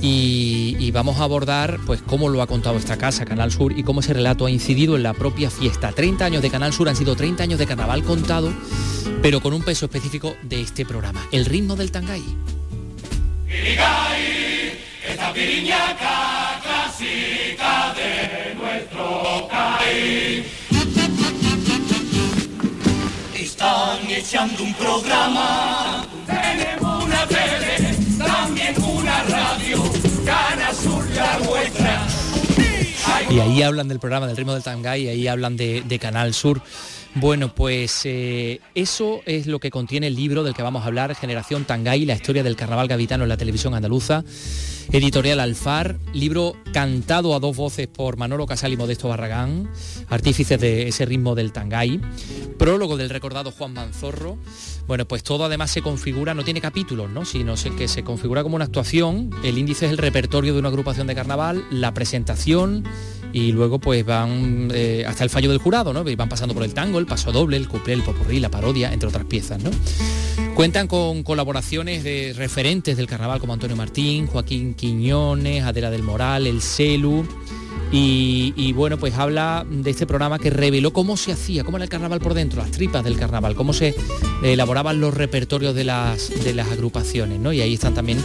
Y, 0.01 0.91
vamos 0.91 1.19
a 1.19 1.23
abordar 1.23 1.79
pues 1.85 2.01
cómo 2.01 2.29
lo 2.29 2.41
ha 2.41 2.47
contado 2.47 2.77
esta 2.77 2.97
casa, 2.97 3.25
Canal 3.25 3.51
Sur, 3.51 3.77
y 3.77 3.83
cómo 3.83 4.01
ese 4.01 4.13
relato 4.13 4.45
ha 4.45 4.51
incidido 4.51 4.95
en 4.95 5.03
la 5.03 5.13
propia 5.13 5.49
fiesta. 5.49 5.91
30 5.91 6.25
años 6.25 6.41
de 6.41 6.49
Canal 6.49 6.71
Sur 6.73 6.87
han 6.89 6.95
sido 6.95 7.15
30 7.15 7.43
años 7.43 7.59
de 7.59 7.65
carnaval 7.65 8.03
contado, 8.03 8.53
pero 9.21 9.41
con 9.41 9.53
un 9.53 9.63
peso 9.63 9.85
específico 9.85 10.35
de 10.43 10.61
este 10.61 10.85
programa, 10.85 11.27
el 11.31 11.45
ritmo 11.45 11.75
del 11.75 11.91
tangay. 11.91 12.23
Echando 24.17 24.63
un 24.63 24.73
programa 24.75 26.05
tenemos 26.25 27.03
una 27.03 27.27
tele, 27.27 27.95
también 28.17 28.75
una 28.83 29.23
radio, 29.23 29.83
Canal 30.25 30.75
Sur 30.75 31.09
la 31.11 31.37
vuestra. 31.39 32.07
Y 33.29 33.39
ahí 33.39 33.63
hablan 33.63 33.87
del 33.87 33.99
programa 33.99 34.27
del 34.27 34.37
ritmo 34.37 34.53
del 34.53 34.63
tangay, 34.63 35.05
y 35.05 35.07
ahí 35.09 35.27
hablan 35.27 35.57
de, 35.57 35.97
Canal 35.99 36.33
Sur. 36.33 36.61
Bueno, 37.15 37.53
pues 37.53 38.01
eh, 38.05 38.59
eso 38.73 39.21
es 39.25 39.45
lo 39.45 39.59
que 39.59 39.69
contiene 39.69 40.07
el 40.07 40.15
libro 40.15 40.43
del 40.43 40.55
que 40.55 40.63
vamos 40.63 40.83
a 40.83 40.87
hablar, 40.87 41.13
Generación 41.15 41.63
Tangay, 41.63 42.05
la 42.05 42.15
historia 42.15 42.41
del 42.41 42.55
carnaval 42.55 42.87
gavitano 42.87 43.23
en 43.23 43.29
la 43.29 43.37
televisión 43.37 43.75
andaluza. 43.75 44.23
Editorial 44.91 45.39
Alfar, 45.39 45.99
libro 46.13 46.55
cantado 46.73 47.35
a 47.35 47.39
dos 47.39 47.55
voces 47.55 47.87
por 47.87 48.17
Manolo 48.17 48.47
Casal 48.47 48.73
y 48.73 48.77
Modesto 48.77 49.09
Barragán, 49.09 49.69
artífices 50.09 50.59
de 50.59 50.87
ese 50.87 51.05
ritmo 51.05 51.35
del 51.35 51.51
tangay. 51.51 52.01
Prólogo 52.57 52.97
del 52.97 53.11
recordado 53.11 53.51
Juan 53.51 53.73
Manzorro. 53.73 54.37
Bueno, 54.87 55.07
pues 55.07 55.23
todo 55.23 55.45
además 55.45 55.69
se 55.69 55.83
configura, 55.83 56.33
no 56.33 56.43
tiene 56.43 56.61
capítulos, 56.61 57.11
¿no? 57.11 57.25
sino 57.25 57.53
que 57.77 57.87
se 57.87 58.03
configura 58.03 58.41
como 58.41 58.55
una 58.55 58.65
actuación. 58.65 59.29
El 59.43 59.59
índice 59.59 59.85
es 59.85 59.91
el 59.91 59.97
repertorio 59.99 60.53
de 60.53 60.59
una 60.59 60.69
agrupación 60.69 61.05
de 61.05 61.15
carnaval, 61.15 61.63
la 61.69 61.93
presentación 61.93 62.83
y 63.33 63.51
luego 63.51 63.79
pues 63.79 64.05
van 64.05 64.69
eh, 64.73 65.03
hasta 65.07 65.23
el 65.23 65.29
fallo 65.31 65.49
del 65.49 65.57
jurado, 65.57 65.91
¿no? 65.91 66.07
Y 66.07 66.15
van 66.15 66.29
pasando 66.29 66.53
por 66.53 66.63
el 66.63 66.73
tango, 66.73 66.99
el 66.99 67.07
paso 67.07 67.31
doble, 67.31 67.57
el 67.57 67.67
cuplé, 67.67 67.93
el 67.93 68.03
popurrí, 68.03 68.39
la 68.39 68.49
parodia, 68.49 68.93
entre 68.93 69.09
otras 69.09 69.25
piezas, 69.25 69.61
¿no? 69.61 69.71
Cuentan 70.53 70.87
con 70.87 71.23
colaboraciones 71.23 72.03
de 72.03 72.33
referentes 72.37 72.95
del 72.95 73.07
carnaval 73.07 73.39
como 73.39 73.53
Antonio 73.53 73.75
Martín, 73.75 74.27
Joaquín 74.27 74.75
Quiñones, 74.75 75.63
Adela 75.63 75.89
del 75.89 76.03
Moral, 76.03 76.45
El 76.45 76.61
Celu. 76.61 77.25
Y, 77.95 78.73
bueno, 78.73 78.97
pues 78.97 79.13
habla 79.13 79.67
de 79.69 79.91
este 79.91 80.07
programa 80.07 80.39
que 80.39 80.49
reveló 80.49 80.93
cómo 80.93 81.15
se 81.15 81.31
hacía, 81.31 81.63
cómo 81.63 81.77
era 81.77 81.83
el 81.83 81.91
carnaval 81.91 82.19
por 82.21 82.33
dentro, 82.33 82.59
las 82.59 82.71
tripas 82.71 83.03
del 83.03 83.17
carnaval, 83.17 83.53
cómo 83.53 83.71
se 83.71 83.93
elaboraban 84.41 84.99
los 84.99 85.13
repertorios 85.13 85.75
de 85.75 85.83
las, 85.83 86.31
de 86.43 86.55
las 86.55 86.71
agrupaciones, 86.71 87.39
¿no? 87.39 87.53
Y 87.53 87.61
ahí 87.61 87.75
están 87.75 87.93
también 87.93 88.17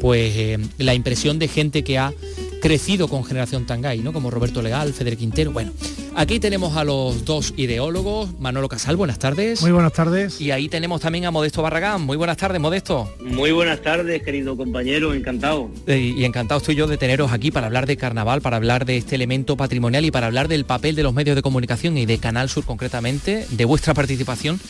pues 0.00 0.32
eh, 0.36 0.58
la 0.78 0.94
impresión 0.94 1.38
de 1.38 1.48
gente 1.48 1.84
que 1.84 1.98
ha 1.98 2.14
crecido 2.60 3.08
con 3.08 3.24
Generación 3.24 3.66
Tangay, 3.66 4.00
¿no? 4.00 4.12
Como 4.12 4.30
Roberto 4.30 4.62
Legal, 4.62 4.92
Federico 4.92 5.20
Quintero. 5.20 5.50
Bueno, 5.50 5.72
aquí 6.14 6.38
tenemos 6.38 6.76
a 6.76 6.84
los 6.84 7.24
dos 7.24 7.54
ideólogos, 7.56 8.38
Manolo 8.38 8.68
Casal, 8.68 8.96
buenas 8.96 9.18
tardes. 9.18 9.60
Muy 9.62 9.72
buenas 9.72 9.92
tardes. 9.92 10.40
Y 10.40 10.50
ahí 10.50 10.68
tenemos 10.68 11.00
también 11.00 11.24
a 11.24 11.30
Modesto 11.30 11.62
Barragán. 11.62 12.02
Muy 12.02 12.16
buenas 12.16 12.36
tardes, 12.36 12.60
Modesto. 12.60 13.12
Muy 13.20 13.52
buenas 13.52 13.82
tardes, 13.82 14.22
querido 14.22 14.56
compañero, 14.56 15.14
encantado. 15.14 15.70
Eh, 15.86 16.14
y 16.16 16.24
encantado 16.24 16.58
estoy 16.58 16.74
yo 16.74 16.86
de 16.86 16.96
teneros 16.96 17.32
aquí 17.32 17.50
para 17.50 17.66
hablar 17.66 17.86
de 17.86 17.96
carnaval, 17.96 18.40
para 18.40 18.56
hablar 18.56 18.84
de 18.84 18.98
este 18.98 19.16
elemento 19.16 19.56
patrimonial 19.56 20.04
y 20.04 20.10
para 20.10 20.26
hablar 20.26 20.48
del 20.48 20.64
papel 20.64 20.94
de 20.94 21.02
los 21.02 21.14
medios 21.14 21.36
de 21.36 21.42
comunicación 21.42 21.98
y 21.98 22.06
de 22.06 22.18
Canal 22.18 22.48
Sur 22.48 22.64
concretamente, 22.64 23.46
de 23.50 23.64
vuestra 23.64 23.94
participación 23.94 24.60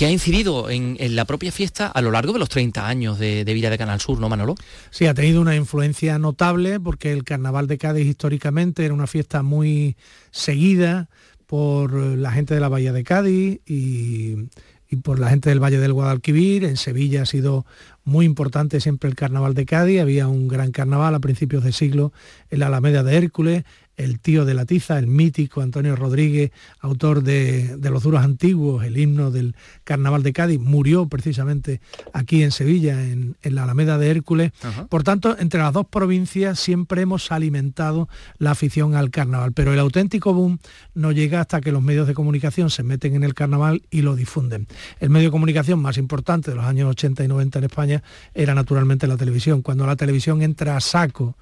que 0.00 0.06
ha 0.06 0.10
incidido 0.10 0.70
en, 0.70 0.96
la 1.14 1.26
propia 1.26 1.52
fiesta 1.52 1.86
a 1.86 2.00
lo 2.00 2.10
largo 2.10 2.32
de 2.32 2.38
los 2.38 2.48
30 2.48 2.88
años 2.88 3.18
de, 3.18 3.44
vida 3.44 3.68
de 3.68 3.76
Canal 3.76 4.00
Sur, 4.00 4.18
¿no, 4.18 4.30
Manolo? 4.30 4.54
Sí, 4.88 5.04
ha 5.04 5.12
tenido 5.12 5.42
una 5.42 5.56
influencia 5.56 6.18
notable 6.18 6.80
porque 6.80 7.12
el 7.12 7.22
Carnaval 7.22 7.66
de 7.66 7.76
Cádiz 7.76 8.06
históricamente 8.06 8.82
era 8.82 8.94
una 8.94 9.06
fiesta 9.06 9.42
muy 9.42 9.98
seguida 10.30 11.10
por 11.46 11.92
la 11.92 12.32
gente 12.32 12.54
de 12.54 12.60
la 12.60 12.70
Bahía 12.70 12.94
de 12.94 13.04
Cádiz 13.04 13.60
y, 13.66 14.48
y 14.88 14.96
por 15.02 15.18
la 15.18 15.28
gente 15.28 15.50
del 15.50 15.62
Valle 15.62 15.78
del 15.78 15.92
Guadalquivir. 15.92 16.64
En 16.64 16.78
Sevilla 16.78 17.20
ha 17.20 17.26
sido 17.26 17.66
muy 18.02 18.24
importante 18.24 18.80
siempre 18.80 19.10
el 19.10 19.16
Carnaval 19.16 19.52
de 19.52 19.66
Cádiz. 19.66 20.00
Había 20.00 20.28
un 20.28 20.48
gran 20.48 20.72
carnaval 20.72 21.14
a 21.14 21.20
principios 21.20 21.62
de 21.62 21.72
siglo 21.72 22.14
en 22.48 22.60
la 22.60 22.68
Alameda 22.68 23.02
de 23.02 23.18
Hércules 23.18 23.64
el 24.04 24.18
tío 24.18 24.44
de 24.44 24.54
la 24.54 24.64
tiza, 24.64 24.98
el 24.98 25.06
mítico 25.06 25.60
Antonio 25.60 25.94
Rodríguez, 25.94 26.52
autor 26.80 27.22
de, 27.22 27.78
Los 27.82 28.02
duros 28.02 28.24
antiguos, 28.24 28.84
el 28.84 28.96
himno 28.96 29.30
del 29.30 29.54
Carnaval 29.84 30.22
de 30.22 30.32
Cádiz, 30.32 30.58
murió 30.58 31.06
precisamente 31.06 31.80
aquí 32.12 32.42
en 32.42 32.50
Sevilla, 32.50 33.02
en, 33.02 33.36
la 33.42 33.64
Alameda 33.64 33.98
de 33.98 34.10
Hércules. 34.10 34.52
Por 34.88 35.02
tanto, 35.02 35.36
entre 35.38 35.60
las 35.60 35.72
dos 35.72 35.86
provincias 35.86 36.58
siempre 36.58 37.02
hemos 37.02 37.30
alimentado 37.32 38.08
la 38.38 38.52
afición 38.52 38.94
al 38.94 39.10
carnaval, 39.10 39.52
pero 39.52 39.72
el 39.72 39.78
auténtico 39.78 40.32
boom 40.32 40.58
no 40.94 41.12
llega 41.12 41.40
hasta 41.40 41.60
que 41.60 41.72
los 41.72 41.82
medios 41.82 42.06
de 42.06 42.14
comunicación 42.14 42.70
se 42.70 42.82
meten 42.82 43.14
en 43.14 43.24
el 43.24 43.34
carnaval 43.34 43.82
y 43.90 44.02
lo 44.02 44.16
difunden. 44.16 44.66
El 44.98 45.10
medio 45.10 45.28
de 45.28 45.32
comunicación 45.32 45.80
más 45.80 45.98
importante 45.98 46.50
de 46.50 46.56
los 46.56 46.64
años 46.64 46.88
80 46.90 47.24
y 47.24 47.28
90 47.28 47.58
en 47.58 47.64
España 47.64 48.02
era 48.34 48.54
naturalmente 48.54 49.06
la 49.06 49.16
televisión. 49.16 49.62
Cuando 49.62 49.86
la 49.86 49.96
televisión 49.96 50.42
entra 50.42 50.76
a 50.76 50.80
saco 50.80 51.36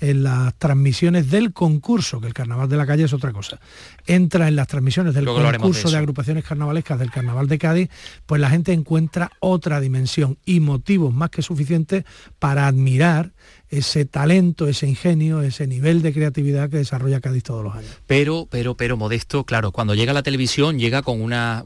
en 0.00 0.24
las 0.24 0.54
transmisiones 0.58 1.30
del 1.30 1.52
concurso, 1.52 2.20
que 2.20 2.26
el 2.26 2.34
carnaval 2.34 2.68
de 2.68 2.76
la 2.76 2.86
calle 2.86 3.04
es 3.04 3.12
otra 3.12 3.32
cosa, 3.32 3.60
entra 4.06 4.48
en 4.48 4.56
las 4.56 4.68
transmisiones 4.68 5.14
del 5.14 5.26
concurso 5.26 5.90
de, 5.90 5.96
agrupaciones 5.96 6.44
carnavalescas 6.44 6.98
del 6.98 7.10
carnaval 7.10 7.48
de 7.48 7.58
Cádiz, 7.58 7.90
pues 8.26 8.40
la 8.40 8.50
gente 8.50 8.72
encuentra 8.72 9.30
otra 9.40 9.80
dimensión 9.80 10.38
y 10.44 10.60
motivos 10.60 11.14
más 11.14 11.30
que 11.30 11.42
suficientes 11.42 12.04
para 12.38 12.66
admirar 12.66 13.32
ese 13.68 14.04
talento, 14.04 14.68
ese 14.68 14.86
ingenio, 14.86 15.42
ese 15.42 15.66
nivel 15.66 16.02
de 16.02 16.12
creatividad 16.12 16.70
que 16.70 16.76
desarrolla 16.78 17.20
Cádiz 17.20 17.42
todos 17.42 17.64
los 17.64 17.74
años. 17.74 17.90
Pero, 18.06 18.46
pero, 18.50 18.76
pero, 18.76 18.96
Modesto, 18.96 19.44
claro, 19.44 19.72
cuando 19.72 19.94
llega 19.94 20.12
la 20.12 20.22
televisión 20.22 20.78
llega 20.78 21.02
con 21.02 21.20
unas 21.20 21.64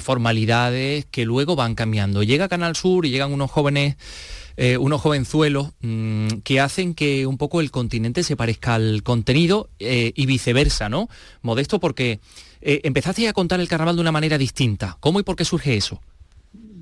formalidades 0.00 1.06
que 1.10 1.24
luego 1.24 1.56
van 1.56 1.74
cambiando. 1.74 2.22
Llega 2.22 2.48
Canal 2.48 2.76
Sur 2.76 3.06
y 3.06 3.10
llegan 3.10 3.32
unos 3.32 3.50
jóvenes 3.50 3.96
eh, 4.62 4.76
unos 4.76 5.00
jovenzuelos 5.00 5.72
mm, 5.80 6.40
que 6.44 6.60
hacen 6.60 6.92
que 6.92 7.26
un 7.26 7.38
poco 7.38 7.62
el 7.62 7.70
continente 7.70 8.22
se 8.22 8.36
parezca 8.36 8.74
al 8.74 9.02
contenido 9.02 9.70
eh, 9.78 10.12
y 10.14 10.26
viceversa, 10.26 10.90
¿no? 10.90 11.08
Modesto, 11.40 11.80
porque 11.80 12.20
eh, 12.60 12.82
empezaste 12.84 13.26
a 13.26 13.32
contar 13.32 13.58
el 13.60 13.68
carnaval 13.68 13.96
de 13.96 14.02
una 14.02 14.12
manera 14.12 14.36
distinta. 14.36 14.98
¿Cómo 15.00 15.18
y 15.18 15.22
por 15.22 15.34
qué 15.34 15.46
surge 15.46 15.78
eso? 15.78 16.02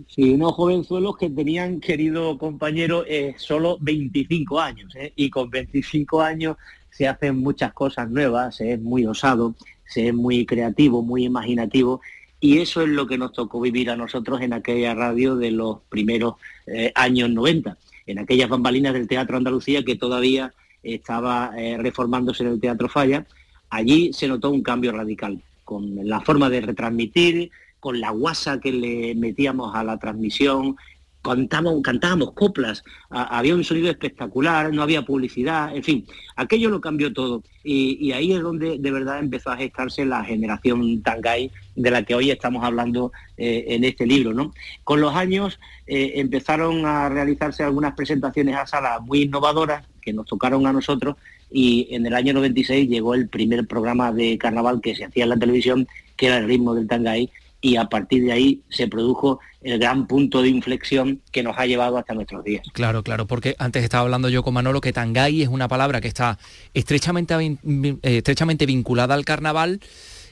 Sí, 0.09 0.31
unos 0.31 0.55
jovenzuelos 0.55 1.17
que 1.19 1.31
tenían, 1.31 1.79
querido 1.79 2.37
compañero, 2.37 3.05
solo 3.37 3.79
25 3.81 4.59
años, 4.59 4.93
y 5.15 5.31
con 5.31 5.49
25 5.49 6.21
años 6.21 6.57
se 6.91 7.07
hacen 7.07 7.37
muchas 7.37 7.73
cosas 7.75 8.11
nuevas, 8.11 8.57
se 8.57 8.73
es 8.73 8.81
muy 8.81 9.07
osado, 9.07 9.55
se 9.87 10.09
es 10.09 10.15
muy 10.15 10.45
creativo, 10.47 11.03
muy 11.03 11.27
imaginativo, 11.27 12.01
y 12.41 12.59
eso 12.59 12.83
es 12.83 12.89
lo 12.89 13.07
que 13.07 13.19
nos 13.19 13.33
tocó 13.33 13.61
vivir 13.61 13.89
a 13.91 13.97
nosotros 13.97 14.41
en 14.41 14.53
aquella 14.53 14.95
radio 14.95 15.37
de 15.37 15.53
los 15.53 15.79
primeros 15.89 16.35
eh, 16.73 16.93
años 16.95 17.31
90, 17.31 17.77
en 18.07 18.19
aquellas 18.19 18.49
bambalinas 18.49 18.93
del 18.93 19.09
Teatro 19.09 19.37
Andalucía 19.37 19.85
que 19.85 19.97
todavía 19.97 20.53
estaba 20.83 21.53
eh, 21.57 21.77
reformándose 21.79 22.43
en 22.45 22.51
el 22.51 22.61
Teatro 22.61 22.89
Falla. 22.89 23.27
Allí 23.71 24.13
se 24.13 24.29
notó 24.29 24.51
un 24.51 24.63
cambio 24.63 24.93
radical, 24.93 25.41
con 25.65 26.07
la 26.09 26.21
forma 26.21 26.49
de 26.49 26.61
retransmitir, 26.61 27.51
con 27.81 28.01
la 28.01 28.11
guasa 28.11 28.61
que 28.61 28.73
le 28.73 29.15
metíamos 29.15 29.75
a 29.75 29.85
la 29.85 29.99
transmisión, 29.99 30.77
cantábamos, 31.23 31.83
cantábamos 31.83 32.33
coplas, 32.33 32.85
había 33.11 33.55
un 33.55 33.65
sonido 33.65 33.91
espectacular, 33.91 34.73
no 34.73 34.83
había 34.83 35.03
publicidad, 35.03 35.75
en 35.75 35.83
fin, 35.83 36.07
aquello 36.37 36.71
lo 36.71 36.81
cambió 36.81 37.13
todo. 37.13 37.43
Y, 37.65 38.13
ahí 38.13 38.33
es 38.33 38.41
donde 38.41 38.79
de 38.79 38.91
verdad 38.91 39.19
empezó 39.19 39.51
a 39.51 39.57
gestarse 39.57 40.07
la 40.07 40.25
generación 40.25 41.03
Tangay 41.03 41.51
de 41.77 41.91
la 41.91 42.03
que 42.03 42.15
hoy 42.15 42.31
estamos 42.31 42.65
hablando 42.65 43.13
eh, 43.37 43.67
en 43.69 43.85
este 43.85 44.07
libro. 44.07 44.33
¿no? 44.33 44.55
Con 44.85 45.03
los 45.03 45.15
años 45.15 45.61
eh, 45.87 46.13
empezaron 46.17 46.87
a 46.87 47.11
realizarse 47.11 47.63
algunas 47.63 47.95
presentaciones 47.95 48.57
a 48.57 48.67
sala 48.67 49.01
muy 49.01 49.23
innovadoras 49.23 49.85
que 50.01 50.15
nos 50.15 50.25
tocaron 50.25 50.67
a 50.67 50.73
nosotros 50.73 51.17
y 51.51 51.89
en 51.91 52.07
el 52.07 52.15
año 52.15 52.35
96 52.35 52.89
llegó 52.89 53.15
el 53.15 53.29
primer 53.29 53.67
programa 53.67 54.13
de 54.13 54.39
carnaval 54.39 54.81
que 54.81 54.95
se 54.95 55.05
hacía 55.05 55.25
en 55.25 55.31
la 55.31 55.37
televisión, 55.37 55.89
que 56.17 56.27
era 56.27 56.39
el 56.39 56.47
ritmo 56.47 56.75
del 56.75 56.89
Tangay, 56.89 57.31
y 57.61 57.77
a 57.77 57.87
partir 57.87 58.25
de 58.25 58.33
ahí 58.33 58.63
se 58.69 58.87
produjo 58.89 59.41
el 59.63 59.79
gran 59.79 60.07
punto 60.07 60.43
de 60.43 60.49
inflexión 60.49 61.21
que 61.33 61.43
nos 61.43 61.59
ha 61.59 61.67
llevado 61.67 61.99
hasta 61.99 62.15
nuestros 62.15 62.45
días. 62.45 62.63
Claro, 62.73 63.03
claro, 63.03 63.27
porque 63.27 63.57
antes 63.59 63.83
estaba 63.83 64.03
hablando 64.03 64.29
yo 64.29 64.43
con 64.43 64.55
Manolo 64.55 64.81
que 64.81 64.93
Tangay 64.93 65.43
es 65.43 65.49
una 65.49 65.67
palabra 65.69 66.01
que 66.01 66.09
está 66.09 66.39
estrechamente, 66.75 67.35
eh, 67.35 67.99
estrechamente 68.03 68.67
vinculada 68.67 69.15
al 69.15 69.25
carnaval, 69.25 69.81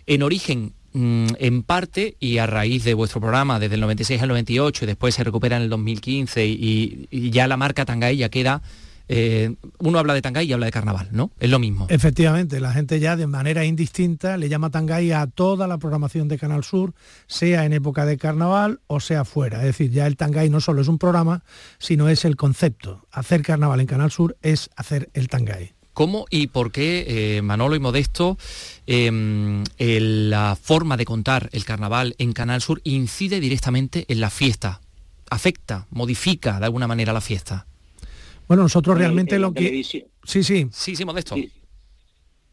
en 0.06 0.22
origen 0.22 0.72
mm, 0.92 1.26
en 1.38 1.62
parte 1.64 2.16
y 2.20 2.38
a 2.38 2.46
raíz 2.46 2.84
de 2.84 2.94
vuestro 2.94 3.20
programa 3.20 3.58
desde 3.58 3.74
el 3.74 3.80
96 3.80 4.22
al 4.22 4.28
98 4.28 4.84
y 4.84 4.86
después 4.86 5.14
se 5.14 5.24
recupera 5.24 5.56
en 5.56 5.62
el 5.62 5.68
2015 5.68 6.46
y, 6.46 7.30
ya 7.30 7.48
la 7.48 7.56
marca 7.56 7.84
Tangay 7.84 8.16
ya 8.16 8.28
queda 8.28 8.62
eh, 9.08 9.54
uno 9.78 9.98
habla 9.98 10.14
de 10.14 10.22
Tangay 10.22 10.46
y 10.48 10.52
habla 10.52 10.66
de 10.66 10.72
carnaval, 10.72 11.08
¿no? 11.12 11.30
Es 11.38 11.50
lo 11.50 11.58
mismo. 11.58 11.86
Efectivamente, 11.88 12.60
la 12.60 12.72
gente 12.72 12.98
ya 12.98 13.16
de 13.16 13.26
manera 13.26 13.64
indistinta 13.64 14.36
le 14.36 14.48
llama 14.48 14.70
Tangay 14.70 15.12
a 15.12 15.26
toda 15.26 15.66
la 15.66 15.78
programación 15.78 16.28
de 16.28 16.38
Canal 16.38 16.64
Sur, 16.64 16.94
sea 17.26 17.64
en 17.64 17.72
época 17.72 18.04
de 18.04 18.18
carnaval 18.18 18.80
o 18.86 19.00
sea 19.00 19.24
fuera. 19.24 19.58
Es 19.58 19.66
decir, 19.66 19.90
ya 19.90 20.06
el 20.06 20.16
Tangay 20.16 20.50
no 20.50 20.60
solo 20.60 20.82
es 20.82 20.88
un 20.88 20.98
programa, 20.98 21.44
sino 21.78 22.08
es 22.08 22.24
el 22.24 22.36
concepto. 22.36 23.06
Hacer 23.12 23.42
carnaval 23.42 23.80
en 23.80 23.86
Canal 23.86 24.10
Sur 24.10 24.36
es 24.42 24.70
hacer 24.76 25.10
el 25.14 25.28
Tangay. 25.28 25.72
¿Cómo 25.92 26.26
y 26.28 26.48
por 26.48 26.72
qué, 26.72 27.06
eh, 27.38 27.42
Manolo 27.42 27.74
y 27.74 27.78
Modesto, 27.78 28.36
em, 28.86 29.64
la 29.78 30.58
forma 30.60 30.98
de 30.98 31.06
contar 31.06 31.48
el 31.52 31.64
carnaval 31.64 32.14
en 32.18 32.32
Canal 32.32 32.60
Sur 32.60 32.82
incide 32.84 33.40
directamente 33.40 34.04
en 34.08 34.20
la 34.20 34.28
fiesta? 34.28 34.82
¿Afecta, 35.30 35.86
modifica 35.90 36.58
de 36.58 36.66
alguna 36.66 36.86
manera 36.86 37.14
la 37.14 37.22
fiesta? 37.22 37.66
Bueno, 38.48 38.64
nosotros 38.64 38.96
realmente 38.96 39.38
lo 39.38 39.52
que... 39.52 39.82
Sí, 39.82 40.42
sí. 40.42 40.68
Sí, 40.70 40.96
sí, 40.96 41.04
modesto. 41.04 41.34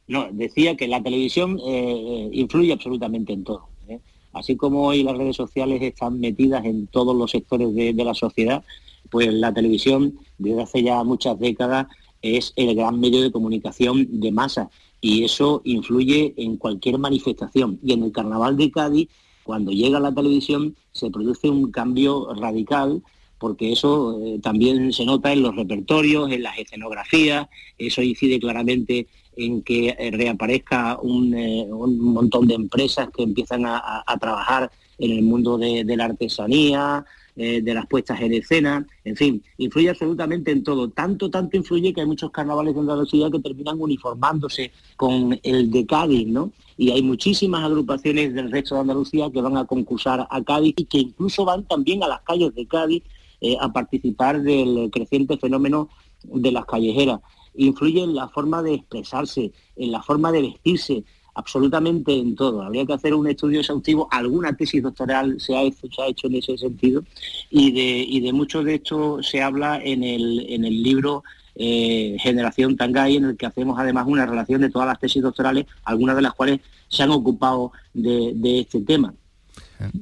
No, 0.08 0.28
decía 0.32 0.76
que 0.76 0.88
la 0.88 1.02
televisión 1.02 1.60
eh, 1.66 2.30
influye 2.34 2.74
absolutamente 2.74 3.34
en 3.34 3.44
todo. 3.44 3.68
¿eh? 3.88 4.00
Así 4.34 4.56
como 4.56 4.88
hoy 4.88 5.04
las 5.04 5.18
redes 5.18 5.36
sociales 5.36 5.82
están 5.82 6.20
metidas 6.20 6.66
en 6.66 6.88
todos 6.88 7.16
los 7.16 7.32
sectores 7.32 7.74
de, 7.74 7.94
la 7.94 8.14
sociedad, 8.14 8.64
pues 9.10 9.32
la 9.32 9.54
televisión 9.54 10.20
desde 10.38 10.64
hace 10.64 10.84
ya 10.84 11.04
muchas 11.04 11.40
décadas 11.40 11.88
es 12.22 12.54
el 12.56 12.76
gran 12.76 13.00
medio 13.00 13.22
de 13.22 13.32
comunicación 13.32 14.20
de 14.20 14.32
masa 14.32 14.70
y 15.02 15.24
eso 15.24 15.62
influye 15.66 16.34
en 16.38 16.58
cualquier 16.58 16.98
manifestación. 16.98 17.80
Y 17.84 17.94
en 17.94 18.04
el 18.04 18.12
Carnaval 18.12 18.58
de 18.58 18.72
Cádiz, 18.72 19.10
cuando 19.44 19.72
llega 19.72 20.00
la 20.00 20.14
televisión, 20.14 20.76
se 20.92 21.12
produce 21.12 21.50
un 21.50 21.72
cambio 21.72 22.34
radical 22.34 23.04
porque 23.44 23.74
eso 23.74 24.22
eh, 24.26 24.40
también 24.42 24.94
se 24.94 25.04
nota 25.04 25.34
en 25.34 25.42
los 25.42 25.54
repertorios, 25.54 26.32
en 26.32 26.44
las 26.44 26.58
escenografías, 26.58 27.50
eso 27.78 28.02
incide 28.02 28.40
claramente 28.40 29.06
en 29.36 29.62
que 29.64 29.90
eh, 29.90 30.12
reaparezca 30.12 30.94
eh, 30.94 30.96
un, 31.04 32.00
montón 32.00 32.48
de 32.48 32.54
empresas 32.54 33.10
que 33.14 33.22
empiezan 33.22 33.66
a, 33.66 34.06
trabajar 34.22 34.72
en 34.98 35.12
el 35.12 35.24
mundo 35.24 35.58
de, 35.58 35.84
la 35.84 36.06
artesanía, 36.06 37.04
de 37.36 37.74
las 37.74 37.86
puestas 37.88 38.22
en 38.22 38.32
escena, 38.32 38.88
en 39.04 39.18
fin, 39.18 39.44
influye 39.58 39.90
absolutamente 39.90 40.52
en 40.52 40.64
todo. 40.64 40.88
Tanto, 40.88 41.30
tanto 41.30 41.58
influye 41.58 41.92
que 41.92 42.00
hay 42.00 42.08
muchos 42.08 42.32
carnavales 42.32 42.76
de 42.76 42.80
Andalucía 42.80 43.30
que 43.30 43.40
terminan 43.40 43.82
uniformándose 43.82 44.72
con 44.96 45.38
el 45.44 45.70
de 45.70 45.86
Cádiz, 45.86 46.28
¿no? 46.28 46.52
Y 46.78 46.92
hay 46.92 47.02
muchísimas 47.02 47.66
agrupaciones 47.66 48.34
del 48.34 48.52
resto 48.52 48.76
de 48.76 48.82
Andalucía 48.82 49.30
que 49.34 49.42
van 49.42 49.58
a 49.58 49.66
concursar 49.66 50.28
a 50.30 50.44
Cádiz 50.44 50.76
y 50.78 50.86
que 50.86 51.00
incluso 51.00 51.44
van 51.44 51.66
también 51.66 52.04
a 52.04 52.08
las 52.08 52.22
calles 52.22 52.56
de 52.56 52.66
Cádiz 52.68 53.04
eh, 53.44 53.58
a 53.60 53.74
participar 53.74 54.42
del 54.42 54.90
creciente 54.90 55.38
fenómeno 55.38 55.90
de 56.24 56.50
las 56.54 56.66
callejeras. 56.66 57.20
Influye 57.56 58.02
en 58.02 58.16
la 58.16 58.30
forma 58.30 58.64
de 58.64 58.76
expresarse, 58.76 59.52
en 59.76 59.92
la 59.92 60.02
forma 60.02 60.32
de 60.32 60.44
vestirse, 60.44 61.04
absolutamente 61.36 62.18
en 62.18 62.38
todo. 62.38 62.62
Habría 62.62 62.86
que 62.86 62.94
hacer 62.94 63.14
un 63.14 63.28
estudio 63.28 63.60
exhaustivo, 63.60 64.08
alguna 64.12 64.56
tesis 64.56 64.82
doctoral 64.82 65.42
se 65.42 65.58
ha 65.58 65.62
hecho, 65.62 65.88
se 65.94 66.02
ha 66.02 66.08
hecho 66.08 66.28
en 66.28 66.36
ese 66.36 66.58
sentido, 66.58 67.04
y 67.50 67.74
de, 67.74 68.06
y 68.08 68.22
de 68.22 68.32
mucho 68.32 68.64
de 68.64 68.76
esto 68.76 69.22
se 69.22 69.42
habla 69.42 69.78
en 69.84 70.06
el, 70.06 70.46
en 70.48 70.64
el 70.64 70.82
libro 70.82 71.26
eh, 71.56 72.16
Generación 72.22 72.78
Tangay, 72.78 73.18
en 73.18 73.26
el 73.26 73.36
que 73.36 73.46
hacemos 73.46 73.78
además 73.78 74.06
una 74.08 74.26
relación 74.26 74.62
de 74.62 74.70
todas 74.70 74.88
las 74.88 75.00
tesis 75.00 75.22
doctorales, 75.22 75.66
algunas 75.84 76.16
de 76.16 76.22
las 76.22 76.34
cuales 76.34 76.62
se 76.88 77.04
han 77.04 77.12
ocupado 77.12 77.74
de 77.94 78.62
este 78.62 78.80
tema. 78.84 79.14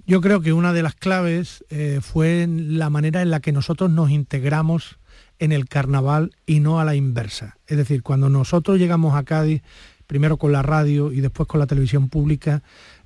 Yo 0.05 0.21
creo 0.21 0.41
que 0.41 0.53
una 0.53 0.73
de 0.73 0.83
las 0.83 0.95
claves 0.95 1.63
eh, 1.69 1.99
fue 2.01 2.47
la 2.47 2.89
manera 2.89 3.21
en 3.21 3.31
la 3.31 3.39
que 3.39 3.51
nosotros 3.51 3.89
nos 3.89 4.11
integramos 4.11 4.97
en 5.39 5.51
el 5.51 5.67
carnaval 5.67 6.35
y 6.45 6.59
no 6.59 6.79
a 6.79 6.85
la 6.85 6.95
inversa. 6.95 7.57
Es 7.67 7.77
decir, 7.77 8.03
cuando 8.03 8.29
nosotros 8.29 8.77
llegamos 8.77 9.15
a 9.15 9.23
Cádiz, 9.23 9.63
primero 10.07 10.37
con 10.37 10.51
la 10.51 10.61
radio 10.61 11.11
y 11.11 11.21
después 11.21 11.47
con 11.47 11.59
la 11.59 11.67
televisión 11.67 12.09
pública, 12.09 12.61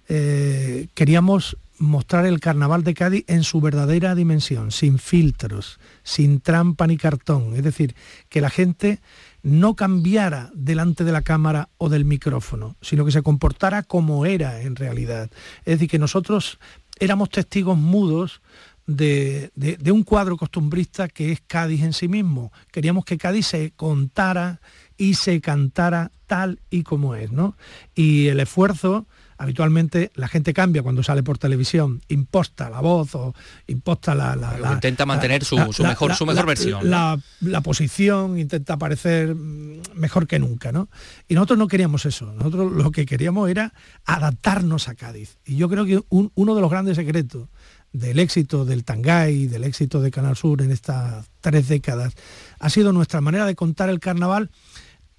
eh, 0.10 0.88
queríamos 0.94 1.58
mostrar 1.78 2.26
el 2.26 2.40
carnaval 2.40 2.84
de 2.84 2.94
Cádiz 2.94 3.26
en 3.28 3.44
su 3.44 3.62
verdadera 3.62 4.16
dimensión, 4.16 4.72
sin 4.72 5.00
filtros, 5.00 5.80
sin 6.04 6.40
trampa 6.40 6.88
ni 6.88 6.98
cartón. 6.98 7.56
Es 7.56 7.64
decir, 7.64 7.96
que 8.30 8.42
la 8.42 8.50
gente 8.50 9.00
no 9.46 9.76
cambiara 9.76 10.50
delante 10.56 11.04
de 11.04 11.12
la 11.12 11.22
cámara 11.22 11.70
o 11.78 11.88
del 11.88 12.04
micrófono, 12.04 12.76
sino 12.82 13.06
que 13.06 13.12
se 13.12 13.22
comportara 13.22 13.84
como 13.84 14.26
era 14.26 14.62
en 14.62 14.76
realidad. 14.76 15.30
Es 15.60 15.76
decir, 15.76 15.88
que 15.88 16.00
nosotros 16.00 16.58
éramos 17.00 17.30
testigos 17.30 17.78
mudos 17.78 18.42
de, 18.88 19.52
un 19.92 20.02
cuadro 20.02 20.36
costumbrista 20.36 21.08
que 21.08 21.32
es 21.32 21.42
Cádiz 21.46 21.84
en 21.84 21.94
sí 21.94 22.08
mismo. 22.08 22.52
Queríamos 22.72 23.06
que 23.06 23.20
Cádiz 23.20 23.46
se 23.46 23.72
contara 23.76 24.62
y 24.98 25.14
se 25.14 25.40
cantara 25.42 26.12
tal 26.26 26.60
y 26.72 26.82
como 26.82 27.14
es, 27.14 27.32
¿no? 27.32 27.56
Y 27.94 28.30
el 28.30 28.40
esfuerzo 28.40 29.06
habitualmente 29.38 30.12
la 30.16 30.28
gente 30.28 30.54
cambia 30.54 30.84
cuando 30.84 31.04
sale 31.04 31.24
por 31.24 31.38
televisión, 31.38 32.02
imposta 32.08 32.70
la 32.70 32.82
voz 32.82 33.16
o 33.16 33.34
imposta 33.68 34.16
la... 34.16 34.36
intenta 34.74 35.06
mantener 35.06 35.44
su, 35.44 35.58
mejor, 35.58 36.16
su 36.16 36.26
mejor 36.26 36.46
versión. 36.46 36.90
La, 36.90 37.20
posición, 37.64 38.38
intenta 38.38 38.78
parecer 38.78 39.36
mm, 39.36 39.82
mejor 39.96 40.28
que 40.28 40.40
nunca, 40.40 40.72
¿no? 40.72 40.90
Y 41.28 41.36
nosotros 41.36 41.60
no 41.60 41.68
queríamos 41.68 42.06
eso, 42.06 42.32
nosotros 42.34 42.72
lo 42.72 42.92
que 42.92 43.06
queríamos 43.06 43.50
era 43.50 43.74
adaptarnos 44.06 44.88
a 44.88 44.96
Cádiz. 44.96 45.38
Y 45.46 45.58
yo 45.58 45.70
creo 45.70 45.86
que 45.86 46.02
uno 46.10 46.56
de 46.56 46.62
los 46.62 46.70
grandes 46.70 46.96
secretos 46.96 47.50
del 47.92 48.20
éxito 48.20 48.66
del 48.66 48.84
Tangay, 48.84 49.48
del 49.48 49.64
éxito 49.64 50.02
de 50.02 50.12
Canal 50.12 50.36
Sur 50.36 50.62
en 50.62 50.72
estas 50.72 51.28
tres 51.40 51.68
décadas, 51.68 52.14
ha 52.60 52.70
sido 52.70 52.92
nuestra 52.92 53.22
manera 53.22 53.46
de 53.46 53.56
contar 53.56 53.90
el 53.90 54.00
carnaval 54.00 54.52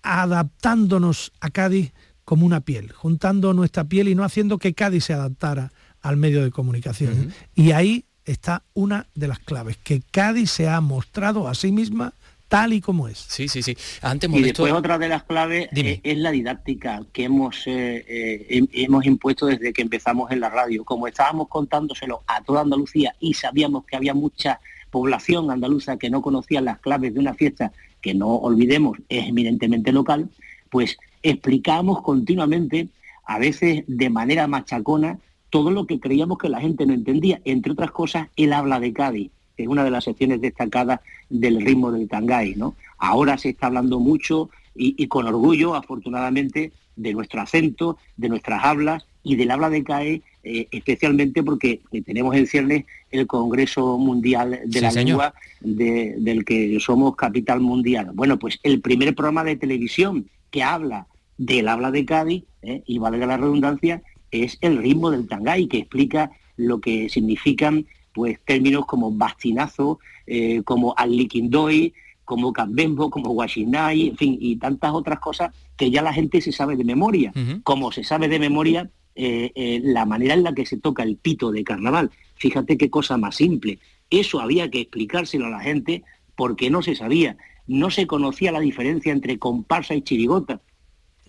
adaptándonos 0.03 1.33
a 1.41 1.51
Cádiz 1.51 1.93
como 2.27 2.45
una 2.45 2.61
piel, 2.61 2.93
juntando 2.93 3.55
nuestra 3.55 3.85
piel 3.85 4.09
y 4.09 4.15
no 4.15 4.25
haciendo 4.25 4.59
que 4.59 4.75
Cádiz 4.75 5.05
se 5.05 5.15
adaptara 5.15 5.73
al 6.03 6.17
medio 6.17 6.43
de 6.43 6.51
comunicación. 6.51 7.33
Y 7.55 7.71
ahí 7.71 8.05
está 8.25 8.65
una 8.75 9.07
de 9.15 9.29
las 9.29 9.39
claves, 9.39 9.79
que 9.79 10.03
Cádiz 10.11 10.51
se 10.51 10.69
ha 10.69 10.81
mostrado 10.81 11.47
a 11.47 11.55
sí 11.55 11.71
misma 11.71 12.15
tal 12.49 12.73
y 12.73 12.81
como 12.81 13.07
es. 13.07 13.19
Sí, 13.29 13.47
sí, 13.47 13.63
sí. 13.63 13.77
Antes 14.03 14.29
y 14.33 14.43
después 14.43 14.73
otra 14.73 14.99
de 14.99 15.09
las 15.09 15.23
claves 15.23 15.69
eh, 15.73 16.01
es, 16.03 16.19
la 16.19 16.33
didáctica 16.33 17.01
que 17.13 17.25
hemos, 17.25 17.65
eh, 17.69 18.05
eh, 18.09 18.67
hemos 18.73 19.07
impuesto 19.07 19.47
desde 19.47 19.73
que 19.73 19.83
empezamos 19.83 20.33
en 20.33 20.41
la 20.41 20.51
radio. 20.51 20.85
Como 20.85 21.07
estábamos 21.07 21.47
contándoselo 21.49 22.25
a 22.27 22.43
toda 22.43 22.63
Andalucía 22.63 23.15
y 23.21 23.35
sabíamos 23.35 23.85
que 23.87 23.95
había 23.95 24.15
mucha 24.15 24.61
población 24.91 25.51
andaluza 25.53 25.97
que 25.97 26.11
no 26.11 26.23
conocía 26.23 26.61
las 26.61 26.81
claves 26.81 27.15
de 27.15 27.21
una 27.21 27.35
fiesta 27.35 27.73
que 28.01 28.15
no 28.15 28.35
olvidemos 28.35 28.99
es 29.09 29.29
eminentemente 29.29 29.93
local, 29.93 30.29
pues 30.71 30.97
explicábamos 31.31 32.03
continuamente, 32.03 32.89
a 33.25 33.39
veces 33.39 33.85
de 33.87 34.11
manera 34.11 34.47
machacona, 34.47 35.19
todo 35.51 35.71
lo 35.71 35.87
que 35.87 36.01
creíamos 36.01 36.39
que 36.39 36.49
la 36.49 36.61
gente 36.61 36.87
no 36.87 36.95
entendía, 36.95 37.41
entre 37.45 37.73
otras 37.73 37.91
cosas 37.91 38.29
el 38.37 38.53
habla 38.53 38.79
de 38.81 38.93
Cádiz, 38.93 39.31
que 39.57 39.65
es 39.65 39.69
una 39.69 39.85
de 39.85 39.91
las 39.91 40.05
secciones 40.05 40.41
destacadas 40.41 41.01
del 41.29 41.61
ritmo 41.61 41.91
del 41.91 42.09
Tangay. 42.09 42.55
¿no? 42.55 42.75
Ahora 42.99 43.39
se 43.39 43.51
está 43.51 43.67
hablando 43.67 43.99
mucho 43.99 44.51
y, 44.75 45.07
con 45.07 45.27
orgullo, 45.27 45.75
afortunadamente, 45.75 46.73
de 46.97 47.13
nuestro 47.15 47.41
acento, 47.41 47.99
de 48.17 48.29
nuestras 48.29 48.63
hablas 48.65 49.07
y 49.23 49.37
del 49.37 49.51
habla 49.51 49.71
de 49.71 49.83
CAE, 49.83 50.23
eh, 50.45 50.69
especialmente 50.71 51.43
porque 51.43 51.81
tenemos 52.05 52.37
en 52.37 52.47
ciernes 52.47 52.85
el 53.11 53.27
Congreso 53.27 53.99
Mundial 53.99 54.61
de 54.65 54.81
la 54.81 54.91
Lengua, 54.91 55.35
del 55.61 56.45
que 56.45 56.79
somos 56.79 57.17
capital 57.17 57.61
mundial. 57.61 58.11
Bueno, 58.13 58.39
pues 58.39 58.61
el 58.63 58.81
primer 58.81 59.15
programa 59.15 59.43
de 59.45 59.57
televisión 59.57 60.29
que 60.51 60.63
habla 60.63 61.07
del 61.39 61.69
habla 61.69 61.91
de 61.91 62.05
Cádiz, 62.05 62.45
¿eh? 62.63 62.83
y 62.87 62.99
valga 62.99 63.27
la 63.27 63.37
redundancia, 63.37 64.03
es 64.31 64.59
el 64.61 64.79
ritmo 64.79 65.11
del 65.11 65.29
tangay, 65.29 65.67
que 65.67 65.79
explica 65.79 66.31
lo 66.57 66.81
que 66.81 67.09
significan 67.09 67.87
pues 68.13 68.39
términos 68.45 68.87
como 68.87 69.11
bastinazo, 69.13 69.99
eh, 70.27 70.63
como 70.65 70.95
aliquindoy, 70.97 71.93
como 72.25 72.53
cambembo, 72.53 73.11
como 73.11 73.31
guachinay, 73.31 74.09
en 74.09 74.17
fin, 74.17 74.37
y 74.41 74.57
tantas 74.57 74.93
otras 74.93 75.21
cosas 75.21 75.55
que 75.77 75.91
ya 75.91 76.03
la 76.03 76.13
gente 76.13 76.41
se 76.41 76.51
sabe 76.51 76.77
de 76.77 76.85
memoria. 76.85 77.33
Como 77.63 77.93
se 77.93 78.03
sabe 78.03 78.29
de 78.29 78.39
memoria 78.39 78.91
eh, 79.15 79.53
eh, 79.55 79.81
la 79.83 80.05
manera 80.05 80.35
en 80.35 80.43
la 80.43 80.53
que 80.53 80.67
se 80.67 80.77
toca 80.77 81.03
el 81.03 81.17
pito 81.17 81.53
de 81.53 81.63
carnaval. 81.63 82.11
Fíjate 82.35 82.77
qué 82.77 82.91
cosa 82.91 83.17
más 83.17 83.37
simple. 83.37 83.79
Eso 84.11 84.41
había 84.41 84.71
que 84.71 84.81
explicárselo 84.81 85.47
a 85.47 85.51
la 85.51 85.61
gente 85.61 86.03
porque 86.35 86.69
no 86.69 86.83
se 86.83 86.97
sabía. 86.97 87.37
No 87.67 87.91
se 87.91 88.07
conocía 88.07 88.51
la 88.51 88.61
diferencia 88.61 89.13
entre 89.13 89.39
comparsa 89.39 89.95
y 89.95 90.03
chirigota. 90.03 90.61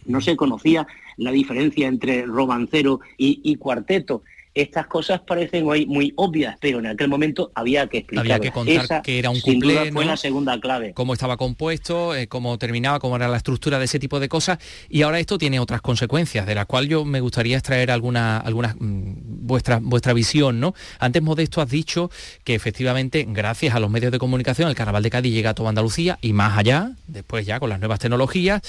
No 0.08 0.22
se 0.22 0.36
conocía 0.36 0.88
la 1.18 1.32
diferencia 1.32 1.88
entre 1.88 2.26
romancero 2.26 3.02
y 3.18 3.56
cuarteto 3.58 4.24
estas 4.62 4.88
cosas 4.88 5.22
parecen 5.22 5.68
hoy 5.68 5.86
muy 5.86 6.14
obvias, 6.16 6.58
pero 6.60 6.80
en 6.80 6.88
aquel 6.88 7.08
momento 7.08 7.52
había 7.56 7.88
que 7.88 8.00
explicar. 8.00 8.26
Había 8.26 8.40
que 8.40 8.52
contar 8.52 9.02
que 9.02 9.20
era 9.20 9.30
un 9.30 9.40
cumple, 9.40 9.92
fue 9.92 10.06
la 10.06 10.18
segunda 10.18 10.60
clave. 10.60 10.94
Cómo 10.94 11.14
estaba 11.14 11.38
compuesto, 11.38 12.16
eh, 12.16 12.28
cómo 12.28 12.58
terminaba, 12.58 13.00
cómo 13.00 13.16
era 13.16 13.28
la 13.28 13.38
estructura 13.38 13.80
de 13.80 13.86
ese 13.86 14.00
tipo 14.00 14.20
de 14.20 14.30
cosas. 14.30 14.60
Y 14.90 15.02
ahora 15.02 15.20
esto 15.20 15.38
tiene 15.38 15.60
otras 15.60 15.82
consecuencias, 15.82 16.46
de 16.46 16.56
las 16.56 16.66
cuales 16.66 16.90
yo 16.90 17.06
me 17.06 17.20
gustaría 17.20 17.58
extraer 17.58 17.92
alguna, 17.92 18.38
alguna 18.38 18.76
mm, 18.80 19.46
vuestra, 19.46 19.80
vuestra 19.82 20.14
visión, 20.14 20.60
¿no? 20.60 20.74
Antes, 21.00 21.22
Modesto, 21.22 21.62
has 21.62 21.70
dicho 21.70 22.10
que 22.44 22.56
efectivamente, 22.56 23.26
gracias 23.28 23.76
a 23.76 23.80
los 23.80 23.90
medios 23.90 24.12
de 24.12 24.20
comunicación, 24.20 24.70
el 24.70 24.76
Carnaval 24.76 25.04
de 25.04 25.10
Cádiz 25.10 25.34
llega 25.34 25.52
a 25.52 25.54
toda 25.54 25.70
Andalucía 25.70 26.18
y 26.22 26.34
más 26.34 26.58
allá, 26.58 26.92
después 27.08 27.46
ya 27.46 27.60
con 27.60 27.70
las 27.70 27.80
nuevas 27.80 28.00
tecnologías. 28.00 28.62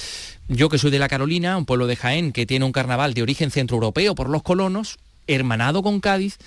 Yo 0.49 0.69
que 0.69 0.79
soy 0.79 0.91
de 0.91 0.99
la 0.99 1.09
Carolina, 1.09 1.59
un 1.59 1.67
pueblo 1.67 1.87
de 1.87 1.97
Jaén 1.97 2.33
que 2.33 2.47
tiene 2.47 2.65
un 2.65 2.73
carnaval 2.73 3.15
de 3.15 3.23
origen 3.23 3.51
centroeuropeo 3.51 4.15
por 4.15 4.31
los 4.31 4.43
colonos, 4.43 4.99
hermanado 5.29 5.83
con 5.83 6.01
Cádiz, 6.01 6.39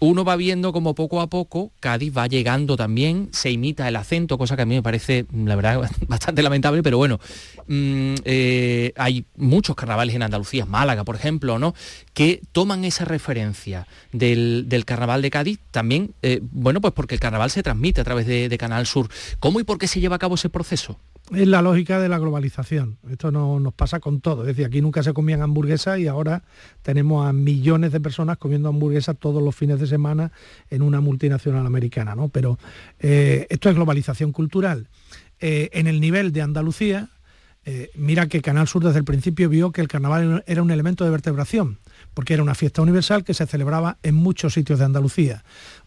uno 0.00 0.24
va 0.24 0.36
viendo 0.36 0.72
como 0.72 0.94
poco 0.94 1.20
a 1.20 1.28
poco 1.28 1.72
Cádiz 1.80 2.16
va 2.16 2.26
llegando 2.26 2.76
también, 2.76 3.28
se 3.32 3.50
imita 3.50 3.88
el 3.88 3.96
acento, 3.96 4.36
cosa 4.36 4.56
que 4.56 4.62
a 4.62 4.66
mí 4.66 4.74
me 4.74 4.82
parece, 4.82 5.26
la 5.32 5.56
verdad, 5.56 5.90
bastante 6.08 6.42
lamentable, 6.42 6.82
pero 6.82 6.98
bueno, 6.98 7.18
mm, 7.68 8.14
eh, 8.24 8.92
hay 8.96 9.24
muchos 9.36 9.74
carnavales 9.74 10.14
en 10.14 10.22
Andalucía, 10.22 10.66
Málaga, 10.66 11.04
por 11.04 11.16
ejemplo, 11.16 11.58
¿no? 11.58 11.74
Que 12.12 12.42
toman 12.52 12.84
esa 12.84 13.04
referencia 13.04 13.86
del, 14.12 14.66
carnaval 14.84 15.22
de 15.22 15.30
Cádiz 15.30 15.58
también, 15.70 16.14
eh, 16.22 16.40
bueno, 16.42 16.80
pues 16.80 16.92
porque 16.92 17.14
el 17.14 17.20
carnaval 17.20 17.50
se 17.50 17.62
transmite 17.62 18.00
a 18.00 18.04
través 18.04 18.26
de, 18.26 18.48
de 18.48 18.58
Canal 18.58 18.86
Sur. 18.86 19.08
¿Cómo 19.40 19.60
y 19.60 19.64
por 19.64 19.78
qué 19.78 19.88
se 19.88 20.00
lleva 20.00 20.16
a 20.16 20.18
cabo 20.18 20.34
ese 20.34 20.50
proceso? 20.50 20.98
Es 21.30 21.48
la 21.48 21.62
lógica 21.62 22.00
de 22.00 22.08
la 22.08 22.18
globalización. 22.18 22.98
Esto 23.08 23.30
no, 23.30 23.60
nos 23.60 23.72
pasa 23.72 24.00
con 24.00 24.20
todo. 24.20 24.42
Es 24.42 24.48
decir, 24.48 24.66
aquí 24.66 24.82
nunca 24.82 25.02
se 25.02 25.12
comían 25.12 25.40
hamburguesas 25.42 25.98
y 25.98 26.08
ahora 26.08 26.42
tenemos 26.82 27.26
a 27.26 27.32
millones 27.32 27.92
de 27.92 28.00
personas 28.00 28.38
comiendo 28.38 28.68
hamburguesas 28.68 29.16
todos 29.18 29.42
los 29.42 29.54
fines 29.54 29.80
de 29.80 29.86
semana 29.86 30.32
en 30.68 30.82
una 30.82 31.00
multinacional 31.00 31.64
americana. 31.64 32.14
¿no? 32.14 32.28
Pero 32.28 32.58
eh, 32.98 33.46
esto 33.50 33.68
es 33.68 33.74
globalización 33.74 34.32
cultural. 34.32 34.88
Eh, 35.40 35.70
en 35.72 35.86
el 35.86 36.00
nivel 36.00 36.32
de 36.32 36.42
Andalucía, 36.42 37.08
eh, 37.64 37.90
mira 37.94 38.26
que 38.26 38.42
Canal 38.42 38.66
Sur 38.66 38.84
desde 38.84 38.98
el 38.98 39.04
principio 39.04 39.48
vio 39.48 39.70
que 39.70 39.80
el 39.80 39.88
carnaval 39.88 40.42
era 40.46 40.62
un 40.62 40.70
elemento 40.70 41.04
de 41.04 41.10
vertebración 41.10 41.78
porque 42.14 42.34
era 42.34 42.42
una 42.42 42.54
fiesta 42.54 42.82
universal 42.82 43.24
que 43.24 43.34
se 43.34 43.46
celebraba 43.46 43.98
en 44.02 44.14
muchos 44.14 44.54
sitios 44.54 44.78
de 44.78 44.84
Andalucía. 44.84 45.44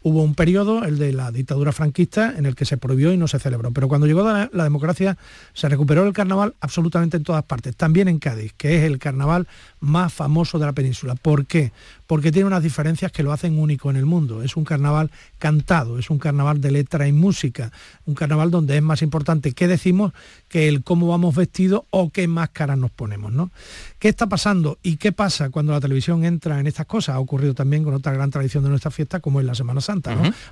Hubo 0.07 0.21
un 0.21 0.35
periodo, 0.35 0.83
el 0.83 0.99
de 0.99 1.13
la 1.13 1.31
dictadura 1.31 1.71
franquista, 1.71 2.35
en 2.37 2.45
el 2.45 2.53
que 2.53 2.63
se 2.65 2.77
prohibió 2.77 3.11
y 3.11 3.17
no 3.17 3.27
se 3.27 3.39
celebró. 3.39 3.71
Pero 3.71 3.87
cuando 3.87 4.05
llegó 4.05 4.23
la, 4.23 4.63
democracia 4.63 5.17
se 5.55 5.67
recuperó 5.67 6.05
el 6.05 6.13
carnaval 6.13 6.53
absolutamente 6.59 7.17
en 7.17 7.23
todas 7.23 7.43
partes, 7.45 7.75
también 7.75 8.07
en 8.07 8.19
Cádiz, 8.19 8.53
que 8.55 8.77
es 8.77 8.83
el 8.83 8.99
carnaval 8.99 9.47
más 9.79 10.13
famoso 10.13 10.59
de 10.59 10.67
la 10.67 10.73
península. 10.73 11.15
¿Por 11.15 11.47
qué? 11.47 11.71
Porque 12.05 12.31
tiene 12.31 12.45
unas 12.45 12.61
diferencias 12.61 13.11
que 13.11 13.23
lo 13.23 13.31
hacen 13.31 13.57
único 13.57 13.89
en 13.89 13.95
el 13.95 14.05
mundo. 14.05 14.43
Es 14.43 14.55
un 14.55 14.63
carnaval 14.63 15.09
cantado, 15.39 15.97
es 15.97 16.11
un 16.11 16.19
carnaval 16.19 16.61
de 16.61 16.69
letra 16.69 17.07
y 17.07 17.11
música, 17.11 17.71
un 18.05 18.13
carnaval 18.13 18.51
donde 18.51 18.77
es 18.77 18.83
más 18.83 19.01
importante 19.01 19.53
qué 19.53 19.67
decimos 19.67 20.13
que 20.49 20.67
el 20.67 20.83
cómo 20.83 21.07
vamos 21.07 21.33
vestidos 21.33 21.81
o 21.89 22.11
qué 22.11 22.27
máscaras 22.27 22.77
nos 22.77 22.91
ponemos. 22.91 23.33
¿no? 23.33 23.49
¿Qué 23.97 24.09
está 24.09 24.27
pasando 24.27 24.77
y 24.83 24.97
qué 24.97 25.11
pasa 25.11 25.49
cuando 25.49 25.71
la 25.71 25.81
televisión 25.81 26.25
entra 26.25 26.59
en 26.59 26.67
estas 26.67 26.85
cosas? 26.85 27.15
Ha 27.15 27.19
ocurrido 27.19 27.55
también 27.55 27.83
con 27.83 27.95
otra 27.95 28.13
gran 28.13 28.29
tradición 28.29 28.63
de 28.63 28.69
nuestra 28.69 28.91
fiesta 28.91 29.19
como 29.19 29.39
es 29.39 29.47
la 29.47 29.55
Semana 29.55 29.81
Santa. 29.81 29.94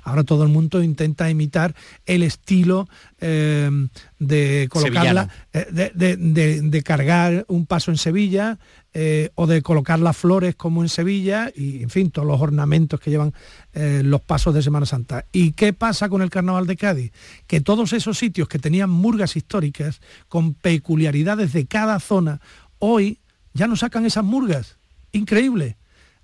Ahora 0.02 0.24
todo 0.24 0.42
el 0.42 0.48
mundo 0.48 0.82
intenta 0.82 1.30
imitar 1.30 1.74
el 2.06 2.22
estilo 2.22 2.88
eh, 3.20 3.70
de 4.18 4.68
colocarla, 4.70 5.28
eh, 5.52 5.92
de, 5.94 6.82
cargar 6.82 7.44
un 7.48 7.64
paso 7.64 7.90
en 7.90 7.96
Sevilla 7.96 8.58
eh, 8.92 9.30
o 9.34 9.46
de 9.46 9.62
colocar 9.62 9.98
las 9.98 10.16
flores 10.16 10.54
como 10.56 10.82
en 10.82 10.88
Sevilla 10.88 11.50
y, 11.54 11.82
en 11.82 11.90
fin, 11.90 12.10
todos 12.10 12.28
los 12.28 12.40
ornamentos 12.40 13.00
que 13.00 13.10
llevan 13.10 13.32
los 13.74 14.20
pasos 14.20 14.54
de 14.54 14.62
Semana 14.62 14.86
Santa. 14.86 15.24
¿Y 15.32 15.52
qué 15.52 15.72
pasa 15.72 16.08
con 16.08 16.22
el 16.22 16.30
Carnaval 16.30 16.66
de 16.66 16.76
Cádiz? 16.76 17.12
Que 17.46 17.60
todos 17.60 17.92
esos 17.92 18.18
sitios 18.18 18.46
que 18.46 18.58
tenían 18.58 18.90
murgas 18.90 19.36
históricas 19.36 20.00
con 20.28 20.54
peculiaridades 20.54 21.52
de 21.52 21.66
cada 21.66 21.98
zona, 21.98 22.40
hoy 22.78 23.18
ya 23.54 23.66
no 23.66 23.76
sacan 23.76 24.04
esas 24.04 24.24
murgas. 24.24 24.76
Increíble. 25.12 25.76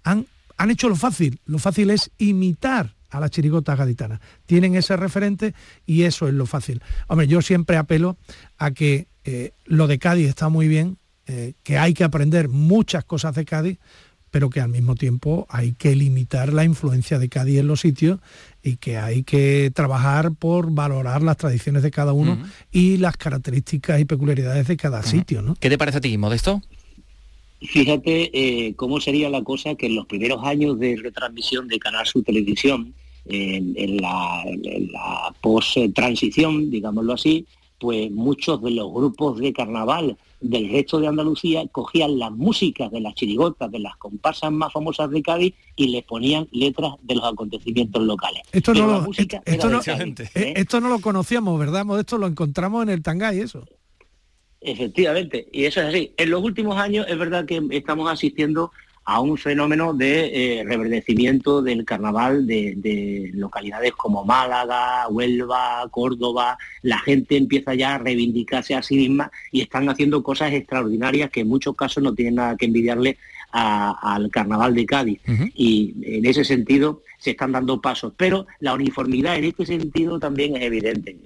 Han, 0.04 0.26
han 0.56 0.70
hecho 0.70 0.88
lo 0.88 0.96
fácil. 0.96 1.40
Lo 1.46 1.58
fácil 1.58 1.90
es 1.90 2.10
imitar 2.18 2.94
a 3.10 3.20
las 3.20 3.30
chirigotas 3.30 3.78
gaditanas. 3.78 4.20
Tienen 4.46 4.74
ese 4.74 4.96
referente 4.96 5.54
y 5.86 6.02
eso 6.02 6.28
es 6.28 6.34
lo 6.34 6.46
fácil. 6.46 6.82
Hombre, 7.08 7.26
yo 7.26 7.42
siempre 7.42 7.76
apelo 7.76 8.16
a 8.58 8.70
que 8.70 9.08
eh, 9.24 9.52
lo 9.64 9.86
de 9.86 9.98
Cádiz 9.98 10.28
está 10.28 10.48
muy 10.48 10.68
bien, 10.68 10.98
eh, 11.26 11.54
que 11.62 11.78
hay 11.78 11.94
que 11.94 12.04
aprender 12.04 12.48
muchas 12.48 13.04
cosas 13.04 13.34
de 13.34 13.44
Cádiz, 13.44 13.78
pero 14.30 14.48
que 14.48 14.60
al 14.60 14.68
mismo 14.68 14.94
tiempo 14.94 15.46
hay 15.50 15.72
que 15.72 15.94
limitar 15.94 16.52
la 16.52 16.64
influencia 16.64 17.18
de 17.18 17.28
Cádiz 17.28 17.58
en 17.58 17.66
los 17.66 17.80
sitios 17.80 18.20
y 18.62 18.76
que 18.76 18.96
hay 18.96 19.24
que 19.24 19.70
trabajar 19.74 20.32
por 20.32 20.70
valorar 20.70 21.22
las 21.22 21.36
tradiciones 21.36 21.82
de 21.82 21.90
cada 21.90 22.12
uno 22.12 22.40
y 22.70 22.96
las 22.98 23.16
características 23.16 24.00
y 24.00 24.04
peculiaridades 24.04 24.68
de 24.68 24.76
cada 24.76 25.02
sitio. 25.02 25.42
¿no? 25.42 25.56
¿Qué 25.56 25.68
te 25.68 25.78
parece 25.78 25.98
a 25.98 26.00
ti, 26.00 26.16
Modesto? 26.16 26.62
Fíjate 27.60 28.30
eh, 28.32 28.74
cómo 28.74 29.00
sería 29.00 29.28
la 29.28 29.42
cosa 29.42 29.74
que 29.74 29.86
en 29.86 29.96
los 29.96 30.06
primeros 30.06 30.42
años 30.44 30.78
de 30.78 30.96
retransmisión 30.96 31.68
de 31.68 31.78
Canal 31.78 32.06
Sur 32.06 32.24
Televisión, 32.24 32.94
en, 33.26 33.96
la, 33.98 34.44
post-transición, 35.40 36.70
digámoslo 36.70 37.14
así, 37.14 37.46
pues 37.78 38.10
muchos 38.10 38.62
de 38.62 38.72
los 38.72 38.92
grupos 38.92 39.38
de 39.38 39.52
carnaval 39.52 40.16
del 40.40 40.70
resto 40.70 41.00
de 41.00 41.06
Andalucía 41.06 41.66
cogían 41.70 42.18
las 42.18 42.30
músicas 42.30 42.90
de 42.90 43.00
las 43.00 43.14
chirigotas, 43.14 43.70
de 43.70 43.78
las 43.78 43.96
comparsas 43.96 44.50
más 44.52 44.72
famosas 44.72 45.10
de 45.10 45.22
Cádiz 45.22 45.54
y 45.76 45.88
les 45.88 46.02
ponían 46.04 46.48
letras 46.52 46.94
de 47.02 47.14
los 47.14 47.24
acontecimientos 47.24 48.02
locales. 48.02 48.42
Esto, 48.52 48.74
no 48.74 48.86
lo, 48.86 49.10
esto, 49.14 50.80
no, 50.80 50.88
lo 50.88 51.00
conocíamos, 51.00 51.58
¿verdad? 51.58 51.84
Esto 51.98 52.18
lo 52.18 52.26
encontramos 52.26 52.82
en 52.82 52.90
el 52.90 53.02
Tangay, 53.02 53.40
eso. 53.40 53.66
Efectivamente, 54.60 55.48
y 55.52 55.64
eso 55.64 55.80
es 55.80 55.86
así. 55.88 56.12
En 56.16 56.30
los 56.30 56.42
últimos 56.42 56.76
años 56.76 57.06
es 57.08 57.18
verdad 57.18 57.46
que 57.46 57.62
estamos 57.70 58.10
asistiendo 58.10 58.72
a 59.10 59.18
un 59.18 59.36
fenómeno 59.36 59.92
de 59.92 60.60
eh, 60.60 60.64
reverdecimiento 60.64 61.62
del 61.62 61.84
carnaval 61.84 62.46
de, 62.46 63.32
localidades 63.34 63.90
como 63.94 64.24
Málaga, 64.24 65.08
Huelva, 65.08 65.84
Córdoba. 65.90 66.56
La 66.82 67.00
gente 67.00 67.36
empieza 67.36 67.74
ya 67.74 67.96
a 67.96 67.98
reivindicarse 67.98 68.76
a 68.76 68.84
sí 68.84 68.94
misma 68.94 69.32
y 69.50 69.62
están 69.62 69.88
haciendo 69.88 70.22
cosas 70.22 70.52
extraordinarias 70.52 71.28
que 71.30 71.40
en 71.40 71.48
muchos 71.48 71.74
casos 71.74 72.04
no 72.04 72.14
tienen 72.14 72.36
nada 72.36 72.56
que 72.56 72.66
envidiarle 72.66 73.18
al 73.50 74.30
carnaval 74.30 74.76
de 74.76 74.86
Cádiz. 74.86 75.20
Y 75.56 75.92
en 76.04 76.24
ese 76.24 76.44
sentido 76.44 77.02
se 77.18 77.32
están 77.32 77.50
dando 77.50 77.80
pasos. 77.80 78.12
Pero 78.16 78.46
la 78.60 78.74
uniformidad 78.74 79.36
en 79.36 79.44
este 79.46 79.66
sentido 79.66 80.20
también 80.20 80.54
es 80.54 80.62
evidente 80.62 81.16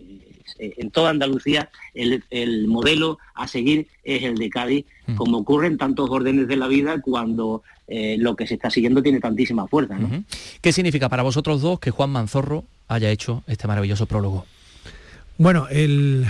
eh, 0.59 0.75
en 0.77 0.91
toda 0.91 1.11
Andalucía 1.11 1.71
el, 1.95 2.69
modelo 2.69 3.19
a 3.35 3.49
seguir 3.49 3.89
es 4.05 4.23
el 4.23 4.37
de 4.37 4.51
Cádiz, 4.51 4.87
como 5.17 5.39
ocurre 5.39 5.67
en 5.67 5.79
tantos 5.79 6.09
órdenes 6.11 6.47
de 6.49 6.57
la 6.57 6.69
vida 6.69 7.01
cuando 7.01 7.63
eh, 7.87 8.17
lo 8.19 8.37
que 8.37 8.47
se 8.47 8.55
está 8.55 8.71
siguiendo 8.71 9.03
tiene 9.03 9.21
tantísima 9.21 9.67
fuerza. 9.67 9.97
¿Qué 10.61 10.73
significa 10.73 11.09
para 11.09 11.23
vosotros 11.23 11.61
dos 11.63 11.81
que 11.81 11.91
Juan 11.91 12.11
Manzorro 12.11 12.65
haya 12.89 13.11
hecho 13.11 13.43
este 13.47 13.67
maravilloso 13.67 14.07
prólogo? 14.07 14.47
Bueno, 15.37 15.67
el, 15.69 16.27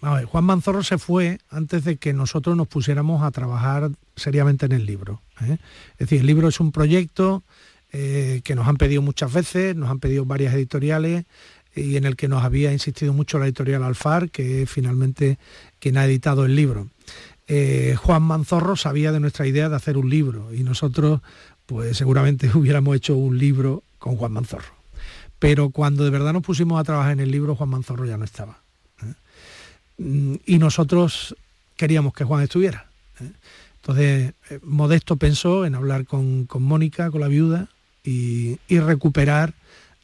Juan 0.00 0.44
Manzorro 0.44 0.82
se 0.82 0.98
fue 0.98 1.38
antes 1.50 1.84
de 1.84 1.96
que 1.96 2.12
nosotros 2.12 2.56
nos 2.56 2.68
pusiéramos 2.68 3.22
a 3.22 3.30
trabajar 3.30 3.90
seriamente 4.16 4.66
en 4.66 4.72
el 4.72 4.86
libro. 4.86 5.20
¿eh? 5.42 5.58
Es 5.92 5.98
decir, 5.98 6.20
el 6.20 6.26
libro 6.26 6.48
es 6.48 6.60
un 6.60 6.72
proyecto 6.72 7.42
que 7.92 8.54
nos 8.56 8.66
han 8.66 8.76
pedido 8.76 9.02
muchas 9.02 9.32
veces, 9.32 9.76
nos 9.76 9.88
han 9.88 10.00
pedido 10.00 10.24
varias 10.24 10.52
editoriales, 10.52 11.26
y 11.76 11.96
en 11.96 12.04
el 12.04 12.16
que 12.16 12.28
nos 12.28 12.44
había 12.44 12.72
insistido 12.72 13.12
mucho 13.12 13.38
la 13.38 13.46
editorial 13.46 13.82
Alfar, 13.82 14.30
que 14.30 14.62
es 14.62 14.70
finalmente 14.70 15.38
quien 15.78 15.96
ha 15.96 16.04
editado 16.04 16.44
el 16.44 16.54
libro. 16.54 16.88
Eh, 17.46 17.96
Juan 18.00 18.22
Manzorro 18.22 18.76
sabía 18.76 19.12
de 19.12 19.20
nuestra 19.20 19.46
idea 19.46 19.68
de 19.68 19.76
hacer 19.76 19.98
un 19.98 20.08
libro 20.08 20.52
y 20.54 20.62
nosotros 20.62 21.20
pues 21.66 21.96
seguramente 21.96 22.50
hubiéramos 22.54 22.96
hecho 22.96 23.16
un 23.16 23.38
libro 23.38 23.82
con 23.98 24.16
Juan 24.16 24.32
Manzorro. 24.32 24.74
Pero 25.38 25.70
cuando 25.70 26.04
de 26.04 26.10
verdad 26.10 26.32
nos 26.32 26.42
pusimos 26.42 26.80
a 26.80 26.84
trabajar 26.84 27.12
en 27.12 27.20
el 27.20 27.30
libro, 27.30 27.54
Juan 27.56 27.70
Manzorro 27.70 28.06
ya 28.06 28.16
no 28.16 28.24
estaba. 28.24 28.58
¿eh? 29.02 29.14
Mm, 29.98 30.34
y 30.46 30.58
nosotros 30.58 31.36
queríamos 31.76 32.14
que 32.14 32.24
Juan 32.24 32.42
estuviera. 32.42 32.86
¿eh? 33.20 33.30
Entonces, 33.76 34.32
Modesto 34.62 35.16
pensó 35.16 35.66
en 35.66 35.74
hablar 35.74 36.06
con, 36.06 36.48
Mónica, 36.58 37.10
con 37.10 37.20
la 37.20 37.28
viuda, 37.28 37.68
y, 38.02 38.58
y 38.66 38.78
recuperar 38.78 39.52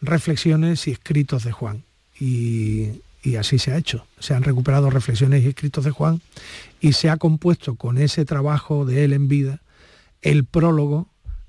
reflexiones 0.03 0.87
y 0.87 0.91
escritos 0.91 1.45
de 1.45 1.53
Juan. 1.53 1.83
Y, 2.19 3.01
y 3.23 3.37
así 3.37 3.59
se 3.59 3.73
ha 3.73 3.77
hecho. 3.77 4.07
Se 4.19 4.35
han 4.35 4.43
recuperado 4.43 4.91
reflexiones 4.91 5.45
y 5.45 5.49
escritos 5.49 5.85
de 5.85 5.91
Juan 5.91 6.21
y 6.81 6.93
se 6.93 7.11
ha 7.11 7.17
compuesto 7.17 7.77
con 7.77 7.99
ese 7.99 8.25
trabajo 8.25 8.85
de 8.85 9.05
él 9.05 9.13
en 9.13 9.29
vida 9.29 9.61
el 10.23 10.45
prólogo 10.45 11.09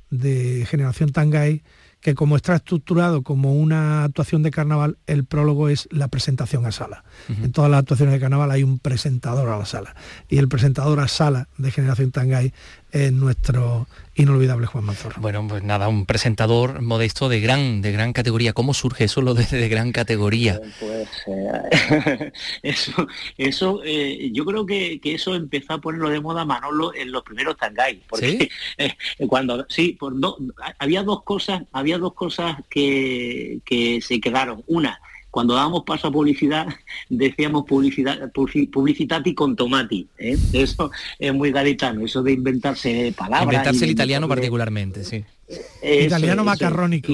de 0.10 0.66
Generación 0.70 1.12
Tangay 1.12 1.64
que 2.02 2.16
como 2.16 2.36
está 2.36 2.56
estructurado 2.56 3.22
como 3.22 3.54
una 3.54 4.04
actuación 4.04 4.42
de 4.42 4.50
carnaval, 4.50 4.98
el 5.06 5.24
prólogo 5.24 5.70
es 5.70 5.88
la 5.92 6.08
presentación 6.08 6.66
a 6.66 6.72
sala. 6.72 7.04
En 7.30 7.52
todas 7.52 7.70
las 7.70 7.80
actuaciones 7.80 8.14
de 8.14 8.20
carnaval 8.20 8.50
hay 8.50 8.64
un 8.64 8.80
presentador 8.80 9.48
a 9.50 9.60
la 9.60 9.66
sala. 9.66 9.96
Y 10.28 10.40
el 10.40 10.50
presentador 10.50 11.00
a 11.00 11.08
sala 11.08 11.48
de 11.60 11.70
Generación 11.70 12.12
Tangay 12.12 12.54
es 12.92 13.12
nuestro 13.12 13.88
inolvidable 14.16 14.68
Juan 14.68 14.84
Manzorro. 14.84 15.22
Bueno, 15.22 15.48
pues 15.48 15.64
nada, 15.64 15.88
un 15.88 16.06
presentador 16.06 16.82
modesto 16.82 17.30
de 17.30 17.40
gran, 17.40 17.82
de 17.82 17.92
gran 17.92 18.14
categoría. 18.14 18.54
¿Cómo 18.54 18.74
surge 18.74 19.06
eso 19.06 19.22
lo 19.22 19.34
de, 19.34 19.70
gran 19.70 19.92
categoría? 19.92 20.60
Pues 20.80 21.10
eh, 21.28 22.32
eso, 22.64 23.08
eso 23.38 23.82
eh, 23.84 24.30
yo 24.34 24.46
creo 24.46 24.66
que, 24.66 25.00
eso 25.04 25.36
empezó 25.36 25.74
a 25.74 25.82
ponerlo 25.82 26.10
de 26.10 26.20
moda 26.20 26.46
Manolo 26.46 26.94
en 26.94 27.12
los 27.12 27.24
primeros 27.24 27.58
Tangay. 27.58 28.04
Porque 28.08 28.50
eh, 28.78 28.96
cuando 29.28 29.66
sí, 29.70 29.94
por 30.00 30.14
había 30.80 31.04
dos 31.04 31.24
cosas, 31.24 31.64
había 31.72 31.98
dos 31.98 32.14
cosas 32.14 32.58
que, 32.70 33.60
que 33.66 34.02
se 34.02 34.20
quedaron. 34.20 34.64
Una, 34.68 35.00
cuando 35.32 35.56
dábamos 35.56 35.84
paso 35.84 36.08
a 36.08 36.12
publicidad, 36.12 36.68
decíamos 37.10 37.66
publicidad, 37.66 38.32
publicitati 38.32 39.34
con 39.34 39.56
tomati. 39.56 40.08
¿eh? 40.18 40.38
Eso 40.54 40.92
es 41.18 41.34
muy 41.34 41.52
gaditano, 41.52 42.06
eso 42.06 42.22
de 42.22 42.34
inventarse 42.34 43.14
palabras. 43.18 43.54
Inventarse 43.54 43.86
el 43.86 43.92
italiano 43.92 44.28
particularmente, 44.28 45.04
sí 45.04 45.24
italiano 45.84 46.44
macarrónico. 46.44 47.12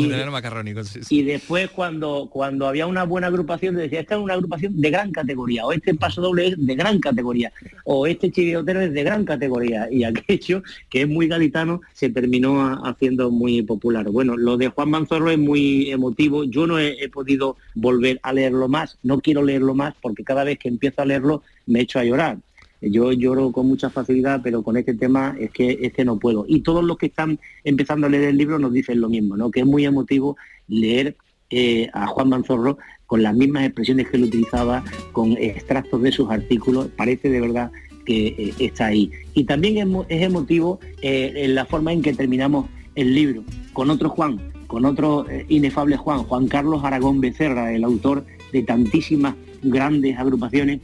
Y, 1.09 1.23
después 1.23 1.69
cuando, 1.69 2.29
cuando 2.31 2.67
había 2.67 2.87
una 2.87 3.03
buena 3.03 3.27
agrupación, 3.27 3.75
decía, 3.75 4.01
esta 4.01 4.15
es 4.15 4.21
una 4.21 4.33
agrupación 4.33 4.79
de 4.79 4.89
gran 4.89 5.11
categoría, 5.11 5.65
o 5.65 5.71
este 5.71 5.93
paso 5.93 6.21
doble 6.21 6.47
es 6.47 6.65
de 6.65 6.75
gran 6.75 6.99
categoría, 6.99 7.51
o 7.85 8.07
este 8.07 8.31
chiriotero 8.31 8.81
es 8.81 8.93
de 8.93 9.03
gran 9.03 9.25
categoría. 9.25 9.87
Y 9.91 10.03
aquello, 10.03 10.63
que 10.89 11.01
es 11.01 11.07
muy 11.07 11.27
gaditano, 11.27 11.81
se 11.93 12.09
terminó 12.09 12.85
haciendo 12.85 13.31
muy 13.31 13.61
popular. 13.61 14.09
Bueno, 14.09 14.37
lo 14.37 14.57
de 14.57 14.69
Juan 14.69 14.89
Manzorro 14.89 15.31
es 15.31 15.39
muy 15.39 15.91
emotivo. 15.91 16.43
Yo 16.43 16.67
no 16.67 16.79
he 16.79 17.09
podido 17.09 17.57
volver 17.75 18.19
a 18.23 18.33
leerlo 18.33 18.67
más, 18.67 18.97
no 19.03 19.19
quiero 19.19 19.43
leerlo 19.43 19.73
más 19.73 19.93
porque 20.01 20.23
cada 20.23 20.43
vez 20.43 20.59
que 20.59 20.69
empiezo 20.69 21.01
a 21.01 21.05
leerlo 21.05 21.43
me 21.65 21.81
echo 21.81 21.99
a 21.99 22.03
llorar 22.03 22.37
yo 22.81 23.11
lloro 23.11 23.51
con 23.51 23.67
mucha 23.67 23.89
facilidad, 23.89 24.41
pero 24.43 24.63
con 24.63 24.77
este 24.77 24.93
tema 24.93 25.35
es 25.39 25.51
que, 25.51 25.79
es 25.81 25.93
que 25.93 26.05
no 26.05 26.19
puedo. 26.19 26.45
Y 26.47 26.61
todos 26.61 26.83
los 26.83 26.97
que 26.97 27.07
están 27.07 27.39
empezando 27.63 28.07
a 28.07 28.09
leer 28.09 28.25
el 28.25 28.37
libro 28.37 28.59
nos 28.59 28.73
dicen 28.73 29.01
lo 29.01 29.09
mismo, 29.09 29.35
¿no? 29.35 29.51
que 29.51 29.61
es 29.61 29.65
muy 29.65 29.85
emotivo 29.85 30.37
leer 30.67 31.15
eh, 31.49 31.89
a 31.93 32.07
Juan 32.07 32.27
Manzorro 32.27 32.77
con 33.05 33.23
las 33.23 33.33
mismas 33.33 33.63
expresiones 33.63 34.09
que 34.09 34.17
él 34.17 34.23
utilizaba, 34.23 34.83
con 35.13 35.31
extractos 35.37 36.01
de 36.01 36.11
sus 36.11 36.29
artículos. 36.29 36.89
Parece 36.89 37.29
de 37.29 37.39
verdad 37.39 37.71
que 38.05 38.27
eh, 38.27 38.53
está 38.59 38.87
ahí. 38.87 39.11
Y 39.33 39.45
también 39.45 39.77
es, 40.09 40.21
emotivo 40.21 40.79
eh, 41.01 41.45
la 41.49 41.65
forma 41.65 41.93
en 41.93 42.01
que 42.01 42.13
terminamos 42.13 42.65
el 42.95 43.13
libro, 43.13 43.43
con 43.73 43.89
otro 43.89 44.09
Juan, 44.09 44.51
con 44.67 44.83
otro 44.83 45.25
inefable 45.47 45.95
Juan, 45.95 46.23
Juan 46.23 46.47
Carlos 46.47 46.83
Aragón 46.83 47.21
Becerra, 47.21 47.71
el 47.71 47.83
autor 47.83 48.25
de 48.51 48.63
tantísimas 48.63 49.35
grandes 49.61 50.17
agrupaciones 50.17 50.81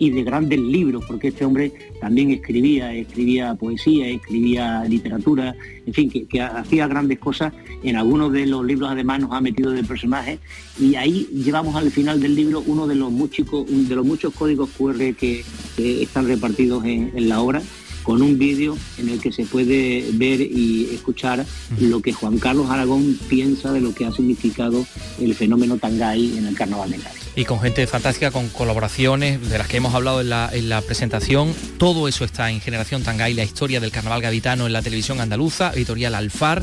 y 0.00 0.10
de 0.10 0.24
grandes 0.24 0.58
libros, 0.58 1.04
porque 1.06 1.28
este 1.28 1.44
hombre 1.44 1.72
también 2.00 2.30
escribía, 2.30 2.92
escribía 2.94 3.54
poesía, 3.54 4.08
escribía 4.08 4.82
literatura, 4.84 5.54
en 5.86 5.92
fin, 5.92 6.10
que, 6.10 6.40
hacía 6.40 6.88
grandes 6.88 7.18
cosas. 7.18 7.52
En 7.82 7.96
algunos 7.96 8.32
de 8.32 8.46
los 8.46 8.64
libros 8.64 8.90
además 8.90 9.20
nos 9.20 9.32
ha 9.32 9.42
metido 9.42 9.70
de 9.70 9.84
personajes 9.84 10.40
y 10.80 10.94
ahí 10.94 11.28
llevamos 11.32 11.76
al 11.76 11.90
final 11.90 12.18
del 12.18 12.34
libro 12.34 12.64
uno 12.66 12.86
de 12.86 12.94
los 12.94 13.12
muchos, 13.12 13.46
de 13.68 13.94
los 13.94 14.06
muchos 14.06 14.32
códigos 14.34 14.70
QR 14.70 15.14
que, 15.14 15.44
están 15.76 16.26
repartidos 16.26 16.84
en, 16.84 17.12
en 17.14 17.28
la 17.28 17.40
obra 17.40 17.62
con 18.02 18.22
un 18.22 18.38
vídeo 18.38 18.76
en 18.98 19.08
el 19.08 19.20
que 19.20 19.32
se 19.32 19.44
puede 19.44 20.04
ver 20.12 20.40
y 20.40 20.90
escuchar 20.92 21.44
lo 21.78 22.00
que 22.00 22.12
Juan 22.12 22.38
Carlos 22.38 22.70
Aragón 22.70 23.18
piensa 23.28 23.72
de 23.72 23.80
lo 23.80 23.94
que 23.94 24.06
ha 24.06 24.12
significado 24.12 24.86
el 25.20 25.34
fenómeno 25.34 25.76
Tangay 25.76 26.38
en 26.38 26.46
el 26.46 26.54
Carnaval 26.54 26.90
de 26.90 26.98
Cádiz. 26.98 27.20
Y 27.36 27.44
con 27.44 27.60
gente 27.60 27.86
fantástica, 27.86 28.30
con 28.30 28.48
colaboraciones 28.48 29.48
de 29.48 29.58
las 29.58 29.68
que 29.68 29.76
hemos 29.76 29.94
hablado 29.94 30.20
en 30.20 30.28
la, 30.28 30.82
presentación. 30.82 31.54
Todo 31.78 32.08
eso 32.08 32.24
está 32.24 32.50
en 32.50 32.60
Generación 32.60 33.02
Tangay, 33.02 33.34
la 33.34 33.44
historia 33.44 33.80
del 33.80 33.90
carnaval 33.92 34.22
gaditano 34.22 34.66
en 34.66 34.72
la 34.72 34.82
televisión 34.82 35.20
andaluza, 35.20 35.72
editorial 35.74 36.14
Alfar. 36.14 36.62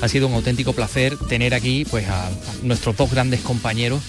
Ha 0.00 0.08
sido 0.08 0.26
un 0.26 0.34
auténtico 0.34 0.72
placer 0.72 1.16
tener 1.28 1.54
aquí 1.54 1.84
pues, 1.88 2.08
a 2.08 2.30
nuestros 2.62 2.96
dos 2.96 3.10
grandes 3.10 3.40
compañeros 3.40 4.02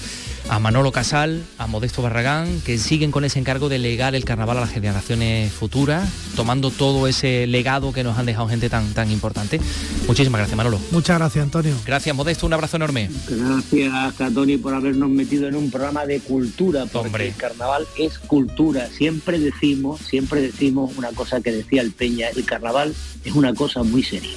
a 0.50 0.60
Manolo 0.60 0.92
Casal, 0.92 1.44
a 1.58 1.68
Modesto 1.68 2.02
Barragán, 2.02 2.62
que 2.62 2.78
siguen 2.78 3.12
con 3.12 3.24
ese 3.24 3.40
encargo 3.40 3.70
de 3.70 3.78
legar 3.78 4.16
el 4.16 4.26
carnaval 4.26 4.58
a 4.58 4.62
las 4.62 4.72
generaciones 4.72 5.52
futuras, 5.54 6.10
tomando 6.36 6.72
todo 6.72 7.08
ese 7.08 7.46
legado 7.46 7.94
que 7.94 8.04
nos 8.04 8.18
han 8.18 8.26
dejado 8.26 8.48
gente 8.50 8.70
tan, 8.70 8.94
tan 8.94 9.12
importante. 9.12 9.62
Muchísimas 10.08 10.40
gracias, 10.40 10.58
Manolo. 10.58 10.80
Muchas 10.92 11.20
gracias, 11.20 11.44
Antonio. 11.44 11.76
Gracias, 11.86 12.16
Modesto, 12.16 12.48
un 12.48 12.54
abrazo 12.54 12.78
enorme. 12.78 13.10
Gracias, 13.28 14.22
Antonio, 14.22 14.60
por 14.60 14.74
habernos 14.74 15.10
metido 15.10 15.48
en 15.48 15.56
un 15.56 15.70
programa 15.70 16.06
de 16.06 16.20
cultura, 16.20 16.86
porque 16.88 17.28
el 17.28 17.36
carnaval 17.36 17.86
es 17.98 18.18
cultura. 18.18 18.88
Siempre 18.88 19.40
decimos, 19.40 20.02
siempre 20.02 20.42
decimos 20.42 20.98
una 20.98 21.10
cosa 21.10 21.42
que 21.42 21.52
decía 21.52 21.82
el 21.82 21.92
Peña, 21.92 22.30
el 22.30 22.44
carnaval 22.46 22.96
es 23.24 23.34
una 23.34 23.54
cosa 23.54 23.84
muy 23.84 24.04
seria. 24.04 24.36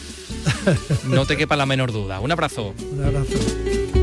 no 1.08 1.26
te 1.26 1.36
quepa 1.36 1.56
la 1.56 1.66
menor 1.66 1.92
duda. 1.92 2.20
Un 2.20 2.32
abrazo. 2.32 2.74
Un 2.92 3.04
abrazo. 3.04 4.01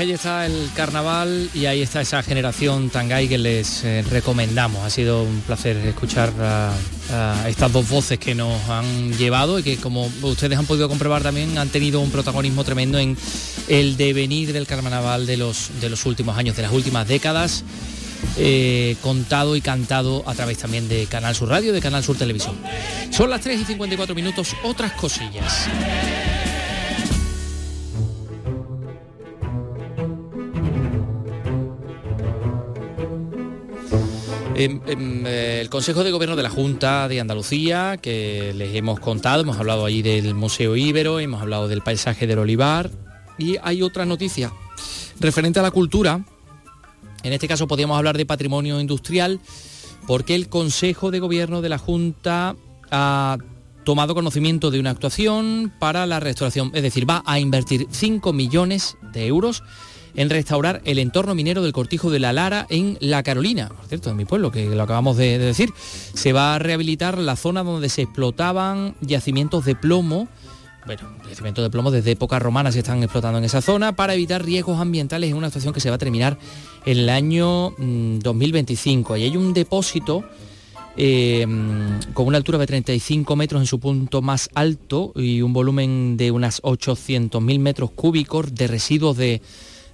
Ahí 0.00 0.12
está 0.12 0.46
el 0.46 0.70
carnaval 0.74 1.50
y 1.52 1.66
ahí 1.66 1.82
está 1.82 2.00
esa 2.00 2.22
generación 2.22 2.88
Tangay 2.88 3.28
que 3.28 3.36
les 3.36 3.84
eh, 3.84 4.02
recomendamos. 4.08 4.82
Ha 4.82 4.88
sido 4.88 5.24
un 5.24 5.40
placer 5.40 5.76
escuchar 5.76 6.32
a, 6.40 6.72
estas 7.48 7.72
dos 7.72 7.88
voces 7.88 8.18
que 8.18 8.34
nos 8.34 8.68
han 8.68 9.12
llevado 9.18 9.58
y 9.58 9.62
que 9.62 9.76
como 9.76 10.10
ustedes 10.22 10.56
han 10.56 10.64
podido 10.64 10.88
comprobar 10.88 11.22
también 11.22 11.58
han 11.58 11.68
tenido 11.68 12.00
un 12.00 12.10
protagonismo 12.10 12.62
tremendo 12.62 12.98
en 12.98 13.16
el 13.68 13.96
devenir 13.96 14.52
del 14.52 14.66
carnaval 14.66 15.26
de 15.26 15.36
los, 15.36 15.70
de 15.80 15.90
los 15.90 16.06
últimos 16.06 16.38
años, 16.38 16.56
de 16.56 16.62
las 16.62 16.72
últimas 16.72 17.06
décadas. 17.06 17.64
Eh, 18.36 18.96
contado 19.02 19.56
y 19.56 19.60
cantado 19.60 20.22
a 20.26 20.34
través 20.34 20.58
también 20.58 20.88
de 20.88 21.06
Canal 21.06 21.34
Sur 21.34 21.48
Radio, 21.48 21.72
de 21.72 21.80
Canal 21.80 22.04
Sur 22.04 22.16
Televisión. 22.16 22.54
Son 23.10 23.28
las 23.28 23.40
3 23.40 23.60
y 23.60 23.64
54 23.64 24.14
minutos, 24.14 24.54
otras 24.62 24.92
cosillas. 24.92 25.68
Em, 34.60 34.78
em, 34.86 35.26
eh, 35.26 35.62
el 35.62 35.70
Consejo 35.70 36.04
de 36.04 36.10
Gobierno 36.10 36.36
de 36.36 36.42
la 36.42 36.50
Junta 36.50 37.08
de 37.08 37.18
Andalucía, 37.18 37.96
que 37.96 38.52
les 38.54 38.76
hemos 38.76 39.00
contado, 39.00 39.40
hemos 39.40 39.56
hablado 39.56 39.86
allí 39.86 40.02
del 40.02 40.34
Museo 40.34 40.76
Ibero, 40.76 41.18
hemos 41.18 41.40
hablado 41.40 41.66
del 41.66 41.80
paisaje 41.80 42.26
del 42.26 42.40
olivar, 42.40 42.90
y 43.38 43.56
hay 43.62 43.80
otra 43.80 44.04
noticia 44.04 44.52
referente 45.18 45.60
a 45.60 45.62
la 45.62 45.70
cultura, 45.70 46.22
en 47.22 47.32
este 47.32 47.48
caso 47.48 47.66
podríamos 47.66 47.96
hablar 47.96 48.18
de 48.18 48.26
patrimonio 48.26 48.78
industrial, 48.78 49.40
porque 50.06 50.34
el 50.34 50.50
Consejo 50.50 51.10
de 51.10 51.20
Gobierno 51.20 51.62
de 51.62 51.68
la 51.70 51.78
Junta 51.78 52.54
ha 52.90 53.38
tomado 53.84 54.14
conocimiento 54.14 54.70
de 54.70 54.78
una 54.78 54.90
actuación 54.90 55.72
para 55.78 56.04
la 56.04 56.20
restauración, 56.20 56.70
es 56.74 56.82
decir, 56.82 57.08
va 57.08 57.22
a 57.24 57.38
invertir 57.40 57.86
5 57.90 58.34
millones 58.34 58.98
de 59.14 59.26
euros 59.26 59.62
en 60.14 60.30
restaurar 60.30 60.80
el 60.84 60.98
entorno 60.98 61.34
minero 61.34 61.62
del 61.62 61.72
Cortijo 61.72 62.10
de 62.10 62.18
la 62.18 62.32
Lara 62.32 62.66
en 62.70 62.96
La 63.00 63.22
Carolina, 63.22 63.68
por 63.68 63.86
cierto, 63.86 64.10
en 64.10 64.16
mi 64.16 64.24
pueblo, 64.24 64.50
que 64.50 64.66
lo 64.66 64.82
acabamos 64.82 65.16
de, 65.16 65.38
de 65.38 65.46
decir. 65.46 65.72
Se 66.14 66.32
va 66.32 66.54
a 66.54 66.58
rehabilitar 66.58 67.18
la 67.18 67.36
zona 67.36 67.62
donde 67.62 67.88
se 67.88 68.02
explotaban 68.02 68.94
yacimientos 69.00 69.64
de 69.64 69.74
plomo 69.74 70.28
bueno, 70.86 71.02
yacimientos 71.28 71.62
de 71.62 71.70
plomo 71.70 71.90
desde 71.90 72.12
épocas 72.12 72.40
romanas 72.40 72.74
se 72.74 72.80
están 72.80 73.02
explotando 73.02 73.38
en 73.38 73.44
esa 73.44 73.60
zona 73.60 73.94
para 73.94 74.14
evitar 74.14 74.44
riesgos 74.44 74.80
ambientales 74.80 75.30
en 75.30 75.36
una 75.36 75.48
estación 75.48 75.74
que 75.74 75.80
se 75.80 75.90
va 75.90 75.96
a 75.96 75.98
terminar 75.98 76.38
en 76.86 76.98
el 76.98 77.08
año 77.10 77.74
2025. 77.78 79.16
Y 79.16 79.24
hay 79.24 79.36
un 79.36 79.52
depósito 79.52 80.24
eh, 80.96 81.46
con 82.14 82.26
una 82.26 82.38
altura 82.38 82.58
de 82.58 82.66
35 82.66 83.36
metros 83.36 83.60
en 83.60 83.66
su 83.66 83.78
punto 83.78 84.22
más 84.22 84.48
alto 84.54 85.12
y 85.14 85.42
un 85.42 85.52
volumen 85.52 86.16
de 86.16 86.30
unas 86.30 86.62
800.000 86.62 87.58
metros 87.58 87.90
cúbicos 87.90 88.54
de 88.54 88.66
residuos 88.66 89.16
de, 89.16 89.42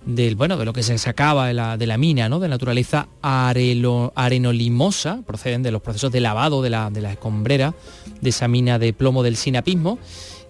del, 0.06 0.36
bueno, 0.36 0.56
de 0.56 0.64
lo 0.64 0.72
que 0.72 0.82
se 0.82 0.96
sacaba 0.96 1.48
de 1.48 1.54
la, 1.54 1.76
de 1.76 1.86
la 1.86 1.98
mina, 1.98 2.28
¿no? 2.28 2.38
de 2.38 2.48
naturaleza 2.48 3.08
arenolimosa, 3.22 5.20
proceden 5.26 5.62
de 5.62 5.72
los 5.72 5.82
procesos 5.82 6.10
de 6.12 6.20
lavado 6.20 6.62
de 6.62 6.70
la, 6.70 6.88
de 6.90 7.02
la 7.02 7.12
escombrera 7.12 7.74
de 8.20 8.30
esa 8.30 8.48
mina 8.48 8.78
de 8.78 8.92
plomo 8.92 9.22
del 9.22 9.36
sinapismo 9.36 9.98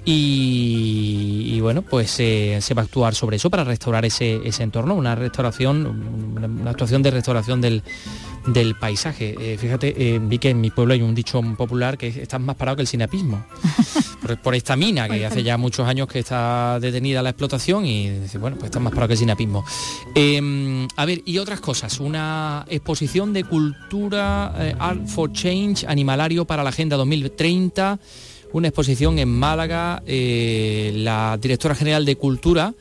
y, 0.08 1.58
bueno, 1.60 1.82
pues 1.82 2.20
eh, 2.20 2.58
se 2.60 2.74
va 2.74 2.82
a 2.82 2.84
actuar 2.84 3.16
sobre 3.16 3.38
eso 3.38 3.50
para 3.50 3.64
restaurar 3.64 4.04
ese, 4.04 4.40
entorno, 4.60 4.94
una 4.94 5.16
restauración, 5.16 5.84
una, 6.36 6.70
actuación 6.70 7.02
de 7.02 7.10
restauración 7.10 7.60
del, 7.60 7.82
paisaje. 8.78 9.34
Eh, 9.40 9.58
fíjate, 9.58 10.14
eh, 10.14 10.20
vi 10.22 10.38
que 10.38 10.50
en 10.50 10.60
mi 10.60 10.70
pueblo 10.70 10.94
hay 10.94 11.02
un 11.02 11.12
dicho 11.12 11.42
popular 11.58 11.98
que 11.98 12.06
estás 12.06 12.40
más 12.40 12.54
parado 12.54 12.76
que 12.76 12.82
el 12.82 12.86
sinapismo, 12.86 13.44
por, 14.44 14.54
esta 14.54 14.76
mina 14.76 15.08
que 15.08 15.26
hace 15.26 15.42
ya 15.42 15.56
muchos 15.56 15.88
años 15.88 16.06
que 16.06 16.20
está 16.20 16.78
detenida 16.78 17.20
la 17.20 17.30
explotación 17.30 17.84
y 17.84 18.20
bueno, 18.38 18.56
pues 18.58 18.66
estás 18.66 18.80
más 18.80 18.92
parado 18.92 19.08
que 19.08 19.14
el 19.14 19.18
sinapismo. 19.18 19.64
Em, 20.14 20.86
a 20.94 21.04
ver, 21.04 21.22
y 21.24 21.38
otras 21.38 21.58
cosas, 21.58 21.98
una 21.98 22.64
exposición 22.68 23.32
de 23.32 23.42
cultura 23.42 24.54
Art 24.78 25.04
for 25.08 25.32
Change, 25.32 25.84
animalario 25.88 26.44
para 26.44 26.62
la 26.62 26.70
Agenda 26.70 26.96
2030 26.96 27.98
una 28.52 28.68
exposición 28.68 29.18
en 29.18 29.28
Málaga. 29.28 30.02
Eh, 30.06 30.92
la 30.94 31.38
directora 31.40 31.74
general 31.74 32.04
de 32.04 32.16
Cultura, 32.16 32.74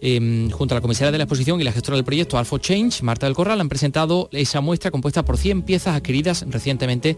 em, 0.00 0.50
junto 0.50 0.74
a 0.74 0.76
la 0.76 0.80
comisaria 0.80 1.12
de 1.12 1.18
la 1.18 1.24
exposición 1.24 1.60
y 1.60 1.64
la 1.64 1.72
gestora 1.72 1.96
del 1.96 2.04
proyecto 2.04 2.38
Alpha 2.38 2.58
Change, 2.58 3.02
Marta 3.02 3.26
del 3.26 3.34
Corral, 3.34 3.60
han 3.60 3.68
presentado 3.68 4.28
esa 4.32 4.60
muestra 4.60 4.90
compuesta 4.90 5.24
por 5.24 5.38
100 5.38 5.62
piezas 5.62 5.96
adquiridas 5.96 6.44
recientemente 6.48 7.16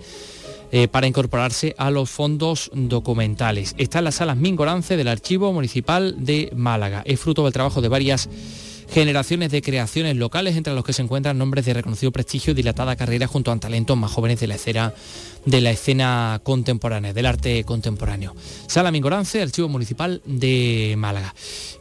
eh, 0.71 0.87
para 0.87 1.07
incorporarse 1.07 1.75
a 1.79 1.91
los 1.91 2.11
fondos 2.11 2.71
documentales. 2.75 3.75
Está 3.79 4.01
en 4.01 4.05
las 4.05 4.17
salas 4.17 4.37
Mingorance 4.37 4.97
del 4.99 5.09
Archivo 5.09 5.53
Municipal 5.53 6.15
de 6.19 6.53
Málaga. 6.55 7.03
Es 7.07 7.19
fruto 7.19 7.45
del 7.45 7.55
trabajo 7.55 7.81
de 7.81 7.89
varias 7.89 8.29
generaciones 8.91 9.51
de 9.51 9.63
creaciones 9.63 10.17
locales 10.17 10.57
entre 10.57 10.75
los 10.75 10.85
que 10.85 10.93
se 10.93 11.03
encuentran 11.03 11.39
nombres 11.39 11.65
de 11.65 11.75
reconocido 11.75 12.13
prestigio 12.13 12.53
y 12.53 12.55
dilatada 12.55 12.97
carrera 12.97 13.27
junto 13.27 13.53
a 13.53 13.59
talentos 13.59 13.97
más 13.97 14.11
jóvenes 14.11 14.41
de 14.41 14.47
la 14.47 14.55
escena 14.55 14.95
de 15.45 15.61
la 15.61 15.71
escena 15.71 16.41
contemporánea, 16.43 17.13
del 17.13 17.27
arte 17.27 17.65
contemporáneo. 17.65 18.35
Sala 18.67 18.91
Mingorance, 18.91 19.41
Archivo 19.41 19.69
Municipal 19.69 20.21
de 20.27 20.95
Málaga. 20.99 21.35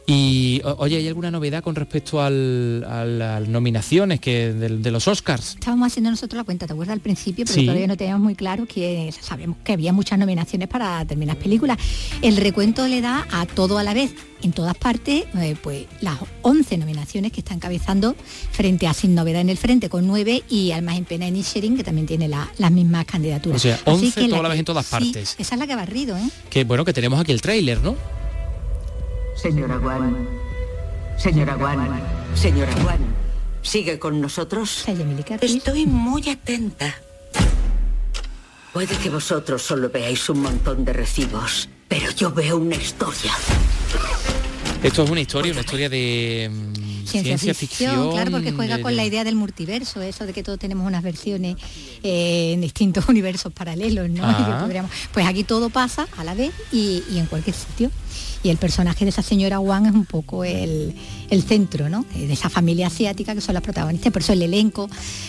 Y 0.06 0.62
oye, 0.78 0.96
¿hay 0.96 1.06
alguna 1.06 1.30
novedad 1.30 1.62
con 1.62 1.74
respecto 1.74 2.22
a 2.22 2.30
las 2.30 3.46
nominaciones 3.46 4.20
que 4.20 4.52
de, 4.54 4.90
los 4.90 5.06
Oscars? 5.06 5.54
Estábamos 5.54 5.88
haciendo 5.88 6.10
nosotros 6.10 6.38
la 6.38 6.44
cuenta, 6.44 6.66
¿te 6.66 6.72
acuerdas 6.72 6.94
al 6.94 7.00
principio? 7.00 7.44
Pero 7.46 7.62
todavía 7.62 7.86
no 7.86 7.96
teníamos 7.96 8.22
muy 8.22 8.34
claro 8.34 8.64
que 8.64 9.12
sabemos 9.20 9.58
que 9.62 9.74
había 9.74 9.92
muchas 9.92 10.18
nominaciones 10.18 10.68
para 10.68 11.04
terminar 11.04 11.36
películas. 11.36 11.76
El 12.22 12.38
recuento 12.38 12.88
le 12.88 13.02
da 13.02 13.26
a 13.30 13.44
todo 13.44 13.76
a 13.76 13.82
la 13.82 13.92
vez, 13.92 14.14
en 14.42 14.52
todas 14.52 14.76
partes, 14.76 15.24
eh, 15.36 15.56
pues 15.62 15.86
las 16.00 16.18
11 16.42 16.78
nominaciones 16.78 17.32
que 17.32 17.40
está 17.40 17.54
encabezando 17.54 18.14
frente 18.52 18.86
a 18.86 18.94
Sin 18.94 19.14
Novedad 19.14 19.40
en 19.40 19.50
el 19.50 19.56
Frente, 19.56 19.88
con 19.88 20.06
9 20.06 20.44
y 20.48 20.72
Almas 20.72 20.96
en 20.96 21.04
Pena 21.04 21.28
y 21.28 21.42
Sharing, 21.42 21.76
que 21.76 21.84
también 21.84 22.06
tiene 22.06 22.28
las 22.28 22.70
mismas 22.70 23.04
candidaturas. 23.06 23.56
O 23.56 23.62
sea, 23.62 23.80
11 23.84 24.28
toda 24.28 24.42
la 24.42 24.48
vez 24.48 24.58
en 24.58 24.64
todas 24.64 24.86
partes. 24.86 25.36
esa 25.38 25.54
es 25.54 25.58
la 25.58 25.66
que 25.66 25.72
ha 25.72 25.76
barrido, 25.76 26.16
¿eh? 26.16 26.28
Que 26.50 26.64
bueno, 26.64 26.84
que 26.84 26.92
tenemos 26.92 27.20
aquí 27.20 27.32
el 27.32 27.40
tráiler, 27.40 27.80
¿no? 27.82 27.96
Señora 29.40 29.76
Guan, 29.76 30.28
señora 31.16 31.54
Guan, 31.54 32.02
señora 32.34 32.74
Guan, 32.82 32.98
¿sigue 33.62 33.98
con 33.98 34.20
nosotros? 34.20 34.84
Estoy 35.40 35.86
muy 35.86 36.28
atenta. 36.28 36.94
Puede 38.72 38.96
que 38.96 39.10
vosotros 39.10 39.62
solo 39.62 39.90
veáis 39.90 40.28
un 40.28 40.40
montón 40.40 40.84
de 40.84 40.92
recibos, 40.92 41.68
pero 41.88 42.10
yo 42.12 42.30
veo 42.30 42.58
una 42.58 42.76
historia. 42.76 43.32
Esto 44.82 45.02
es 45.02 45.10
una 45.10 45.20
historia, 45.20 45.52
una 45.52 45.62
historia 45.62 45.88
de 45.88 46.50
mm, 46.52 47.06
ciencia, 47.06 47.54
ficción, 47.54 48.12
Claro, 48.12 48.30
porque 48.30 48.52
juega 48.52 48.80
con 48.80 48.94
la 48.94 49.04
idea 49.04 49.24
del 49.24 49.34
multiverso, 49.34 50.02
eso 50.02 50.24
de 50.24 50.32
que 50.32 50.42
todos 50.44 50.58
tenemos 50.58 50.86
unas 50.86 51.02
versiones 51.02 51.56
eh, 52.02 52.52
en 52.52 52.60
distintos 52.60 53.04
universos 53.08 53.52
paralelos, 53.52 54.08
¿no? 54.10 54.22
Ah. 54.24 54.68
pues 55.12 55.26
aquí 55.26 55.42
todo 55.42 55.70
pasa 55.70 56.06
a 56.16 56.24
la 56.24 56.34
vez 56.34 56.52
y 56.70 57.02
en 57.16 57.26
cualquier 57.26 57.56
sitio 57.56 57.90
y 58.42 58.50
el 58.50 58.56
personaje 58.56 59.04
de 59.04 59.10
esa 59.10 59.22
señora 59.22 59.58
Wang 59.58 59.86
es 59.86 59.92
un 59.92 60.04
poco 60.04 60.44
el, 60.44 60.94
centro 61.42 61.88
¿no? 61.88 62.04
de 62.14 62.32
esa 62.32 62.48
familia 62.48 62.86
asiática 62.88 63.34
que 63.34 63.40
son 63.40 63.54
las 63.54 63.62
protagonistas, 63.62 64.12
por 64.12 64.22
eso 64.22 64.32
el 64.32 64.42
elenco 64.42 64.88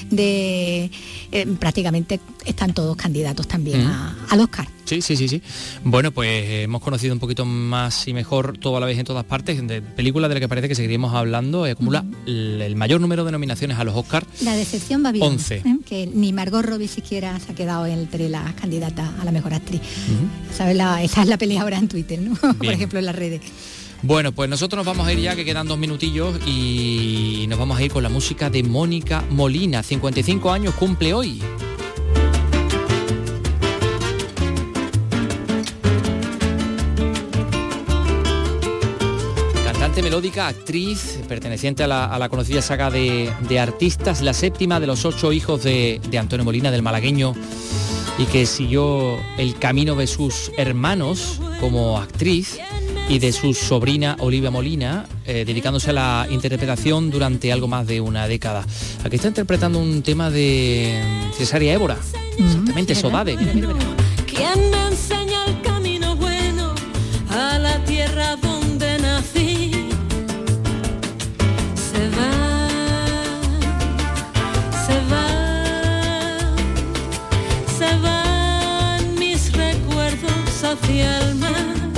de 0.10 0.90
eh, 1.32 1.46
prácticamente 1.60 2.20
están 2.46 2.74
todos 2.74 2.96
candidatos 2.96 3.48
también 3.48 3.86
al 4.30 4.40
Oscar. 4.40 4.68
Sí, 4.90 5.04
sí, 5.04 5.16
sí, 5.16 5.28
sí. 5.28 5.42
Bueno, 5.84 6.12
pues 6.12 6.64
hemos 6.64 6.82
conocido 6.82 7.14
un 7.14 7.20
poquito 7.20 7.46
más 7.46 8.08
y 8.08 8.14
mejor 8.14 8.58
todo 8.58 8.78
a 8.78 8.80
la 8.80 8.88
vez 8.88 8.98
en 8.98 9.06
todas 9.06 9.24
partes, 9.24 9.66
de 9.68 9.84
películas 9.84 10.30
de 10.30 10.34
la 10.34 10.40
que 10.40 10.50
parece 10.50 10.68
que 10.68 10.74
seguiríamos 10.74 11.14
hablando, 11.14 11.68
y 11.68 11.70
acumula 11.70 12.04
el, 12.26 12.76
mayor 12.76 13.00
número 13.00 13.24
de 13.24 13.32
nominaciones 13.32 13.78
a 13.78 13.84
los 13.84 13.96
Oscars. 13.96 14.26
La 14.42 14.56
decepción 14.56 15.06
va 15.06 15.12
bien. 15.12 15.24
11. 15.26 15.58
¿eh? 15.58 15.78
Que 15.86 16.08
ni 16.08 16.34
Margot 16.34 16.66
Robbie 16.66 16.88
siquiera 16.88 17.40
se 17.40 17.52
ha 17.52 17.56
quedado 17.56 17.86
entre 17.86 18.30
las 18.30 18.52
candidatas 18.54 19.12
a 19.20 19.26
la 19.26 19.32
mejor 19.32 19.54
actriz. 19.54 19.82
esa 20.52 21.02
es 21.22 21.28
la 21.28 21.38
pelea 21.38 21.62
ahora 21.62 21.78
en 21.78 21.88
Twitter, 21.88 22.20
¿no? 22.20 22.34
Por 22.58 22.66
ejemplo, 22.66 22.98
en 22.98 23.06
las 23.06 23.16
redes. 23.16 23.42
Bueno, 24.02 24.32
pues 24.32 24.50
nosotros 24.50 24.78
nos 24.78 24.86
vamos 24.86 25.08
a 25.08 25.14
ir 25.14 25.20
ya, 25.20 25.36
que 25.36 25.44
quedan 25.44 25.68
dos 25.68 25.78
minutillos, 25.78 26.40
y 26.48 27.46
nos 27.50 27.60
vamos 27.60 27.78
a 27.78 27.84
ir 27.84 27.92
con 27.92 28.02
la 28.02 28.10
música 28.10 28.50
de 28.50 28.64
Mónica 28.64 29.24
Molina. 29.30 29.84
55 29.84 30.52
años 30.52 30.74
cumple 30.76 31.14
hoy. 31.14 31.42
Melódica, 40.02 40.48
actriz, 40.48 41.20
perteneciente 41.28 41.84
a 41.84 41.88
la, 41.88 42.30
conocida 42.30 42.62
saga 42.62 42.90
de, 42.90 43.60
artistas, 43.60 44.22
la 44.22 44.34
séptima 44.34 44.80
de 44.80 44.88
los 44.88 45.04
ocho 45.04 45.34
hijos 45.34 45.64
de, 45.64 46.00
de 46.10 46.18
Antonio 46.18 46.46
Molina, 46.46 46.72
del 46.72 46.82
malagueño, 46.82 47.34
y 48.18 48.24
que 48.26 48.46
siguió 48.46 49.18
el 49.38 49.60
camino 49.60 49.96
de 49.96 50.08
sus 50.08 50.54
hermanos 50.56 51.42
como 51.60 51.98
actriz 51.98 52.60
y 53.10 53.18
de 53.18 53.34
su 53.34 53.56
sobrina 53.56 54.16
Olivia 54.20 54.52
Molina, 54.52 55.06
eh, 55.26 55.44
dedicándose 55.44 55.90
a 55.90 55.94
la 55.94 56.28
interpretación 56.30 57.10
durante 57.10 57.52
algo 57.52 57.68
más 57.68 57.88
de 57.88 58.00
una 58.02 58.28
década. 58.28 58.64
Aquí 59.04 59.16
está 59.16 59.30
interpretando 59.30 59.80
un 59.80 60.04
tema 60.04 60.30
de 60.30 61.02
Cesaria 61.36 61.74
Évora, 61.74 61.98
exactamente, 62.38 62.94
Sodade. 62.94 63.36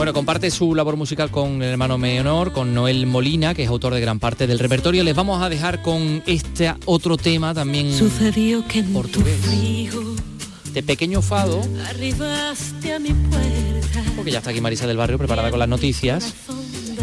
Bueno, 0.01 0.13
comparte 0.13 0.49
su 0.49 0.73
labor 0.73 0.97
musical 0.97 1.29
con 1.29 1.61
el 1.61 1.69
hermano 1.69 1.99
menor, 1.99 2.51
con 2.53 2.73
Noel 2.73 3.05
Molina, 3.05 3.53
que 3.53 3.61
es 3.61 3.69
autor 3.69 3.93
de 3.93 4.01
gran 4.01 4.17
parte 4.17 4.47
del 4.47 4.57
repertorio. 4.57 5.03
Les 5.03 5.15
vamos 5.15 5.43
a 5.43 5.47
dejar 5.47 5.83
con 5.83 6.23
este 6.25 6.73
otro 6.85 7.17
tema 7.17 7.53
también 7.53 7.95
Sucedió 7.95 8.67
que 8.67 8.81
portugués. 8.81 9.37
de 10.73 10.81
Pequeño 10.81 11.21
Fado. 11.21 11.61
Arribaste 11.87 12.95
a 12.95 12.97
mi 12.97 13.13
puerta. 13.13 14.03
Porque 14.15 14.31
ya 14.31 14.39
está 14.39 14.49
aquí 14.49 14.59
Marisa 14.59 14.87
del 14.87 14.97
Barrio 14.97 15.19
preparada 15.19 15.51
con 15.51 15.59
las 15.59 15.69
noticias. 15.69 16.33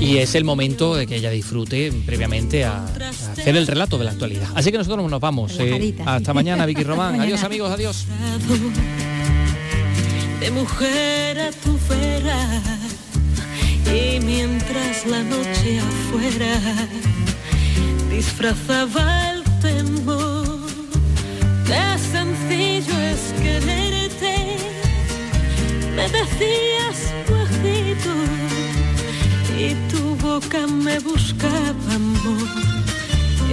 Y 0.00 0.16
es 0.16 0.34
el 0.34 0.42
momento 0.42 0.96
de 0.96 1.06
que 1.06 1.14
ella 1.14 1.30
disfrute 1.30 1.92
previamente 2.04 2.64
a, 2.64 2.84
hacer 2.84 3.56
el 3.56 3.68
relato 3.68 3.96
de 3.98 4.06
la 4.06 4.10
actualidad. 4.10 4.48
Así 4.56 4.72
que 4.72 4.78
nosotros 4.78 5.08
nos 5.08 5.20
vamos. 5.20 5.54
Eh, 5.60 5.94
hasta 6.04 6.34
mañana, 6.34 6.66
Vicky 6.66 6.82
Román. 6.82 7.20
Adiós 7.20 7.44
amigos, 7.44 7.70
adiós. 7.70 8.06
De 10.40 10.50
mujer 10.50 11.38
a 11.38 11.50
tu 11.52 11.78
vera 11.88 12.77
y 13.86 14.20
mientras 14.20 15.06
la 15.06 15.22
noche 15.22 15.80
afuera 15.80 16.54
disfrazaba 18.10 19.30
el 19.32 19.42
temor, 19.60 20.60
qué 21.66 21.98
sencillo 22.12 22.98
es 23.12 23.32
quererte, 23.42 24.56
me 25.96 26.08
decías 26.08 27.12
bajito 27.30 28.14
y 29.58 29.74
tu 29.90 30.16
boca 30.16 30.66
me 30.66 30.98
buscaba 31.00 31.94
amor, 31.94 32.48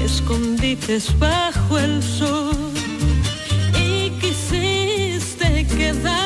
escondites 0.03 1.17
bajo 1.19 1.79
el 1.79 2.01
sol 2.01 2.73
y 3.79 4.09
quisiste 4.21 5.65
quedar 5.77 6.24